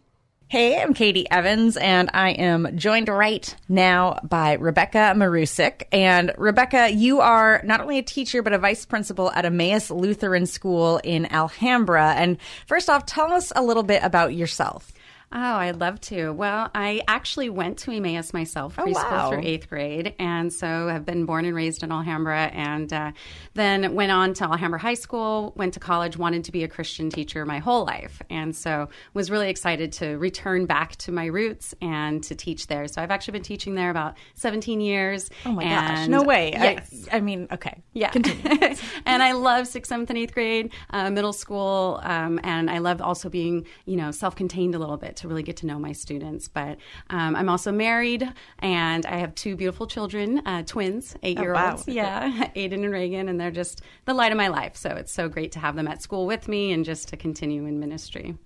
Hey, 0.53 0.79
I'm 0.79 0.93
Katie 0.93 1.27
Evans, 1.31 1.79
and 1.79 2.11
I 2.13 2.33
am 2.33 2.77
joined 2.77 3.09
right 3.09 3.57
now 3.71 4.21
by 4.23 4.53
Rebecca 4.53 5.15
Marusik. 5.17 5.85
And 5.91 6.31
Rebecca, 6.37 6.91
you 6.93 7.23
are 7.23 7.63
not 7.65 7.81
only 7.81 7.97
a 7.97 8.03
teacher, 8.03 8.43
but 8.43 8.53
a 8.53 8.59
vice 8.59 8.85
principal 8.85 9.33
at 9.33 9.47
Emmaus 9.47 9.91
Lutheran 9.91 10.45
School 10.45 11.01
in 11.03 11.25
Alhambra. 11.33 12.13
And 12.19 12.37
first 12.67 12.91
off, 12.91 13.07
tell 13.07 13.33
us 13.33 13.51
a 13.57 13.63
little 13.63 13.83
bit 13.83 14.03
about 14.03 14.35
yourself. 14.35 14.93
Oh, 15.35 15.39
I'd 15.39 15.81
love 15.81 15.99
to. 16.03 16.31
Well, 16.31 16.71
I 16.75 17.01
actually 17.09 17.49
went 17.49 17.79
to 17.79 17.91
Emmaus 17.91 18.35
myself, 18.35 18.77
preschool 18.77 18.97
oh, 18.97 19.11
wow. 19.11 19.31
through 19.31 19.41
eighth 19.43 19.71
grade, 19.71 20.15
and 20.19 20.53
so 20.53 20.89
have 20.89 21.07
been 21.07 21.25
born 21.25 21.47
and 21.47 21.57
raised 21.57 21.83
in 21.83 21.91
Alhambra, 21.91 22.51
and 22.53 22.93
uh, 22.93 23.13
then 23.55 23.95
went 23.95 24.13
on 24.13 24.35
to 24.35 24.45
Alhambra 24.45 24.79
High 24.79 24.93
School, 24.95 25.55
went 25.57 25.73
to 25.75 25.81
college, 25.81 26.19
wanted 26.19 26.45
to 26.45 26.53
be 26.53 26.65
a 26.65 26.69
Christian 26.69 27.09
teacher 27.09 27.47
my 27.47 27.61
whole 27.61 27.87
life, 27.87 28.21
and 28.29 28.55
so 28.55 28.91
was 29.15 29.31
really 29.31 29.49
excited 29.49 29.93
to 29.93 30.19
return 30.19 30.67
back 30.67 30.97
to 30.97 31.13
my 31.13 31.25
roots 31.25 31.75
and 31.81 32.23
to 32.25 32.35
teach 32.35 32.67
there. 32.67 32.87
So 32.87 33.01
I've 33.01 33.11
actually 33.11 33.33
been 33.33 33.43
teaching 33.43 33.75
there 33.75 33.89
about 33.89 34.17
17 34.35 34.83
years. 34.83 35.31
Oh 35.47 35.53
my 35.53 35.65
gosh! 35.65 36.09
No 36.09 36.23
way. 36.25 36.51
Yes. 36.53 37.09
I, 37.11 37.17
I 37.17 37.21
mean, 37.21 37.49
okay. 37.51 37.81
Yeah. 37.95 38.11
continue. 38.11 38.77
and 39.07 39.23
I 39.23 39.33
love 39.33 39.67
sixth, 39.67 39.89
seventh, 39.89 40.11
and 40.11 40.19
eighth 40.19 40.35
grade, 40.35 40.73
uh, 40.91 41.09
middle 41.09 41.33
school, 41.33 42.01
um, 42.03 42.39
and 42.45 42.69
I 42.69 42.79
love 42.79 43.01
also 43.01 43.31
being, 43.31 43.65
you 43.87 43.97
know, 43.97 44.11
self-contained 44.11 44.75
a 44.75 44.79
little 44.79 44.99
bit 44.99 45.22
to 45.23 45.29
really 45.29 45.43
get 45.43 45.57
to 45.59 45.67
know 45.67 45.79
my 45.79 45.93
students. 45.93 46.49
But 46.49 46.79
um, 47.11 47.35
I'm 47.35 47.49
also 47.49 47.73
married, 47.73 48.31
and 48.59 49.05
I 49.07 49.17
have 49.17 49.35
two 49.35 49.57
beautiful 49.57 49.87
children, 49.87 50.47
uh, 50.47 50.63
twins, 50.65 51.17
eight 51.23 51.39
year 51.39 51.55
olds. 51.55 51.85
Oh, 51.89 51.93
wow. 51.93 51.95
Yeah, 51.95 52.51
Aiden 52.57 52.85
and 52.85 52.93
Reagan, 52.93 53.29
and 53.29 53.41
they're 53.41 53.51
just 53.51 53.83
the 54.05 54.15
light 54.15 54.33
of 54.33 54.39
my 54.39 54.49
life. 54.49 54.77
So 54.77 54.91
it's 54.91 55.13
so 55.13 55.29
great 55.29 55.53
to 55.53 55.59
have 55.59 55.75
them 55.77 55.89
at 55.89 56.03
school 56.03 56.27
with 56.27 56.49
me 56.49 56.73
and 56.73 56.85
just 56.85 57.09
to 57.09 57.17
continue 57.17 57.67
in 57.67 57.81
ministry. 57.81 58.37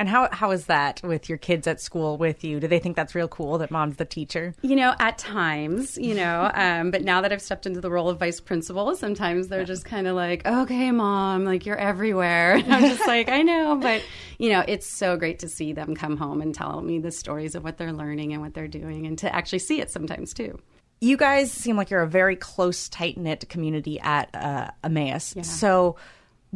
And 0.00 0.08
how 0.08 0.30
how 0.32 0.50
is 0.50 0.64
that 0.64 1.02
with 1.02 1.28
your 1.28 1.36
kids 1.36 1.66
at 1.66 1.78
school 1.78 2.16
with 2.16 2.42
you? 2.42 2.58
Do 2.58 2.66
they 2.66 2.78
think 2.78 2.96
that's 2.96 3.14
real 3.14 3.28
cool 3.28 3.58
that 3.58 3.70
mom's 3.70 3.96
the 3.96 4.06
teacher? 4.06 4.54
You 4.62 4.74
know, 4.74 4.94
at 4.98 5.18
times, 5.18 5.98
you 5.98 6.14
know, 6.14 6.50
um, 6.54 6.90
but 6.90 7.04
now 7.04 7.20
that 7.20 7.34
I've 7.34 7.42
stepped 7.42 7.66
into 7.66 7.82
the 7.82 7.90
role 7.90 8.08
of 8.08 8.18
vice 8.18 8.40
principal, 8.40 8.96
sometimes 8.96 9.48
they're 9.48 9.66
just 9.66 9.84
kind 9.84 10.06
of 10.06 10.16
like, 10.16 10.46
"Okay, 10.46 10.90
mom, 10.90 11.44
like 11.44 11.66
you're 11.66 11.76
everywhere." 11.76 12.54
And 12.70 12.72
I'm 12.72 12.82
just 12.84 13.06
like, 13.06 13.28
"I 13.28 13.42
know," 13.42 13.76
but 13.76 14.02
you 14.38 14.48
know, 14.48 14.64
it's 14.66 14.86
so 14.86 15.18
great 15.18 15.40
to 15.40 15.50
see 15.50 15.74
them 15.74 15.94
come 15.94 16.16
home 16.16 16.40
and 16.40 16.54
tell 16.54 16.80
me 16.80 16.98
the 16.98 17.10
stories 17.10 17.54
of 17.54 17.62
what 17.62 17.76
they're 17.76 17.92
learning 17.92 18.32
and 18.32 18.40
what 18.40 18.54
they're 18.54 18.68
doing, 18.68 19.06
and 19.06 19.18
to 19.18 19.34
actually 19.34 19.58
see 19.58 19.82
it 19.82 19.90
sometimes 19.90 20.32
too 20.32 20.58
you 21.02 21.16
guys 21.16 21.50
seem 21.50 21.76
like 21.76 21.88
you're 21.88 22.02
a 22.02 22.08
very 22.08 22.36
close, 22.36 22.88
tight 22.90 23.16
knit 23.16 23.48
community 23.48 23.98
at 24.00 24.28
uh, 24.34 24.70
Emmaus. 24.84 25.34
Yeah. 25.34 25.42
So, 25.42 25.96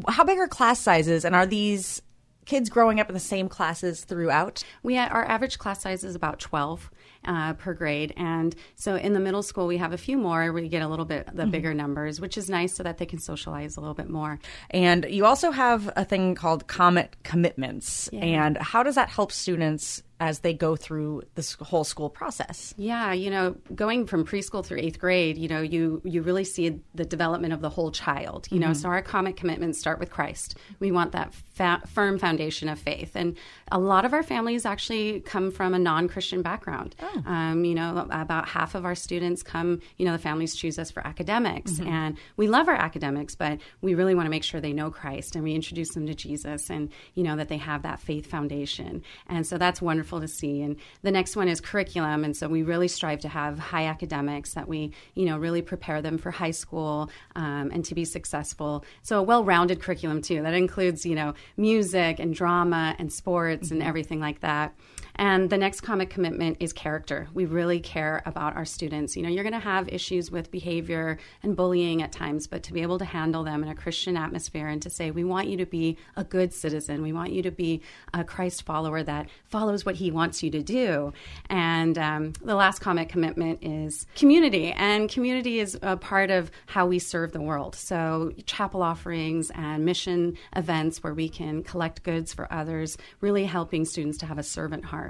how 0.06 0.24
big 0.24 0.38
are 0.38 0.48
class 0.48 0.80
sizes, 0.80 1.24
and 1.24 1.34
are 1.34 1.46
these 1.46 2.02
kids 2.44 2.70
growing 2.70 3.00
up 3.00 3.08
in 3.08 3.14
the 3.14 3.20
same 3.20 3.48
classes 3.48 4.04
throughout? 4.04 4.62
We 4.82 4.98
our 4.98 5.24
average 5.24 5.58
class 5.58 5.82
size 5.82 6.04
is 6.04 6.14
about 6.14 6.38
12 6.38 6.90
uh, 7.26 7.54
per 7.54 7.74
grade. 7.74 8.12
And 8.16 8.54
so 8.74 8.96
in 8.96 9.12
the 9.12 9.20
middle 9.20 9.42
school, 9.42 9.66
we 9.66 9.78
have 9.78 9.92
a 9.92 9.98
few 9.98 10.16
more. 10.16 10.52
We 10.52 10.68
get 10.68 10.82
a 10.82 10.88
little 10.88 11.04
bit 11.04 11.26
the 11.26 11.42
mm-hmm. 11.42 11.50
bigger 11.50 11.74
numbers, 11.74 12.20
which 12.20 12.36
is 12.36 12.48
nice 12.48 12.74
so 12.74 12.82
that 12.82 12.98
they 12.98 13.06
can 13.06 13.18
socialize 13.18 13.76
a 13.76 13.80
little 13.80 13.94
bit 13.94 14.08
more. 14.08 14.38
And 14.70 15.06
you 15.08 15.26
also 15.26 15.50
have 15.50 15.90
a 15.96 16.04
thing 16.04 16.34
called 16.34 16.66
Comet 16.66 17.16
Commitments. 17.22 18.08
Yeah. 18.12 18.24
And 18.24 18.58
how 18.58 18.82
does 18.82 18.94
that 18.94 19.08
help 19.08 19.32
students 19.32 20.02
as 20.20 20.40
they 20.40 20.54
go 20.54 20.76
through 20.76 21.22
this 21.34 21.54
whole 21.54 21.84
school 21.84 22.08
process. 22.08 22.72
Yeah, 22.76 23.12
you 23.12 23.30
know, 23.30 23.56
going 23.74 24.06
from 24.06 24.24
preschool 24.24 24.64
through 24.64 24.78
eighth 24.78 24.98
grade, 24.98 25.36
you 25.36 25.48
know, 25.48 25.60
you 25.60 26.00
you 26.04 26.22
really 26.22 26.44
see 26.44 26.80
the 26.94 27.04
development 27.04 27.52
of 27.52 27.60
the 27.60 27.68
whole 27.68 27.90
child. 27.90 28.46
You 28.50 28.60
mm-hmm. 28.60 28.68
know, 28.68 28.74
so 28.74 28.88
our 28.88 29.02
comet 29.02 29.36
commitments 29.36 29.78
start 29.78 29.98
with 29.98 30.10
Christ. 30.10 30.56
We 30.78 30.92
want 30.92 31.12
that 31.12 31.34
fa- 31.34 31.82
firm 31.86 32.18
foundation 32.18 32.68
of 32.68 32.78
faith, 32.78 33.12
and 33.14 33.36
a 33.72 33.78
lot 33.78 34.04
of 34.04 34.12
our 34.12 34.22
families 34.22 34.64
actually 34.64 35.20
come 35.20 35.50
from 35.50 35.74
a 35.74 35.78
non-Christian 35.78 36.42
background. 36.42 36.94
Oh. 37.00 37.22
Um, 37.26 37.64
you 37.64 37.74
know, 37.74 38.06
about 38.10 38.48
half 38.48 38.74
of 38.74 38.84
our 38.84 38.94
students 38.94 39.42
come. 39.42 39.80
You 39.98 40.06
know, 40.06 40.12
the 40.12 40.18
families 40.18 40.54
choose 40.54 40.78
us 40.78 40.90
for 40.90 41.06
academics, 41.06 41.72
mm-hmm. 41.72 41.88
and 41.88 42.18
we 42.36 42.46
love 42.46 42.68
our 42.68 42.76
academics, 42.76 43.34
but 43.34 43.58
we 43.80 43.94
really 43.94 44.14
want 44.14 44.26
to 44.26 44.30
make 44.30 44.44
sure 44.44 44.60
they 44.60 44.72
know 44.72 44.90
Christ, 44.90 45.34
and 45.34 45.42
we 45.42 45.54
introduce 45.54 45.90
them 45.94 46.06
to 46.06 46.14
Jesus, 46.14 46.70
and 46.70 46.90
you 47.14 47.24
know 47.24 47.36
that 47.36 47.48
they 47.48 47.58
have 47.58 47.82
that 47.82 48.00
faith 48.00 48.26
foundation. 48.26 49.02
And 49.28 49.46
so 49.46 49.58
that's 49.58 49.82
wonderful 49.82 50.13
wonderful 50.14 50.20
to 50.20 50.28
see. 50.28 50.62
And 50.62 50.76
the 51.02 51.10
next 51.10 51.36
one 51.36 51.48
is 51.48 51.60
curriculum, 51.60 52.24
and 52.24 52.36
so 52.36 52.48
we 52.48 52.62
really 52.62 52.88
strive 52.88 53.20
to 53.20 53.28
have 53.28 53.58
high 53.58 53.86
academics 53.86 54.54
that 54.54 54.68
we, 54.68 54.92
you 55.14 55.26
know, 55.26 55.38
really 55.38 55.62
prepare 55.62 56.02
them 56.02 56.18
for 56.18 56.30
high 56.30 56.52
school 56.52 57.10
um, 57.36 57.70
and 57.72 57.84
to 57.84 57.94
be 57.94 58.04
successful. 58.04 58.84
So 59.02 59.18
a 59.18 59.22
well-rounded 59.22 59.80
curriculum 59.80 60.22
too 60.22 60.42
that 60.42 60.54
includes, 60.54 61.04
you 61.04 61.14
know, 61.14 61.34
music 61.56 62.18
and 62.18 62.34
drama 62.34 62.94
and 62.98 63.12
sports 63.12 63.68
mm-hmm. 63.68 63.80
and 63.80 63.82
everything 63.82 64.20
like 64.20 64.40
that. 64.40 64.74
And 65.16 65.48
the 65.48 65.58
next 65.58 65.82
comet 65.82 66.10
commitment 66.10 66.56
is 66.58 66.72
character. 66.72 67.28
We 67.32 67.44
really 67.44 67.78
care 67.78 68.22
about 68.26 68.56
our 68.56 68.64
students. 68.64 69.16
You 69.16 69.22
know, 69.22 69.28
you're 69.28 69.44
going 69.44 69.52
to 69.52 69.60
have 69.60 69.88
issues 69.88 70.30
with 70.30 70.50
behavior 70.50 71.18
and 71.42 71.56
bullying 71.56 72.02
at 72.02 72.10
times, 72.10 72.48
but 72.48 72.64
to 72.64 72.72
be 72.72 72.82
able 72.82 72.98
to 72.98 73.04
handle 73.04 73.44
them 73.44 73.62
in 73.62 73.68
a 73.68 73.74
Christian 73.74 74.16
atmosphere 74.16 74.66
and 74.66 74.82
to 74.82 74.90
say, 74.90 75.12
we 75.12 75.22
want 75.22 75.48
you 75.48 75.56
to 75.58 75.66
be 75.66 75.98
a 76.16 76.24
good 76.24 76.52
citizen, 76.52 77.02
we 77.02 77.12
want 77.12 77.32
you 77.32 77.42
to 77.42 77.52
be 77.52 77.80
a 78.12 78.24
Christ 78.24 78.64
follower 78.64 79.02
that 79.04 79.28
follows 79.44 79.86
what 79.86 79.94
he 79.94 80.10
wants 80.10 80.42
you 80.42 80.50
to 80.50 80.62
do. 80.62 81.12
And 81.48 81.96
um, 81.96 82.32
the 82.42 82.56
last 82.56 82.80
comet 82.80 83.08
commitment 83.08 83.60
is 83.62 84.06
community. 84.16 84.72
And 84.72 85.08
community 85.08 85.60
is 85.60 85.78
a 85.82 85.96
part 85.96 86.30
of 86.30 86.50
how 86.66 86.86
we 86.86 86.98
serve 86.98 87.32
the 87.32 87.40
world. 87.40 87.76
So, 87.76 88.32
chapel 88.46 88.82
offerings 88.82 89.50
and 89.54 89.84
mission 89.84 90.36
events 90.56 91.02
where 91.02 91.14
we 91.14 91.28
can 91.28 91.62
collect 91.62 92.02
goods 92.02 92.34
for 92.34 92.52
others, 92.52 92.98
really 93.20 93.44
helping 93.44 93.84
students 93.84 94.18
to 94.18 94.26
have 94.26 94.38
a 94.38 94.42
servant 94.42 94.84
heart 94.84 95.03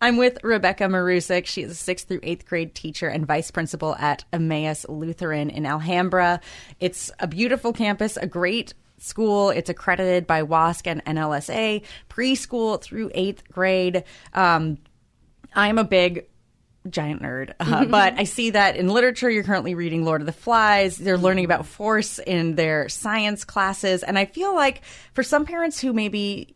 I'm 0.00 0.16
with 0.16 0.38
Rebecca 0.44 0.84
Marusik. 0.84 1.46
She 1.46 1.62
is 1.62 1.72
a 1.72 1.74
sixth 1.74 2.06
through 2.06 2.20
eighth 2.22 2.46
grade 2.46 2.74
teacher 2.74 3.08
and 3.08 3.26
vice 3.26 3.50
principal 3.50 3.96
at 3.96 4.24
Emmaus 4.32 4.86
Lutheran 4.88 5.50
in 5.50 5.66
Alhambra. 5.66 6.40
It's 6.78 7.10
a 7.18 7.26
beautiful 7.26 7.72
campus, 7.72 8.16
a 8.16 8.26
great 8.26 8.74
school. 8.98 9.50
It's 9.50 9.70
accredited 9.70 10.26
by 10.26 10.42
WASC 10.42 10.86
and 10.86 11.04
NLSA, 11.04 11.82
preschool 12.08 12.80
through 12.80 13.10
eighth 13.14 13.50
grade. 13.50 14.04
Um, 14.34 14.78
I'm 15.54 15.78
a 15.78 15.84
big 15.84 16.26
giant 16.88 17.22
nerd, 17.22 17.54
uh, 17.58 17.84
but 17.90 18.14
I 18.18 18.24
see 18.24 18.50
that 18.50 18.76
in 18.76 18.88
literature, 18.88 19.28
you're 19.28 19.44
currently 19.44 19.74
reading 19.74 20.04
Lord 20.04 20.20
of 20.20 20.26
the 20.26 20.32
Flies. 20.32 20.96
They're 20.96 21.18
learning 21.18 21.44
about 21.44 21.66
force 21.66 22.20
in 22.20 22.54
their 22.54 22.88
science 22.88 23.44
classes. 23.44 24.02
And 24.04 24.18
I 24.18 24.26
feel 24.26 24.54
like 24.54 24.82
for 25.12 25.22
some 25.24 25.44
parents 25.44 25.80
who 25.80 25.92
maybe 25.92 26.54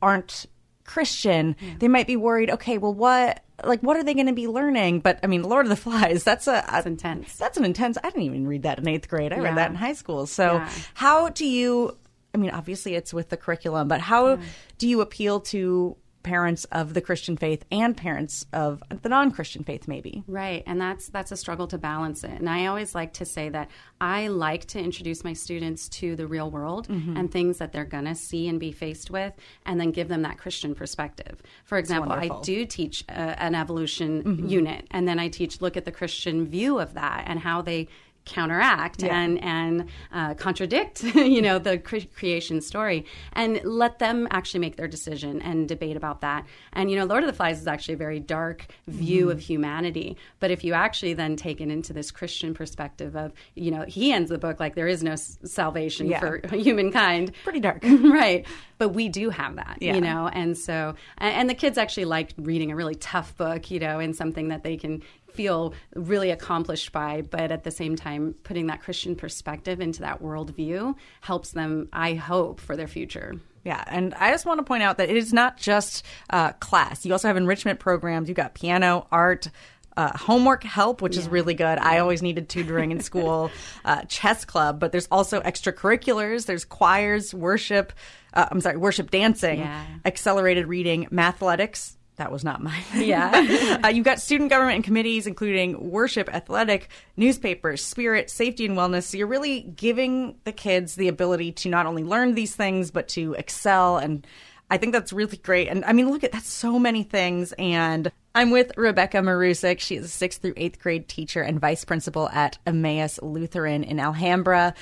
aren't 0.00 0.46
Christian, 0.84 1.56
yeah. 1.60 1.74
they 1.78 1.88
might 1.88 2.06
be 2.06 2.16
worried. 2.16 2.50
Okay, 2.50 2.78
well, 2.78 2.94
what 2.94 3.42
like 3.64 3.80
what 3.80 3.96
are 3.96 4.02
they 4.02 4.14
going 4.14 4.26
to 4.26 4.32
be 4.32 4.48
learning? 4.48 5.00
But 5.00 5.20
I 5.22 5.26
mean, 5.26 5.42
Lord 5.42 5.66
of 5.66 5.70
the 5.70 5.76
Flies. 5.76 6.24
That's 6.24 6.46
a 6.46 6.64
that's 6.68 6.86
intense. 6.86 7.36
That's 7.36 7.56
an 7.56 7.64
intense. 7.64 7.98
I 8.02 8.08
didn't 8.10 8.22
even 8.22 8.46
read 8.46 8.62
that 8.62 8.78
in 8.78 8.88
eighth 8.88 9.08
grade. 9.08 9.32
I 9.32 9.36
yeah. 9.36 9.42
read 9.42 9.56
that 9.56 9.70
in 9.70 9.76
high 9.76 9.94
school. 9.94 10.26
So 10.26 10.54
yeah. 10.54 10.70
how 10.94 11.28
do 11.28 11.46
you? 11.46 11.96
I 12.34 12.38
mean, 12.38 12.50
obviously 12.50 12.94
it's 12.94 13.12
with 13.12 13.28
the 13.28 13.36
curriculum, 13.36 13.88
but 13.88 14.00
how 14.00 14.38
do 14.78 14.88
you 14.88 15.02
appeal 15.02 15.40
to 15.40 15.96
parents 16.22 16.64
of 16.66 16.94
the 16.94 17.00
Christian 17.00 17.36
faith 17.36 17.64
and 17.70 17.96
parents 17.96 18.46
of 18.52 18.82
the 19.02 19.08
non-Christian 19.08 19.64
faith 19.64 19.88
maybe. 19.88 20.22
Right. 20.26 20.62
And 20.66 20.80
that's 20.80 21.08
that's 21.08 21.32
a 21.32 21.36
struggle 21.36 21.66
to 21.68 21.78
balance 21.78 22.24
it. 22.24 22.30
And 22.30 22.48
I 22.48 22.66
always 22.66 22.94
like 22.94 23.12
to 23.14 23.24
say 23.24 23.48
that 23.48 23.70
I 24.00 24.28
like 24.28 24.66
to 24.66 24.80
introduce 24.80 25.24
my 25.24 25.32
students 25.32 25.88
to 25.90 26.16
the 26.16 26.26
real 26.26 26.50
world 26.50 26.88
mm-hmm. 26.88 27.16
and 27.16 27.30
things 27.30 27.58
that 27.58 27.72
they're 27.72 27.84
going 27.84 28.04
to 28.04 28.14
see 28.14 28.48
and 28.48 28.58
be 28.58 28.72
faced 28.72 29.10
with 29.10 29.34
and 29.66 29.80
then 29.80 29.90
give 29.90 30.08
them 30.08 30.22
that 30.22 30.38
Christian 30.38 30.74
perspective. 30.74 31.42
For 31.64 31.78
example, 31.78 32.12
I 32.12 32.30
do 32.42 32.66
teach 32.66 33.04
uh, 33.08 33.12
an 33.12 33.54
evolution 33.54 34.22
mm-hmm. 34.22 34.48
unit 34.48 34.86
and 34.90 35.06
then 35.06 35.18
I 35.18 35.28
teach 35.28 35.60
look 35.60 35.76
at 35.76 35.84
the 35.84 35.92
Christian 35.92 36.46
view 36.46 36.78
of 36.78 36.94
that 36.94 37.24
and 37.26 37.40
how 37.40 37.62
they 37.62 37.88
counteract 38.24 39.02
yeah. 39.02 39.20
and 39.20 39.42
and 39.42 39.88
uh, 40.12 40.34
contradict 40.34 41.02
you 41.14 41.42
know 41.42 41.58
the 41.58 41.78
cre- 41.78 41.98
creation 42.14 42.60
story 42.60 43.04
and 43.32 43.60
let 43.64 43.98
them 43.98 44.28
actually 44.30 44.60
make 44.60 44.76
their 44.76 44.86
decision 44.86 45.42
and 45.42 45.68
debate 45.68 45.96
about 45.96 46.20
that 46.20 46.46
and 46.72 46.90
you 46.90 46.96
know 46.96 47.04
lord 47.04 47.22
of 47.22 47.26
the 47.26 47.32
flies 47.32 47.60
is 47.60 47.66
actually 47.66 47.94
a 47.94 47.98
very 47.98 48.20
dark 48.20 48.66
view 48.86 49.26
mm. 49.26 49.32
of 49.32 49.40
humanity 49.40 50.16
but 50.38 50.50
if 50.50 50.62
you 50.62 50.72
actually 50.72 51.14
then 51.14 51.34
take 51.34 51.60
it 51.60 51.68
into 51.68 51.92
this 51.92 52.10
christian 52.10 52.54
perspective 52.54 53.16
of 53.16 53.32
you 53.54 53.70
know 53.70 53.84
he 53.88 54.12
ends 54.12 54.30
the 54.30 54.38
book 54.38 54.60
like 54.60 54.74
there 54.74 54.88
is 54.88 55.02
no 55.02 55.12
s- 55.12 55.38
salvation 55.44 56.06
yeah. 56.06 56.20
for 56.20 56.40
humankind 56.52 57.32
pretty 57.42 57.60
dark 57.60 57.82
right 58.04 58.46
but 58.78 58.90
we 58.90 59.08
do 59.08 59.30
have 59.30 59.56
that 59.56 59.78
yeah. 59.80 59.94
you 59.94 60.00
know 60.00 60.28
and 60.32 60.56
so 60.56 60.94
and, 61.18 61.34
and 61.34 61.50
the 61.50 61.54
kids 61.54 61.76
actually 61.76 62.04
like 62.04 62.32
reading 62.36 62.70
a 62.70 62.76
really 62.76 62.94
tough 62.94 63.36
book 63.36 63.70
you 63.70 63.80
know 63.80 63.98
and 63.98 64.14
something 64.14 64.48
that 64.48 64.62
they 64.62 64.76
can 64.76 65.02
feel 65.34 65.74
really 65.94 66.30
accomplished 66.30 66.92
by, 66.92 67.22
but 67.22 67.50
at 67.50 67.64
the 67.64 67.70
same 67.70 67.96
time, 67.96 68.34
putting 68.42 68.66
that 68.68 68.80
Christian 68.80 69.16
perspective 69.16 69.80
into 69.80 70.00
that 70.00 70.22
worldview 70.22 70.94
helps 71.20 71.50
them, 71.50 71.88
I 71.92 72.14
hope, 72.14 72.60
for 72.60 72.76
their 72.76 72.88
future. 72.88 73.34
Yeah, 73.64 73.82
and 73.86 74.12
I 74.14 74.32
just 74.32 74.44
want 74.44 74.58
to 74.58 74.64
point 74.64 74.82
out 74.82 74.98
that 74.98 75.08
it 75.08 75.16
is 75.16 75.32
not 75.32 75.56
just 75.56 76.04
uh, 76.30 76.52
class. 76.52 77.04
You 77.04 77.12
also 77.12 77.28
have 77.28 77.36
enrichment 77.36 77.78
programs. 77.78 78.28
You've 78.28 78.36
got 78.36 78.54
piano, 78.54 79.06
art, 79.12 79.48
uh, 79.96 80.16
homework 80.16 80.64
help, 80.64 81.02
which 81.02 81.14
yeah. 81.14 81.22
is 81.22 81.28
really 81.28 81.54
good. 81.54 81.78
I 81.78 81.98
always 81.98 82.22
needed 82.22 82.48
tutoring 82.48 82.90
in 82.90 83.00
school, 83.10 83.50
uh, 83.84 84.02
chess 84.02 84.44
club, 84.44 84.80
but 84.80 84.90
there's 84.90 85.08
also 85.10 85.40
extracurriculars. 85.40 86.46
There's 86.46 86.64
choirs, 86.64 87.34
worship. 87.34 87.92
Uh, 88.34 88.46
I'm 88.50 88.60
sorry, 88.60 88.78
worship 88.78 89.10
dancing, 89.10 89.60
yeah. 89.60 89.84
accelerated 90.04 90.66
reading, 90.66 91.06
mathletics, 91.12 91.96
that 92.22 92.30
was 92.30 92.44
not 92.44 92.62
mine. 92.62 92.84
Yeah. 92.94 93.80
uh, 93.84 93.88
you've 93.88 94.04
got 94.04 94.20
student 94.20 94.48
government 94.48 94.76
and 94.76 94.84
committees, 94.84 95.26
including 95.26 95.90
worship, 95.90 96.32
athletic, 96.32 96.88
newspapers, 97.16 97.84
spirit, 97.84 98.30
safety, 98.30 98.64
and 98.64 98.76
wellness. 98.76 99.04
So 99.04 99.18
you're 99.18 99.26
really 99.26 99.62
giving 99.62 100.36
the 100.44 100.52
kids 100.52 100.94
the 100.94 101.08
ability 101.08 101.50
to 101.52 101.68
not 101.68 101.84
only 101.84 102.04
learn 102.04 102.36
these 102.36 102.54
things, 102.54 102.92
but 102.92 103.08
to 103.08 103.32
excel. 103.34 103.98
And 103.98 104.24
I 104.70 104.76
think 104.78 104.92
that's 104.92 105.12
really 105.12 105.36
great. 105.36 105.66
And 105.66 105.84
I 105.84 105.92
mean, 105.92 106.10
look 106.10 106.22
at 106.22 106.30
that's 106.30 106.48
so 106.48 106.78
many 106.78 107.02
things. 107.02 107.52
And 107.58 108.12
I'm 108.36 108.52
with 108.52 108.70
Rebecca 108.76 109.18
Marusik. 109.18 109.80
She 109.80 109.96
is 109.96 110.04
a 110.04 110.08
sixth 110.08 110.42
through 110.42 110.54
eighth 110.56 110.78
grade 110.78 111.08
teacher 111.08 111.42
and 111.42 111.60
vice 111.60 111.84
principal 111.84 112.28
at 112.28 112.56
Emmaus 112.66 113.18
Lutheran 113.20 113.82
in 113.82 113.98
Alhambra. 113.98 114.74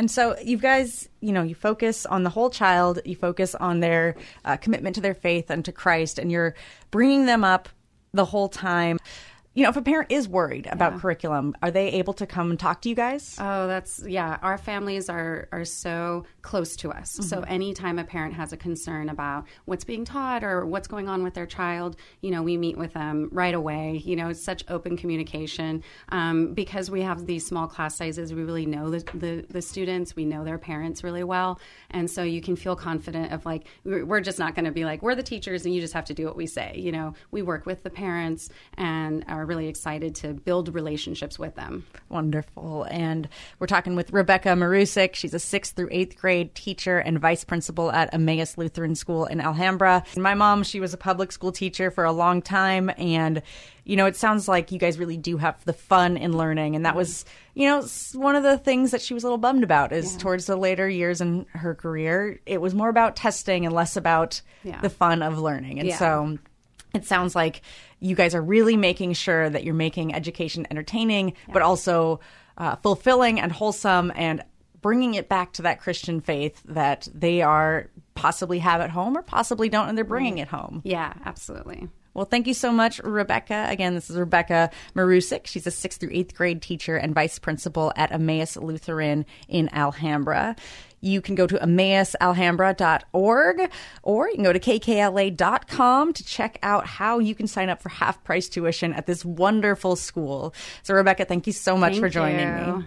And 0.00 0.10
so 0.10 0.34
you 0.42 0.56
guys, 0.56 1.10
you 1.20 1.30
know, 1.30 1.42
you 1.42 1.54
focus 1.54 2.06
on 2.06 2.22
the 2.22 2.30
whole 2.30 2.48
child, 2.48 3.00
you 3.04 3.14
focus 3.14 3.54
on 3.54 3.80
their 3.80 4.16
uh, 4.46 4.56
commitment 4.56 4.94
to 4.94 5.02
their 5.02 5.12
faith 5.12 5.50
and 5.50 5.62
to 5.66 5.72
Christ, 5.72 6.18
and 6.18 6.32
you're 6.32 6.54
bringing 6.90 7.26
them 7.26 7.44
up 7.44 7.68
the 8.14 8.24
whole 8.24 8.48
time 8.48 8.98
you 9.52 9.64
know, 9.64 9.70
if 9.70 9.76
a 9.76 9.82
parent 9.82 10.12
is 10.12 10.28
worried 10.28 10.68
about 10.70 10.92
yeah. 10.92 10.98
curriculum, 11.00 11.56
are 11.60 11.72
they 11.72 11.88
able 11.88 12.12
to 12.14 12.26
come 12.26 12.50
and 12.50 12.58
talk 12.58 12.82
to 12.82 12.88
you 12.88 12.94
guys? 12.94 13.36
Oh, 13.40 13.66
that's 13.66 14.00
yeah. 14.06 14.38
Our 14.42 14.56
families 14.56 15.08
are 15.08 15.48
are 15.50 15.64
so 15.64 16.24
close 16.42 16.76
to 16.76 16.92
us. 16.92 17.14
Mm-hmm. 17.14 17.22
So 17.24 17.40
anytime 17.40 17.98
a 17.98 18.04
parent 18.04 18.34
has 18.34 18.52
a 18.52 18.56
concern 18.56 19.08
about 19.08 19.46
what's 19.64 19.82
being 19.82 20.04
taught 20.04 20.44
or 20.44 20.64
what's 20.66 20.86
going 20.86 21.08
on 21.08 21.24
with 21.24 21.34
their 21.34 21.46
child, 21.46 21.96
you 22.20 22.30
know, 22.30 22.42
we 22.42 22.56
meet 22.56 22.78
with 22.78 22.92
them 22.92 23.28
right 23.32 23.52
away. 23.52 24.00
You 24.04 24.14
know, 24.14 24.28
it's 24.28 24.42
such 24.42 24.64
open 24.68 24.96
communication 24.96 25.82
um, 26.10 26.54
because 26.54 26.88
we 26.88 27.02
have 27.02 27.26
these 27.26 27.44
small 27.44 27.66
class 27.66 27.96
sizes. 27.96 28.32
We 28.32 28.44
really 28.44 28.66
know 28.66 28.88
the, 28.88 29.00
the, 29.14 29.44
the 29.50 29.62
students. 29.62 30.14
We 30.14 30.26
know 30.26 30.44
their 30.44 30.58
parents 30.58 31.02
really 31.02 31.24
well, 31.24 31.58
and 31.90 32.08
so 32.08 32.22
you 32.22 32.40
can 32.40 32.54
feel 32.54 32.76
confident 32.76 33.32
of 33.32 33.44
like 33.44 33.66
we're 33.84 34.20
just 34.20 34.38
not 34.38 34.54
going 34.54 34.66
to 34.66 34.70
be 34.70 34.84
like 34.84 35.02
we're 35.02 35.16
the 35.16 35.24
teachers 35.24 35.64
and 35.64 35.74
you 35.74 35.80
just 35.80 35.94
have 35.94 36.04
to 36.04 36.14
do 36.14 36.24
what 36.24 36.36
we 36.36 36.46
say. 36.46 36.74
You 36.76 36.92
know, 36.92 37.14
we 37.32 37.42
work 37.42 37.66
with 37.66 37.82
the 37.82 37.90
parents 37.90 38.48
and 38.74 39.24
our 39.26 39.39
are 39.40 39.46
really 39.46 39.68
excited 39.68 40.14
to 40.16 40.34
build 40.34 40.74
relationships 40.74 41.38
with 41.38 41.54
them. 41.54 41.86
Wonderful. 42.08 42.84
And 42.90 43.28
we're 43.58 43.66
talking 43.66 43.96
with 43.96 44.12
Rebecca 44.12 44.50
Marusik. 44.50 45.14
She's 45.14 45.34
a 45.34 45.38
sixth 45.38 45.74
through 45.74 45.88
eighth 45.90 46.16
grade 46.16 46.54
teacher 46.54 46.98
and 46.98 47.18
vice 47.18 47.42
principal 47.42 47.90
at 47.90 48.12
Emmaus 48.12 48.58
Lutheran 48.58 48.94
School 48.94 49.24
in 49.24 49.40
Alhambra. 49.40 50.04
My 50.16 50.34
mom, 50.34 50.62
she 50.62 50.78
was 50.78 50.94
a 50.94 50.98
public 50.98 51.32
school 51.32 51.52
teacher 51.52 51.90
for 51.90 52.04
a 52.04 52.12
long 52.12 52.42
time. 52.42 52.90
And, 52.98 53.42
you 53.84 53.96
know, 53.96 54.06
it 54.06 54.16
sounds 54.16 54.46
like 54.46 54.70
you 54.70 54.78
guys 54.78 54.98
really 54.98 55.16
do 55.16 55.38
have 55.38 55.64
the 55.64 55.72
fun 55.72 56.16
in 56.16 56.36
learning. 56.36 56.76
And 56.76 56.84
that 56.84 56.94
was, 56.94 57.24
you 57.54 57.66
know, 57.66 57.82
one 58.14 58.36
of 58.36 58.42
the 58.42 58.58
things 58.58 58.90
that 58.90 59.00
she 59.00 59.14
was 59.14 59.24
a 59.24 59.26
little 59.26 59.38
bummed 59.38 59.64
about 59.64 59.92
is 59.92 60.12
yeah. 60.12 60.18
towards 60.18 60.46
the 60.46 60.56
later 60.56 60.88
years 60.88 61.20
in 61.20 61.46
her 61.54 61.74
career, 61.74 62.40
it 62.46 62.60
was 62.60 62.74
more 62.74 62.88
about 62.88 63.16
testing 63.16 63.64
and 63.64 63.74
less 63.74 63.96
about 63.96 64.42
yeah. 64.62 64.80
the 64.80 64.90
fun 64.90 65.22
of 65.22 65.38
learning. 65.38 65.78
And 65.78 65.88
yeah. 65.88 65.96
so 65.96 66.38
it 66.94 67.04
sounds 67.04 67.34
like 67.34 67.62
you 68.00 68.14
guys 68.14 68.34
are 68.34 68.42
really 68.42 68.76
making 68.76 69.12
sure 69.12 69.48
that 69.48 69.64
you're 69.64 69.74
making 69.74 70.14
education 70.14 70.66
entertaining, 70.70 71.28
yeah. 71.28 71.52
but 71.52 71.62
also 71.62 72.20
uh, 72.58 72.76
fulfilling 72.76 73.40
and 73.40 73.52
wholesome 73.52 74.12
and 74.14 74.42
bringing 74.80 75.14
it 75.14 75.28
back 75.28 75.52
to 75.52 75.62
that 75.62 75.80
Christian 75.80 76.20
faith 76.20 76.60
that 76.64 77.08
they 77.14 77.42
are 77.42 77.90
possibly 78.14 78.58
have 78.58 78.80
at 78.80 78.90
home 78.90 79.16
or 79.16 79.22
possibly 79.22 79.68
don't, 79.68 79.88
and 79.88 79.96
they're 79.96 80.04
bringing 80.04 80.38
it 80.38 80.48
home. 80.48 80.80
Yeah, 80.84 81.12
absolutely. 81.24 81.88
Well, 82.12 82.24
thank 82.24 82.46
you 82.46 82.54
so 82.54 82.72
much, 82.72 82.98
Rebecca. 82.98 83.66
Again, 83.68 83.94
this 83.94 84.10
is 84.10 84.16
Rebecca 84.16 84.70
Marusik. 84.96 85.46
She's 85.46 85.66
a 85.66 85.70
sixth 85.70 86.00
through 86.00 86.10
eighth 86.12 86.34
grade 86.34 86.60
teacher 86.60 86.96
and 86.96 87.14
vice 87.14 87.38
principal 87.38 87.92
at 87.94 88.10
Emmaus 88.10 88.56
Lutheran 88.56 89.26
in 89.48 89.68
Alhambra. 89.72 90.56
You 91.00 91.22
can 91.22 91.34
go 91.34 91.46
to 91.46 91.56
emmausalhambra.org 91.56 93.70
or 94.02 94.28
you 94.28 94.34
can 94.34 94.44
go 94.44 94.52
to 94.52 94.60
kkla.com 94.60 96.12
to 96.12 96.24
check 96.24 96.58
out 96.62 96.86
how 96.86 97.18
you 97.18 97.34
can 97.34 97.46
sign 97.46 97.68
up 97.68 97.82
for 97.82 97.88
half 97.88 98.22
price 98.24 98.48
tuition 98.48 98.92
at 98.92 99.06
this 99.06 99.24
wonderful 99.24 99.96
school. 99.96 100.54
So, 100.82 100.94
Rebecca, 100.94 101.24
thank 101.24 101.46
you 101.46 101.52
so 101.52 101.76
much 101.76 101.92
thank 101.92 102.02
for 102.02 102.08
joining 102.08 102.48
you. 102.48 102.78
me. 102.78 102.84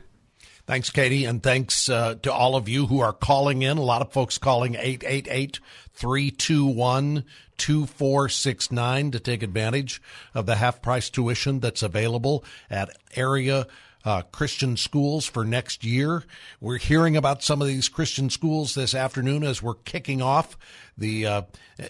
Thanks, 0.66 0.90
Katie, 0.90 1.26
and 1.26 1.44
thanks 1.44 1.90
uh, 1.90 2.16
to 2.22 2.32
all 2.32 2.56
of 2.56 2.70
you 2.70 2.86
who 2.86 3.02
are 3.02 3.12
calling 3.12 3.64
in. 3.64 3.78
A 3.78 3.84
lot 3.84 4.02
of 4.02 4.14
folks 4.14 4.38
calling 4.38 4.76
888 4.76 5.60
321 5.94 7.26
2469 7.58 9.12
to 9.12 9.20
take 9.20 9.44
advantage 9.44 10.02
of 10.34 10.46
the 10.46 10.56
half 10.56 10.82
price 10.82 11.10
tuition 11.10 11.60
that's 11.60 11.84
available 11.84 12.46
at 12.70 12.96
area 13.16 13.68
uh, 14.06 14.22
Christian 14.32 14.78
schools 14.78 15.26
for 15.26 15.46
next 15.46 15.84
year. 15.84 16.24
We're 16.60 16.78
hearing 16.78 17.16
about 17.16 17.44
some 17.44 17.62
of 17.62 17.68
these 17.68 17.90
Christian 17.90 18.30
schools 18.30 18.76
this 18.76 18.94
afternoon 18.94 19.44
as 19.44 19.62
we're 19.62 19.76
kicking 19.76 20.22
off 20.22 20.58
the 20.98 21.26
uh, 21.26 21.42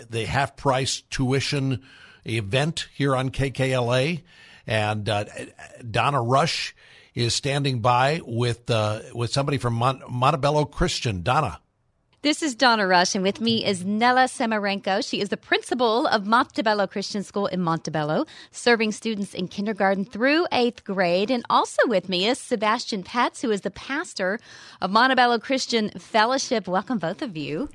the 0.10 0.26
half 0.26 0.56
price 0.56 1.02
tuition 1.10 1.82
event 2.26 2.88
here 2.94 3.16
on 3.16 3.30
KKLA, 3.30 4.22
and 4.68 5.10
uh, 5.10 5.26
Donna 5.90 6.22
Rush 6.22 6.76
is 7.16 7.34
standing 7.34 7.80
by 7.80 8.22
with 8.26 8.70
uh, 8.70 9.02
with 9.14 9.32
somebody 9.32 9.58
from 9.58 9.74
Mon- 9.74 10.04
Montebello 10.08 10.66
Christian. 10.66 11.24
Donna. 11.24 11.60
This 12.24 12.42
is 12.42 12.56
Donna 12.56 12.88
Rush, 12.88 13.16
and 13.16 13.22
with 13.22 13.42
me 13.42 13.66
is 13.66 13.84
Nella 13.84 14.30
Semarenko. 14.30 15.06
She 15.06 15.20
is 15.20 15.28
the 15.28 15.36
principal 15.36 16.08
of 16.08 16.26
Montebello 16.26 16.88
Christian 16.88 17.22
School 17.22 17.48
in 17.48 17.60
Montebello, 17.60 18.26
serving 18.50 18.94
students 18.94 19.34
in 19.34 19.50
kindergarten 19.50 20.06
through 20.06 20.48
eighth 20.54 20.86
grade. 20.86 21.30
And 21.30 21.46
also 21.50 21.86
with 21.86 22.08
me 22.08 22.26
is 22.26 22.40
Sebastian 22.40 23.04
Petz, 23.04 23.42
who 23.42 23.52
is 23.52 23.60
the 23.60 23.72
pastor 23.72 24.40
of 24.80 24.90
Montebello 24.90 25.38
Christian 25.38 25.90
Fellowship. 25.90 26.66
Welcome, 26.66 26.98
both 26.98 27.22
of 27.22 27.36
you. 27.36 27.68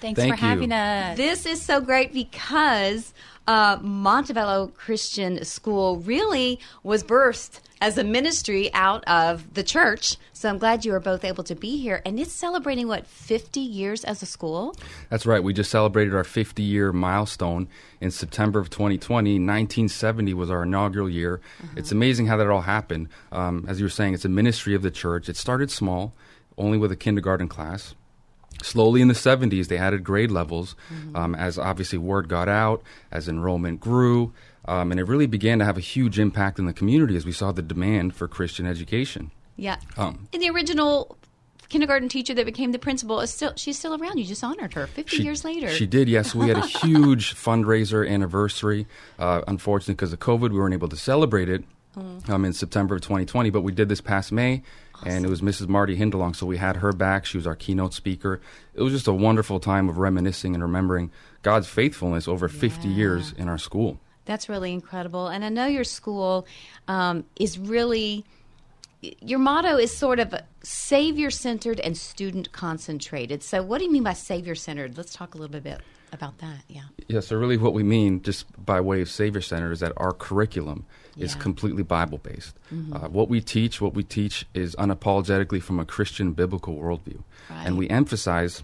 Thanks 0.00 0.20
Thank 0.20 0.36
for 0.36 0.40
you. 0.40 0.48
having 0.48 0.72
us. 0.72 1.16
This 1.16 1.46
is 1.46 1.62
so 1.62 1.80
great 1.80 2.12
because 2.12 3.12
uh, 3.46 3.78
Montebello 3.80 4.68
Christian 4.76 5.44
School 5.44 5.98
really 5.98 6.60
was 6.82 7.02
birthed 7.02 7.60
as 7.80 7.96
a 7.96 8.04
ministry 8.04 8.72
out 8.74 9.04
of 9.06 9.54
the 9.54 9.62
church. 9.62 10.16
So 10.32 10.48
I'm 10.48 10.58
glad 10.58 10.84
you 10.84 10.92
were 10.92 11.00
both 11.00 11.24
able 11.24 11.44
to 11.44 11.54
be 11.54 11.76
here. 11.78 12.02
And 12.04 12.18
it's 12.18 12.32
celebrating, 12.32 12.88
what, 12.88 13.06
50 13.06 13.60
years 13.60 14.04
as 14.04 14.22
a 14.22 14.26
school? 14.26 14.74
That's 15.10 15.26
right. 15.26 15.42
We 15.42 15.52
just 15.52 15.70
celebrated 15.70 16.14
our 16.14 16.24
50 16.24 16.62
year 16.62 16.92
milestone 16.92 17.68
in 18.00 18.10
September 18.10 18.58
of 18.58 18.70
2020. 18.70 19.32
1970 19.32 20.34
was 20.34 20.50
our 20.50 20.64
inaugural 20.64 21.08
year. 21.08 21.40
Mm-hmm. 21.62 21.78
It's 21.78 21.92
amazing 21.92 22.26
how 22.26 22.36
that 22.36 22.48
all 22.48 22.62
happened. 22.62 23.08
Um, 23.32 23.64
as 23.68 23.80
you 23.80 23.86
were 23.86 23.90
saying, 23.90 24.14
it's 24.14 24.24
a 24.24 24.28
ministry 24.28 24.74
of 24.74 24.82
the 24.82 24.90
church. 24.90 25.28
It 25.28 25.36
started 25.36 25.70
small, 25.70 26.14
only 26.56 26.78
with 26.78 26.92
a 26.92 26.96
kindergarten 26.96 27.48
class. 27.48 27.94
Slowly 28.62 29.00
in 29.00 29.08
the 29.08 29.14
70s, 29.14 29.68
they 29.68 29.78
added 29.78 30.04
grade 30.04 30.30
levels 30.30 30.74
mm-hmm. 30.92 31.16
um, 31.16 31.34
as 31.34 31.58
obviously 31.58 31.98
word 31.98 32.28
got 32.28 32.48
out, 32.48 32.82
as 33.12 33.28
enrollment 33.28 33.80
grew. 33.80 34.32
Um, 34.64 34.90
and 34.90 35.00
it 35.00 35.04
really 35.04 35.26
began 35.26 35.58
to 35.60 35.64
have 35.64 35.78
a 35.78 35.80
huge 35.80 36.18
impact 36.18 36.58
in 36.58 36.66
the 36.66 36.72
community 36.72 37.16
as 37.16 37.24
we 37.24 37.32
saw 37.32 37.52
the 37.52 37.62
demand 37.62 38.14
for 38.14 38.28
Christian 38.28 38.66
education. 38.66 39.30
Yeah. 39.56 39.76
Um, 39.96 40.28
and 40.32 40.42
the 40.42 40.50
original 40.50 41.16
kindergarten 41.68 42.08
teacher 42.08 42.34
that 42.34 42.46
became 42.46 42.72
the 42.72 42.78
principal 42.78 43.20
is 43.20 43.30
still 43.30 43.52
she's 43.56 43.78
still 43.78 43.94
around. 44.00 44.18
You 44.18 44.24
just 44.24 44.42
honored 44.42 44.74
her 44.74 44.86
50 44.86 45.16
she, 45.16 45.22
years 45.22 45.44
later. 45.44 45.68
She 45.68 45.86
did. 45.86 46.08
Yes, 46.08 46.34
we 46.34 46.48
had 46.48 46.56
a 46.56 46.66
huge 46.66 47.34
fundraiser 47.34 48.08
anniversary. 48.08 48.86
Uh, 49.18 49.42
unfortunately, 49.46 49.94
because 49.94 50.12
of 50.12 50.20
COVID, 50.20 50.50
we 50.50 50.58
weren't 50.58 50.74
able 50.74 50.88
to 50.88 50.96
celebrate 50.96 51.48
it 51.48 51.64
mm. 51.96 52.28
um, 52.28 52.44
in 52.44 52.52
September 52.52 52.96
of 52.96 53.02
2020, 53.02 53.50
but 53.50 53.62
we 53.62 53.72
did 53.72 53.88
this 53.88 54.00
past 54.00 54.32
May. 54.32 54.62
Awesome. 55.00 55.12
And 55.12 55.24
it 55.24 55.28
was 55.28 55.42
Mrs. 55.42 55.68
Marty 55.68 55.94
Hindalong, 55.94 56.34
so 56.34 56.44
we 56.46 56.56
had 56.56 56.76
her 56.76 56.92
back. 56.92 57.24
She 57.24 57.36
was 57.36 57.46
our 57.46 57.54
keynote 57.54 57.94
speaker. 57.94 58.40
It 58.74 58.82
was 58.82 58.92
just 58.92 59.06
a 59.06 59.12
wonderful 59.12 59.60
time 59.60 59.88
of 59.88 59.98
reminiscing 59.98 60.54
and 60.54 60.62
remembering 60.62 61.12
God's 61.42 61.68
faithfulness 61.68 62.26
over 62.26 62.46
yeah. 62.52 62.60
50 62.60 62.88
years 62.88 63.32
in 63.32 63.48
our 63.48 63.58
school. 63.58 64.00
That's 64.24 64.48
really 64.48 64.72
incredible. 64.72 65.28
And 65.28 65.44
I 65.44 65.48
know 65.48 65.66
your 65.66 65.84
school 65.84 66.46
um, 66.88 67.24
is 67.36 67.58
really, 67.58 68.24
your 69.00 69.38
motto 69.38 69.76
is 69.76 69.96
sort 69.96 70.18
of 70.18 70.34
savior 70.62 71.30
centered 71.30 71.80
and 71.80 71.96
student 71.96 72.50
concentrated. 72.52 73.42
So, 73.42 73.62
what 73.62 73.78
do 73.78 73.84
you 73.84 73.92
mean 73.92 74.02
by 74.02 74.14
savior 74.14 74.54
centered? 74.54 74.98
Let's 74.98 75.14
talk 75.14 75.34
a 75.34 75.38
little 75.38 75.60
bit 75.60 75.80
about 76.12 76.38
that. 76.38 76.62
Yeah. 76.68 76.82
Yeah. 77.08 77.20
So, 77.20 77.36
really, 77.36 77.56
what 77.56 77.72
we 77.72 77.82
mean, 77.82 78.22
just 78.22 78.46
by 78.64 78.80
way 78.80 79.00
of 79.00 79.10
savior 79.10 79.40
Center, 79.40 79.72
is 79.72 79.80
that 79.80 79.92
our 79.96 80.12
curriculum 80.12 80.86
is 81.16 81.34
completely 81.34 81.82
Bible 81.82 82.18
based. 82.18 82.54
Mm-hmm. 82.72 82.92
Uh, 82.92 83.08
what 83.08 83.28
we 83.28 83.40
teach, 83.40 83.80
what 83.80 83.94
we 83.94 84.04
teach, 84.04 84.46
is 84.54 84.76
unapologetically 84.76 85.60
from 85.60 85.80
a 85.80 85.84
Christian 85.84 86.32
biblical 86.32 86.76
worldview, 86.76 87.22
right. 87.50 87.66
and 87.66 87.76
we 87.76 87.88
emphasize 87.88 88.62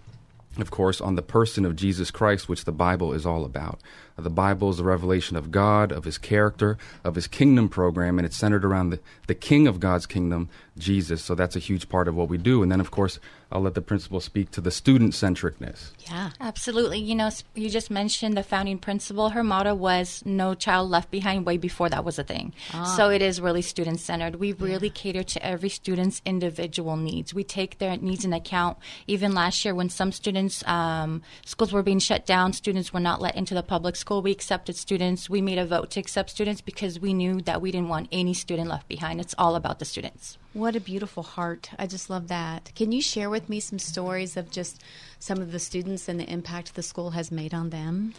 of 0.59 0.70
course, 0.70 1.01
on 1.01 1.16
the 1.16 1.22
person 1.22 1.64
of 1.64 1.76
Jesus 1.76 2.11
Christ, 2.11 2.49
which 2.49 2.64
the 2.64 2.72
Bible 2.72 3.12
is 3.12 3.26
all 3.26 3.45
about. 3.45 3.80
The 4.16 4.30
Bible 4.30 4.70
is 4.70 4.78
a 4.78 4.84
revelation 4.84 5.36
of 5.36 5.51
God, 5.51 5.90
of 5.90 6.05
His 6.05 6.18
character, 6.18 6.78
of 7.03 7.16
His 7.16 7.26
kingdom 7.26 7.68
program, 7.68 8.18
and 8.18 8.26
it's 8.26 8.36
centered 8.36 8.64
around 8.64 8.90
the, 8.90 9.01
the 9.26 9.34
King 9.34 9.66
of 9.66 9.80
God's 9.80 10.07
kingdom, 10.07 10.49
Jesus. 10.77 11.22
So 11.22 11.35
that's 11.35 11.57
a 11.57 11.61
huge 11.61 11.89
part 11.89 12.09
of 12.09 12.14
what 12.14 12.29
we 12.29 12.39
do. 12.39 12.62
And 12.62 12.70
then, 12.70 12.81
of 12.81 12.91
course, 12.91 13.20
I'll 13.53 13.61
let 13.61 13.75
the 13.75 13.83
principal 13.83 14.20
speak 14.20 14.51
to 14.53 14.61
the 14.61 14.72
student 14.72 15.12
centricness. 15.12 15.93
Yeah, 16.01 16.31
absolutely. 16.41 16.99
You 16.99 17.14
know, 17.14 17.31
you 17.55 17.70
just 17.70 17.91
mentioned 17.91 18.37
the 18.37 18.43
founding 18.43 18.79
principle. 18.79 19.31
Her 19.31 19.45
motto 19.45 19.75
was 19.75 20.22
"No 20.27 20.55
child 20.55 20.91
left 20.91 21.11
behind" 21.12 21.47
way 21.47 21.57
before 21.57 21.89
that 21.91 22.05
was 22.05 22.18
a 22.18 22.25
thing. 22.25 22.53
Ah. 22.72 22.85
So 22.97 23.11
it 23.11 23.22
is 23.22 23.41
really 23.41 23.62
student 23.62 24.01
centered. 24.01 24.37
We 24.37 24.53
really 24.53 24.89
yeah. 24.89 24.95
cater 24.95 25.22
to 25.22 25.47
every 25.47 25.68
student's 25.68 26.20
individual 26.25 26.97
needs. 26.97 27.33
We 27.33 27.45
take 27.45 27.79
their 27.79 27.97
needs 27.97 28.25
in 28.25 28.33
account. 28.33 28.79
Even 29.07 29.35
last 29.35 29.64
year, 29.64 29.75
when 29.75 29.89
some 29.89 30.11
students 30.11 30.66
um, 30.66 31.22
schools 31.45 31.72
were 31.72 31.85
being 31.85 32.01
shut 32.01 32.27
down, 32.27 32.53
students 32.53 32.93
were 32.93 33.01
not 33.01 33.20
let 33.20 33.37
into 33.37 33.55
the 33.55 33.62
public 33.62 33.95
school. 33.95 34.20
We 34.20 34.33
accepted 34.33 34.77
students. 34.77 35.31
We 35.31 35.41
made 35.41 35.59
a 35.59 35.66
vote 35.66 35.91
to 35.93 36.01
accept 36.01 36.31
students 36.31 36.61
because 36.61 36.99
we 36.99 37.14
knew 37.14 37.41
that 37.43 37.62
we 37.62 37.70
didn't 37.70 37.89
want 37.89 38.09
any 38.11 38.35
student 38.35 38.68
left 38.68 38.89
behind. 38.89 39.20
It's 39.20 39.35
all 39.39 39.55
about 39.55 39.79
the 39.79 39.85
students. 39.85 40.39
What 40.55 40.77
a 40.77 40.81
beautiful 40.81 41.25
heart. 41.25 41.71
I 41.81 41.89
just 41.89 42.09
love 42.09 42.29
that. 42.29 42.71
Can 42.77 42.93
you 42.93 43.03
share 43.03 43.29
with 43.29 43.49
me 43.49 43.59
some 43.59 43.81
stories 43.81 44.37
of 44.37 44.53
just 44.53 44.81
some 45.19 45.39
of 45.39 45.51
the 45.51 45.59
students 45.59 46.09
and 46.09 46.19
the 46.19 46.31
impact 46.31 46.75
the 46.75 46.83
school 46.83 47.11
has 47.11 47.33
made 47.33 47.53
on 47.53 47.71
them? 47.71 48.15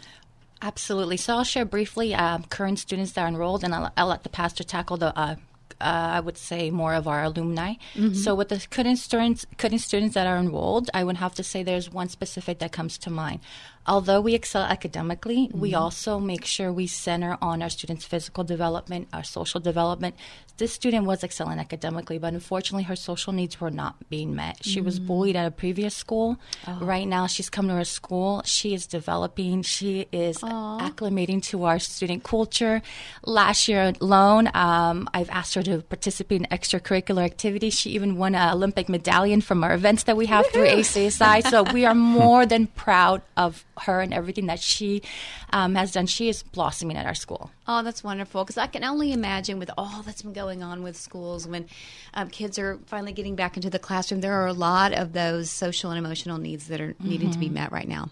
Absolutely. 0.60 1.16
So 1.16 1.36
I'll 1.36 1.44
share 1.44 1.64
briefly 1.64 2.14
uh, 2.14 2.38
current 2.50 2.78
students 2.78 3.12
that 3.12 3.22
are 3.22 3.28
enrolled, 3.28 3.64
and 3.64 3.74
I'll, 3.74 3.90
I'll 3.96 4.08
let 4.08 4.22
the 4.22 4.28
pastor 4.28 4.64
tackle 4.64 4.98
the 4.98 5.18
uh, 5.18 5.36
uh, 5.78 5.84
I 6.14 6.20
would 6.20 6.38
say 6.38 6.70
more 6.70 6.94
of 6.94 7.06
our 7.06 7.22
alumni. 7.24 7.74
Mm-hmm. 7.94 8.14
So 8.14 8.34
with 8.34 8.48
the 8.48 8.66
current 8.70 8.98
students, 8.98 9.46
current 9.58 9.80
students 9.80 10.14
that 10.14 10.26
are 10.26 10.38
enrolled, 10.38 10.88
I 10.94 11.04
would 11.04 11.18
have 11.18 11.34
to 11.34 11.42
say 11.42 11.62
there's 11.62 11.90
one 11.90 12.08
specific 12.08 12.60
that 12.60 12.72
comes 12.72 12.96
to 12.98 13.10
mind 13.10 13.40
although 13.86 14.20
we 14.20 14.34
excel 14.34 14.62
academically, 14.62 15.48
mm-hmm. 15.48 15.60
we 15.60 15.74
also 15.74 16.18
make 16.18 16.44
sure 16.44 16.72
we 16.72 16.86
center 16.86 17.36
on 17.40 17.62
our 17.62 17.68
students' 17.68 18.04
physical 18.04 18.44
development, 18.44 19.08
our 19.12 19.24
social 19.24 19.60
development. 19.60 20.14
This 20.58 20.72
student 20.72 21.04
was 21.04 21.22
excelling 21.22 21.58
academically, 21.58 22.18
but 22.18 22.32
unfortunately, 22.32 22.84
her 22.84 22.96
social 22.96 23.32
needs 23.32 23.60
were 23.60 23.70
not 23.70 24.08
being 24.08 24.34
met. 24.34 24.64
She 24.64 24.76
mm-hmm. 24.76 24.86
was 24.86 24.98
bullied 24.98 25.36
at 25.36 25.46
a 25.46 25.50
previous 25.50 25.94
school. 25.94 26.38
Oh. 26.66 26.78
Right 26.80 27.06
now, 27.06 27.26
she's 27.26 27.50
come 27.50 27.68
to 27.68 27.74
her 27.74 27.84
school. 27.84 28.42
She 28.44 28.72
is 28.72 28.86
developing. 28.86 29.62
She 29.62 30.06
is 30.12 30.38
Aww. 30.38 30.80
acclimating 30.80 31.42
to 31.50 31.64
our 31.64 31.78
student 31.78 32.24
culture. 32.24 32.80
Last 33.24 33.68
year 33.68 33.92
alone, 34.00 34.48
um, 34.54 35.08
I've 35.12 35.30
asked 35.30 35.54
her 35.54 35.62
to 35.64 35.82
participate 35.82 36.40
in 36.40 36.46
extracurricular 36.50 37.22
activities. 37.24 37.74
She 37.78 37.90
even 37.90 38.16
won 38.16 38.34
an 38.34 38.54
Olympic 38.54 38.88
medallion 38.88 39.42
from 39.42 39.62
our 39.62 39.74
events 39.74 40.04
that 40.04 40.16
we 40.16 40.26
have 40.26 40.46
through 40.46 40.66
ACSI. 40.66 41.48
So 41.50 41.64
we 41.64 41.84
are 41.84 41.94
more 42.18 42.46
than 42.46 42.66
proud 42.68 43.20
of 43.36 43.64
her 43.82 44.00
and 44.00 44.12
everything 44.12 44.46
that 44.46 44.60
she 44.60 45.02
um, 45.50 45.74
has 45.74 45.92
done. 45.92 46.06
She 46.06 46.28
is 46.28 46.42
blossoming 46.42 46.96
at 46.96 47.06
our 47.06 47.14
school. 47.14 47.50
Oh, 47.66 47.82
that's 47.82 48.02
wonderful. 48.02 48.44
Because 48.44 48.58
I 48.58 48.66
can 48.66 48.84
only 48.84 49.12
imagine 49.12 49.58
with 49.58 49.70
all 49.76 50.02
that's 50.02 50.22
been 50.22 50.32
going 50.32 50.62
on 50.62 50.82
with 50.82 50.96
schools 50.96 51.46
when 51.46 51.66
um, 52.14 52.28
kids 52.28 52.58
are 52.58 52.78
finally 52.86 53.12
getting 53.12 53.36
back 53.36 53.56
into 53.56 53.70
the 53.70 53.78
classroom, 53.78 54.20
there 54.20 54.34
are 54.34 54.46
a 54.46 54.52
lot 54.52 54.92
of 54.92 55.12
those 55.12 55.50
social 55.50 55.90
and 55.90 55.98
emotional 55.98 56.38
needs 56.38 56.68
that 56.68 56.80
are 56.80 56.92
mm-hmm. 56.94 57.08
needing 57.08 57.30
to 57.30 57.38
be 57.38 57.46
mm-hmm. 57.46 57.54
met 57.54 57.72
right 57.72 57.88
now. 57.88 58.10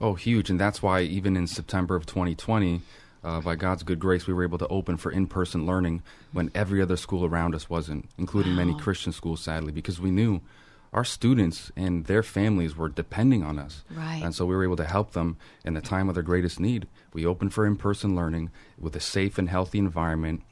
Oh, 0.00 0.14
huge. 0.14 0.50
And 0.50 0.60
that's 0.60 0.82
why 0.82 1.02
even 1.02 1.36
in 1.36 1.46
September 1.46 1.96
of 1.96 2.06
2020, 2.06 2.82
uh, 3.24 3.40
by 3.40 3.56
God's 3.56 3.82
good 3.82 3.98
grace, 3.98 4.26
we 4.26 4.34
were 4.34 4.44
able 4.44 4.58
to 4.58 4.68
open 4.68 4.96
for 4.96 5.10
in 5.10 5.26
person 5.26 5.66
learning 5.66 6.02
when 6.32 6.50
every 6.54 6.82
other 6.82 6.96
school 6.96 7.24
around 7.24 7.54
us 7.54 7.70
wasn't, 7.70 8.08
including 8.18 8.52
wow. 8.52 8.64
many 8.64 8.78
Christian 8.78 9.12
schools, 9.12 9.40
sadly, 9.40 9.72
because 9.72 9.98
we 9.98 10.10
knew 10.10 10.42
our 10.94 11.04
students 11.04 11.72
and 11.76 12.06
their 12.06 12.22
families 12.22 12.76
were 12.76 12.88
depending 12.88 13.42
on 13.42 13.58
us. 13.58 13.82
Right. 13.90 14.22
And 14.22 14.32
so 14.32 14.46
we 14.46 14.54
were 14.54 14.62
able 14.62 14.76
to 14.76 14.84
help 14.84 15.12
them 15.12 15.36
in 15.64 15.74
the 15.74 15.80
time 15.80 16.08
of 16.08 16.14
their 16.14 16.22
greatest 16.22 16.60
need. 16.60 16.86
We 17.12 17.26
opened 17.26 17.52
for 17.52 17.66
in 17.66 17.76
person 17.76 18.14
learning 18.14 18.52
with 18.78 18.94
a 18.94 19.00
safe 19.00 19.36
and 19.36 19.48
healthy 19.48 19.78
environment, 19.78 20.42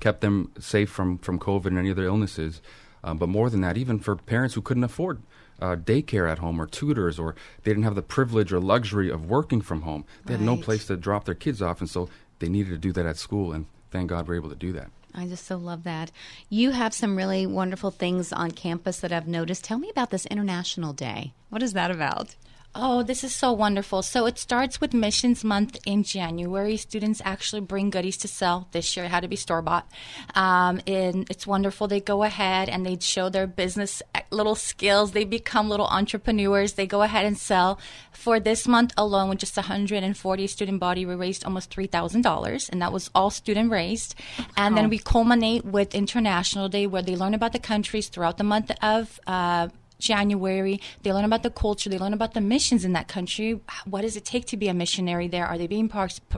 kept 0.00 0.22
them 0.22 0.52
safe 0.58 0.90
from, 0.90 1.18
from 1.18 1.38
COVID 1.38 1.66
and 1.66 1.78
any 1.78 1.92
other 1.92 2.04
illnesses. 2.04 2.60
Um, 3.04 3.16
but 3.16 3.28
more 3.28 3.48
than 3.48 3.60
that, 3.60 3.76
even 3.76 4.00
for 4.00 4.16
parents 4.16 4.56
who 4.56 4.60
couldn't 4.60 4.82
afford 4.82 5.22
uh, 5.60 5.76
daycare 5.76 6.30
at 6.30 6.40
home 6.40 6.60
or 6.60 6.66
tutors, 6.66 7.18
or 7.18 7.36
they 7.62 7.70
didn't 7.70 7.84
have 7.84 7.94
the 7.94 8.02
privilege 8.02 8.52
or 8.52 8.58
luxury 8.58 9.08
of 9.08 9.30
working 9.30 9.60
from 9.60 9.82
home, 9.82 10.04
they 10.24 10.34
right. 10.34 10.40
had 10.40 10.46
no 10.46 10.56
place 10.56 10.86
to 10.88 10.96
drop 10.96 11.24
their 11.24 11.34
kids 11.34 11.62
off. 11.62 11.80
And 11.80 11.88
so 11.88 12.08
they 12.40 12.48
needed 12.48 12.70
to 12.70 12.78
do 12.78 12.92
that 12.92 13.06
at 13.06 13.16
school. 13.16 13.52
And 13.52 13.66
thank 13.92 14.10
God 14.10 14.26
we're 14.26 14.34
able 14.34 14.50
to 14.50 14.56
do 14.56 14.72
that. 14.72 14.90
I 15.16 15.26
just 15.26 15.46
so 15.46 15.56
love 15.56 15.84
that. 15.84 16.10
You 16.50 16.72
have 16.72 16.92
some 16.92 17.16
really 17.16 17.46
wonderful 17.46 17.90
things 17.90 18.32
on 18.32 18.50
campus 18.50 19.00
that 19.00 19.12
I've 19.12 19.26
noticed. 19.26 19.64
Tell 19.64 19.78
me 19.78 19.88
about 19.88 20.10
this 20.10 20.26
International 20.26 20.92
Day. 20.92 21.32
What 21.48 21.62
is 21.62 21.72
that 21.72 21.90
about? 21.90 22.34
Oh, 22.78 23.02
this 23.02 23.24
is 23.24 23.34
so 23.34 23.54
wonderful. 23.54 24.02
So 24.02 24.26
it 24.26 24.38
starts 24.38 24.82
with 24.82 24.92
Missions 24.92 25.42
Month 25.42 25.78
in 25.86 26.02
January. 26.02 26.76
Students 26.76 27.22
actually 27.24 27.62
bring 27.62 27.88
goodies 27.88 28.18
to 28.18 28.28
sell. 28.28 28.68
This 28.72 28.94
year 28.94 29.06
it 29.06 29.08
had 29.08 29.20
to 29.20 29.28
be 29.28 29.36
store 29.36 29.62
bought. 29.62 29.90
Um, 30.34 30.82
and 30.86 31.26
it's 31.30 31.46
wonderful. 31.46 31.88
They 31.88 32.00
go 32.00 32.22
ahead 32.22 32.68
and 32.68 32.84
they 32.84 32.98
show 33.00 33.30
their 33.30 33.46
business 33.46 34.02
little 34.30 34.54
skills. 34.54 35.12
They 35.12 35.24
become 35.24 35.70
little 35.70 35.86
entrepreneurs. 35.86 36.74
They 36.74 36.86
go 36.86 37.00
ahead 37.00 37.24
and 37.24 37.38
sell. 37.38 37.80
For 38.12 38.38
this 38.38 38.68
month 38.68 38.92
alone, 38.98 39.30
with 39.30 39.38
just 39.38 39.56
140 39.56 40.46
student 40.46 40.78
body, 40.78 41.06
we 41.06 41.14
raised 41.14 41.46
almost 41.46 41.74
$3,000, 41.74 42.68
and 42.68 42.82
that 42.82 42.92
was 42.92 43.10
all 43.14 43.30
student 43.30 43.70
raised. 43.70 44.14
And 44.56 44.76
then 44.76 44.90
we 44.90 44.98
culminate 44.98 45.64
with 45.64 45.94
International 45.94 46.68
Day, 46.68 46.86
where 46.86 47.02
they 47.02 47.16
learn 47.16 47.32
about 47.32 47.52
the 47.52 47.58
countries 47.58 48.08
throughout 48.08 48.36
the 48.36 48.44
month 48.44 48.70
of 48.82 49.18
uh, 49.26 49.68
January. 49.98 50.80
They 51.02 51.12
learn 51.12 51.24
about 51.24 51.42
the 51.42 51.50
culture. 51.50 51.88
They 51.88 51.98
learn 51.98 52.12
about 52.12 52.34
the 52.34 52.40
missions 52.40 52.84
in 52.84 52.92
that 52.92 53.08
country. 53.08 53.60
What 53.84 54.02
does 54.02 54.16
it 54.16 54.24
take 54.24 54.46
to 54.46 54.56
be 54.56 54.68
a 54.68 54.74
missionary 54.74 55.28
there? 55.28 55.46
Are 55.46 55.58
they 55.58 55.66
being 55.66 55.90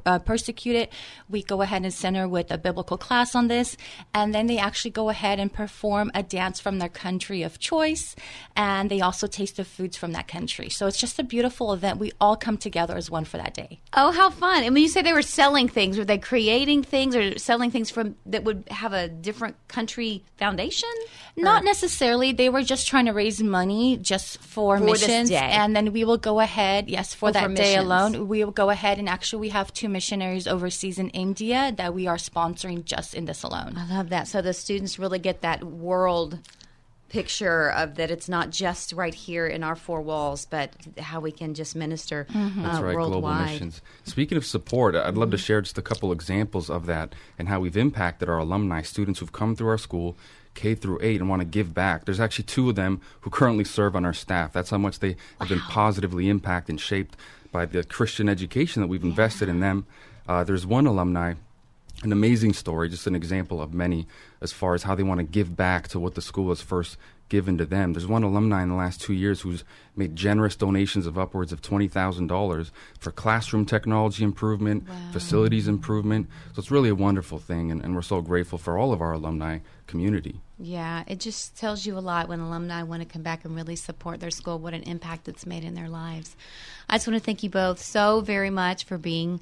uh, 0.06 0.18
persecuted? 0.20 0.88
We 1.28 1.42
go 1.42 1.62
ahead 1.62 1.82
and 1.82 1.92
center 1.92 2.28
with 2.28 2.50
a 2.50 2.58
biblical 2.58 2.98
class 2.98 3.34
on 3.34 3.48
this. 3.48 3.76
And 4.14 4.34
then 4.34 4.46
they 4.46 4.58
actually 4.58 4.92
go 4.92 5.08
ahead 5.08 5.38
and 5.38 5.52
perform 5.52 6.10
a 6.14 6.22
dance 6.22 6.60
from 6.60 6.78
their 6.78 6.88
country 6.88 7.42
of 7.42 7.58
choice. 7.58 8.14
And 8.56 8.90
they 8.90 9.00
also 9.00 9.26
taste 9.26 9.56
the 9.56 9.64
foods 9.64 9.96
from 9.96 10.12
that 10.12 10.28
country. 10.28 10.68
So 10.68 10.86
it's 10.86 10.98
just 10.98 11.18
a 11.18 11.24
beautiful 11.24 11.72
event. 11.72 11.98
We 11.98 12.12
all 12.20 12.36
come 12.36 12.58
together 12.58 12.96
as 12.96 13.10
one 13.10 13.24
for 13.24 13.38
that 13.38 13.54
day. 13.54 13.80
Oh, 13.94 14.12
how 14.12 14.30
fun. 14.30 14.62
And 14.64 14.74
when 14.74 14.82
you 14.82 14.88
say 14.88 15.02
they 15.02 15.12
were 15.12 15.22
selling 15.22 15.68
things, 15.68 15.98
were 15.98 16.04
they 16.04 16.18
creating 16.18 16.82
things 16.84 17.16
or 17.16 17.38
selling 17.38 17.70
things 17.70 17.90
from 17.90 18.16
that 18.26 18.44
would 18.44 18.64
have 18.70 18.92
a 18.92 19.08
different 19.08 19.56
country 19.68 20.24
foundation? 20.36 20.88
Not 21.36 21.64
necessarily. 21.64 22.32
They 22.32 22.48
were 22.48 22.62
just 22.62 22.86
trying 22.88 23.06
to 23.06 23.12
raise 23.12 23.40
money 23.48 23.96
just 23.96 24.38
for, 24.38 24.78
for 24.78 24.84
missions, 24.84 25.30
and 25.30 25.74
then 25.74 25.92
we 25.92 26.04
will 26.04 26.18
go 26.18 26.40
ahead. 26.40 26.88
Yes, 26.88 27.14
for 27.14 27.30
oh, 27.30 27.32
that 27.32 27.42
for 27.44 27.54
day 27.54 27.76
missions. 27.76 27.84
alone, 27.84 28.28
we 28.28 28.44
will 28.44 28.52
go 28.52 28.70
ahead 28.70 28.98
and 28.98 29.08
actually 29.08 29.40
we 29.40 29.48
have 29.50 29.72
two 29.72 29.88
missionaries 29.88 30.46
overseas 30.46 30.98
in 30.98 31.10
India 31.10 31.72
that 31.76 31.94
we 31.94 32.06
are 32.06 32.16
sponsoring 32.16 32.84
just 32.84 33.14
in 33.14 33.24
this 33.24 33.42
alone. 33.42 33.74
I 33.76 33.96
love 33.96 34.10
that. 34.10 34.28
So 34.28 34.42
the 34.42 34.52
students 34.52 34.98
really 34.98 35.18
get 35.18 35.42
that 35.42 35.64
world 35.64 36.38
picture 37.08 37.70
of 37.70 37.94
that 37.94 38.10
it's 38.10 38.28
not 38.28 38.50
just 38.50 38.92
right 38.92 39.14
here 39.14 39.46
in 39.46 39.64
our 39.64 39.74
four 39.74 40.00
walls, 40.02 40.44
but 40.44 40.70
how 40.98 41.20
we 41.20 41.32
can 41.32 41.54
just 41.54 41.74
minister 41.74 42.26
mm-hmm. 42.30 42.64
uh, 42.64 42.80
right, 42.80 42.94
worldwide. 42.94 43.20
global 43.22 43.44
missions. 43.44 43.82
Speaking 44.04 44.36
of 44.36 44.44
support, 44.44 44.94
I'd 44.94 45.16
love 45.16 45.30
to 45.30 45.38
share 45.38 45.60
just 45.60 45.78
a 45.78 45.82
couple 45.82 46.12
examples 46.12 46.68
of 46.68 46.86
that 46.86 47.14
and 47.38 47.48
how 47.48 47.60
we've 47.60 47.76
impacted 47.76 48.28
our 48.28 48.38
alumni, 48.38 48.82
students 48.82 49.20
who've 49.20 49.32
come 49.32 49.56
through 49.56 49.68
our 49.68 49.78
school 49.78 50.16
K 50.58 50.74
through 50.74 50.98
8 51.00 51.20
and 51.20 51.30
want 51.30 51.40
to 51.40 51.46
give 51.46 51.72
back. 51.72 52.04
There's 52.04 52.18
actually 52.18 52.46
two 52.46 52.68
of 52.68 52.74
them 52.74 53.00
who 53.20 53.30
currently 53.30 53.62
serve 53.62 53.94
on 53.94 54.04
our 54.04 54.12
staff. 54.12 54.52
That's 54.52 54.70
how 54.70 54.78
much 54.78 54.98
they 54.98 55.16
have 55.38 55.48
been 55.48 55.60
positively 55.60 56.28
impacted 56.28 56.72
and 56.74 56.80
shaped 56.80 57.16
by 57.52 57.64
the 57.64 57.84
Christian 57.84 58.28
education 58.28 58.82
that 58.82 58.88
we've 58.88 59.04
yeah. 59.04 59.10
invested 59.10 59.48
in 59.48 59.60
them. 59.60 59.86
Uh, 60.26 60.42
there's 60.42 60.66
one 60.66 60.84
alumni, 60.86 61.34
an 62.02 62.10
amazing 62.10 62.52
story, 62.52 62.88
just 62.88 63.06
an 63.06 63.14
example 63.14 63.62
of 63.62 63.72
many 63.72 64.08
as 64.40 64.52
far 64.52 64.74
as 64.74 64.82
how 64.82 64.96
they 64.96 65.04
want 65.04 65.18
to 65.18 65.24
give 65.24 65.56
back 65.56 65.86
to 65.88 66.00
what 66.00 66.16
the 66.16 66.20
school 66.20 66.48
has 66.48 66.60
first 66.60 66.98
given 67.28 67.58
to 67.58 67.66
them. 67.66 67.92
There's 67.92 68.06
one 68.06 68.22
alumni 68.22 68.62
in 68.62 68.68
the 68.68 68.74
last 68.74 69.00
two 69.00 69.12
years 69.12 69.42
who's 69.42 69.64
made 69.96 70.16
generous 70.16 70.56
donations 70.56 71.06
of 71.06 71.18
upwards 71.18 71.52
of 71.52 71.60
$20,000 71.60 72.70
for 72.98 73.10
classroom 73.10 73.66
technology 73.66 74.24
improvement, 74.24 74.88
wow. 74.88 74.94
facilities 75.12 75.68
improvement. 75.68 76.28
So 76.54 76.60
it's 76.60 76.70
really 76.70 76.88
a 76.88 76.94
wonderful 76.94 77.38
thing, 77.38 77.70
and, 77.70 77.82
and 77.82 77.94
we're 77.94 78.02
so 78.02 78.20
grateful 78.20 78.58
for 78.58 78.78
all 78.78 78.92
of 78.92 79.00
our 79.00 79.12
alumni 79.12 79.58
community. 79.86 80.40
Yeah, 80.58 81.04
it 81.06 81.20
just 81.20 81.56
tells 81.56 81.86
you 81.86 81.96
a 81.96 82.00
lot 82.00 82.28
when 82.28 82.40
alumni 82.40 82.82
want 82.82 83.02
to 83.02 83.08
come 83.08 83.22
back 83.22 83.44
and 83.44 83.54
really 83.54 83.76
support 83.76 84.20
their 84.20 84.30
school, 84.30 84.58
what 84.58 84.74
an 84.74 84.82
impact 84.82 85.28
it's 85.28 85.46
made 85.46 85.64
in 85.64 85.74
their 85.74 85.88
lives. 85.88 86.36
I 86.88 86.96
just 86.96 87.06
want 87.06 87.18
to 87.18 87.24
thank 87.24 87.42
you 87.42 87.50
both 87.50 87.80
so 87.80 88.20
very 88.20 88.50
much 88.50 88.84
for 88.84 88.98
being 88.98 89.40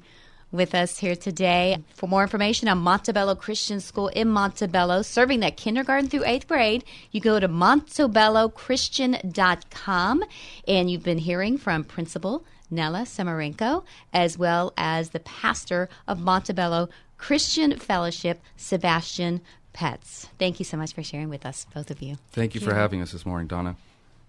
with 0.51 0.75
us 0.75 0.99
here 0.99 1.15
today. 1.15 1.77
For 1.95 2.07
more 2.07 2.23
information 2.23 2.67
on 2.67 2.79
Montebello 2.79 3.35
Christian 3.35 3.79
School 3.79 4.09
in 4.09 4.27
Montebello, 4.29 5.01
serving 5.01 5.39
that 5.41 5.57
kindergarten 5.57 6.09
through 6.09 6.25
eighth 6.25 6.47
grade, 6.47 6.83
you 7.11 7.21
go 7.21 7.39
to 7.39 7.47
montebellochristian.com. 7.47 10.23
And 10.67 10.91
you've 10.91 11.03
been 11.03 11.19
hearing 11.19 11.57
from 11.57 11.83
Principal 11.83 12.43
Nella 12.69 13.03
Samarenko, 13.03 13.85
as 14.13 14.37
well 14.37 14.73
as 14.77 15.11
the 15.11 15.19
pastor 15.19 15.89
of 16.07 16.19
Montebello 16.19 16.89
Christian 17.17 17.77
Fellowship, 17.77 18.41
Sebastian 18.55 19.41
Pets. 19.73 20.29
Thank 20.37 20.59
you 20.59 20.65
so 20.65 20.77
much 20.77 20.93
for 20.93 21.03
sharing 21.03 21.29
with 21.29 21.45
us, 21.45 21.65
both 21.73 21.91
of 21.91 22.01
you. 22.01 22.17
Thank 22.31 22.55
you 22.55 22.61
for 22.61 22.73
having 22.73 23.01
us 23.01 23.11
this 23.11 23.25
morning, 23.25 23.47
Donna. 23.47 23.75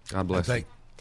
God 0.09 0.27
bless. 0.27 0.47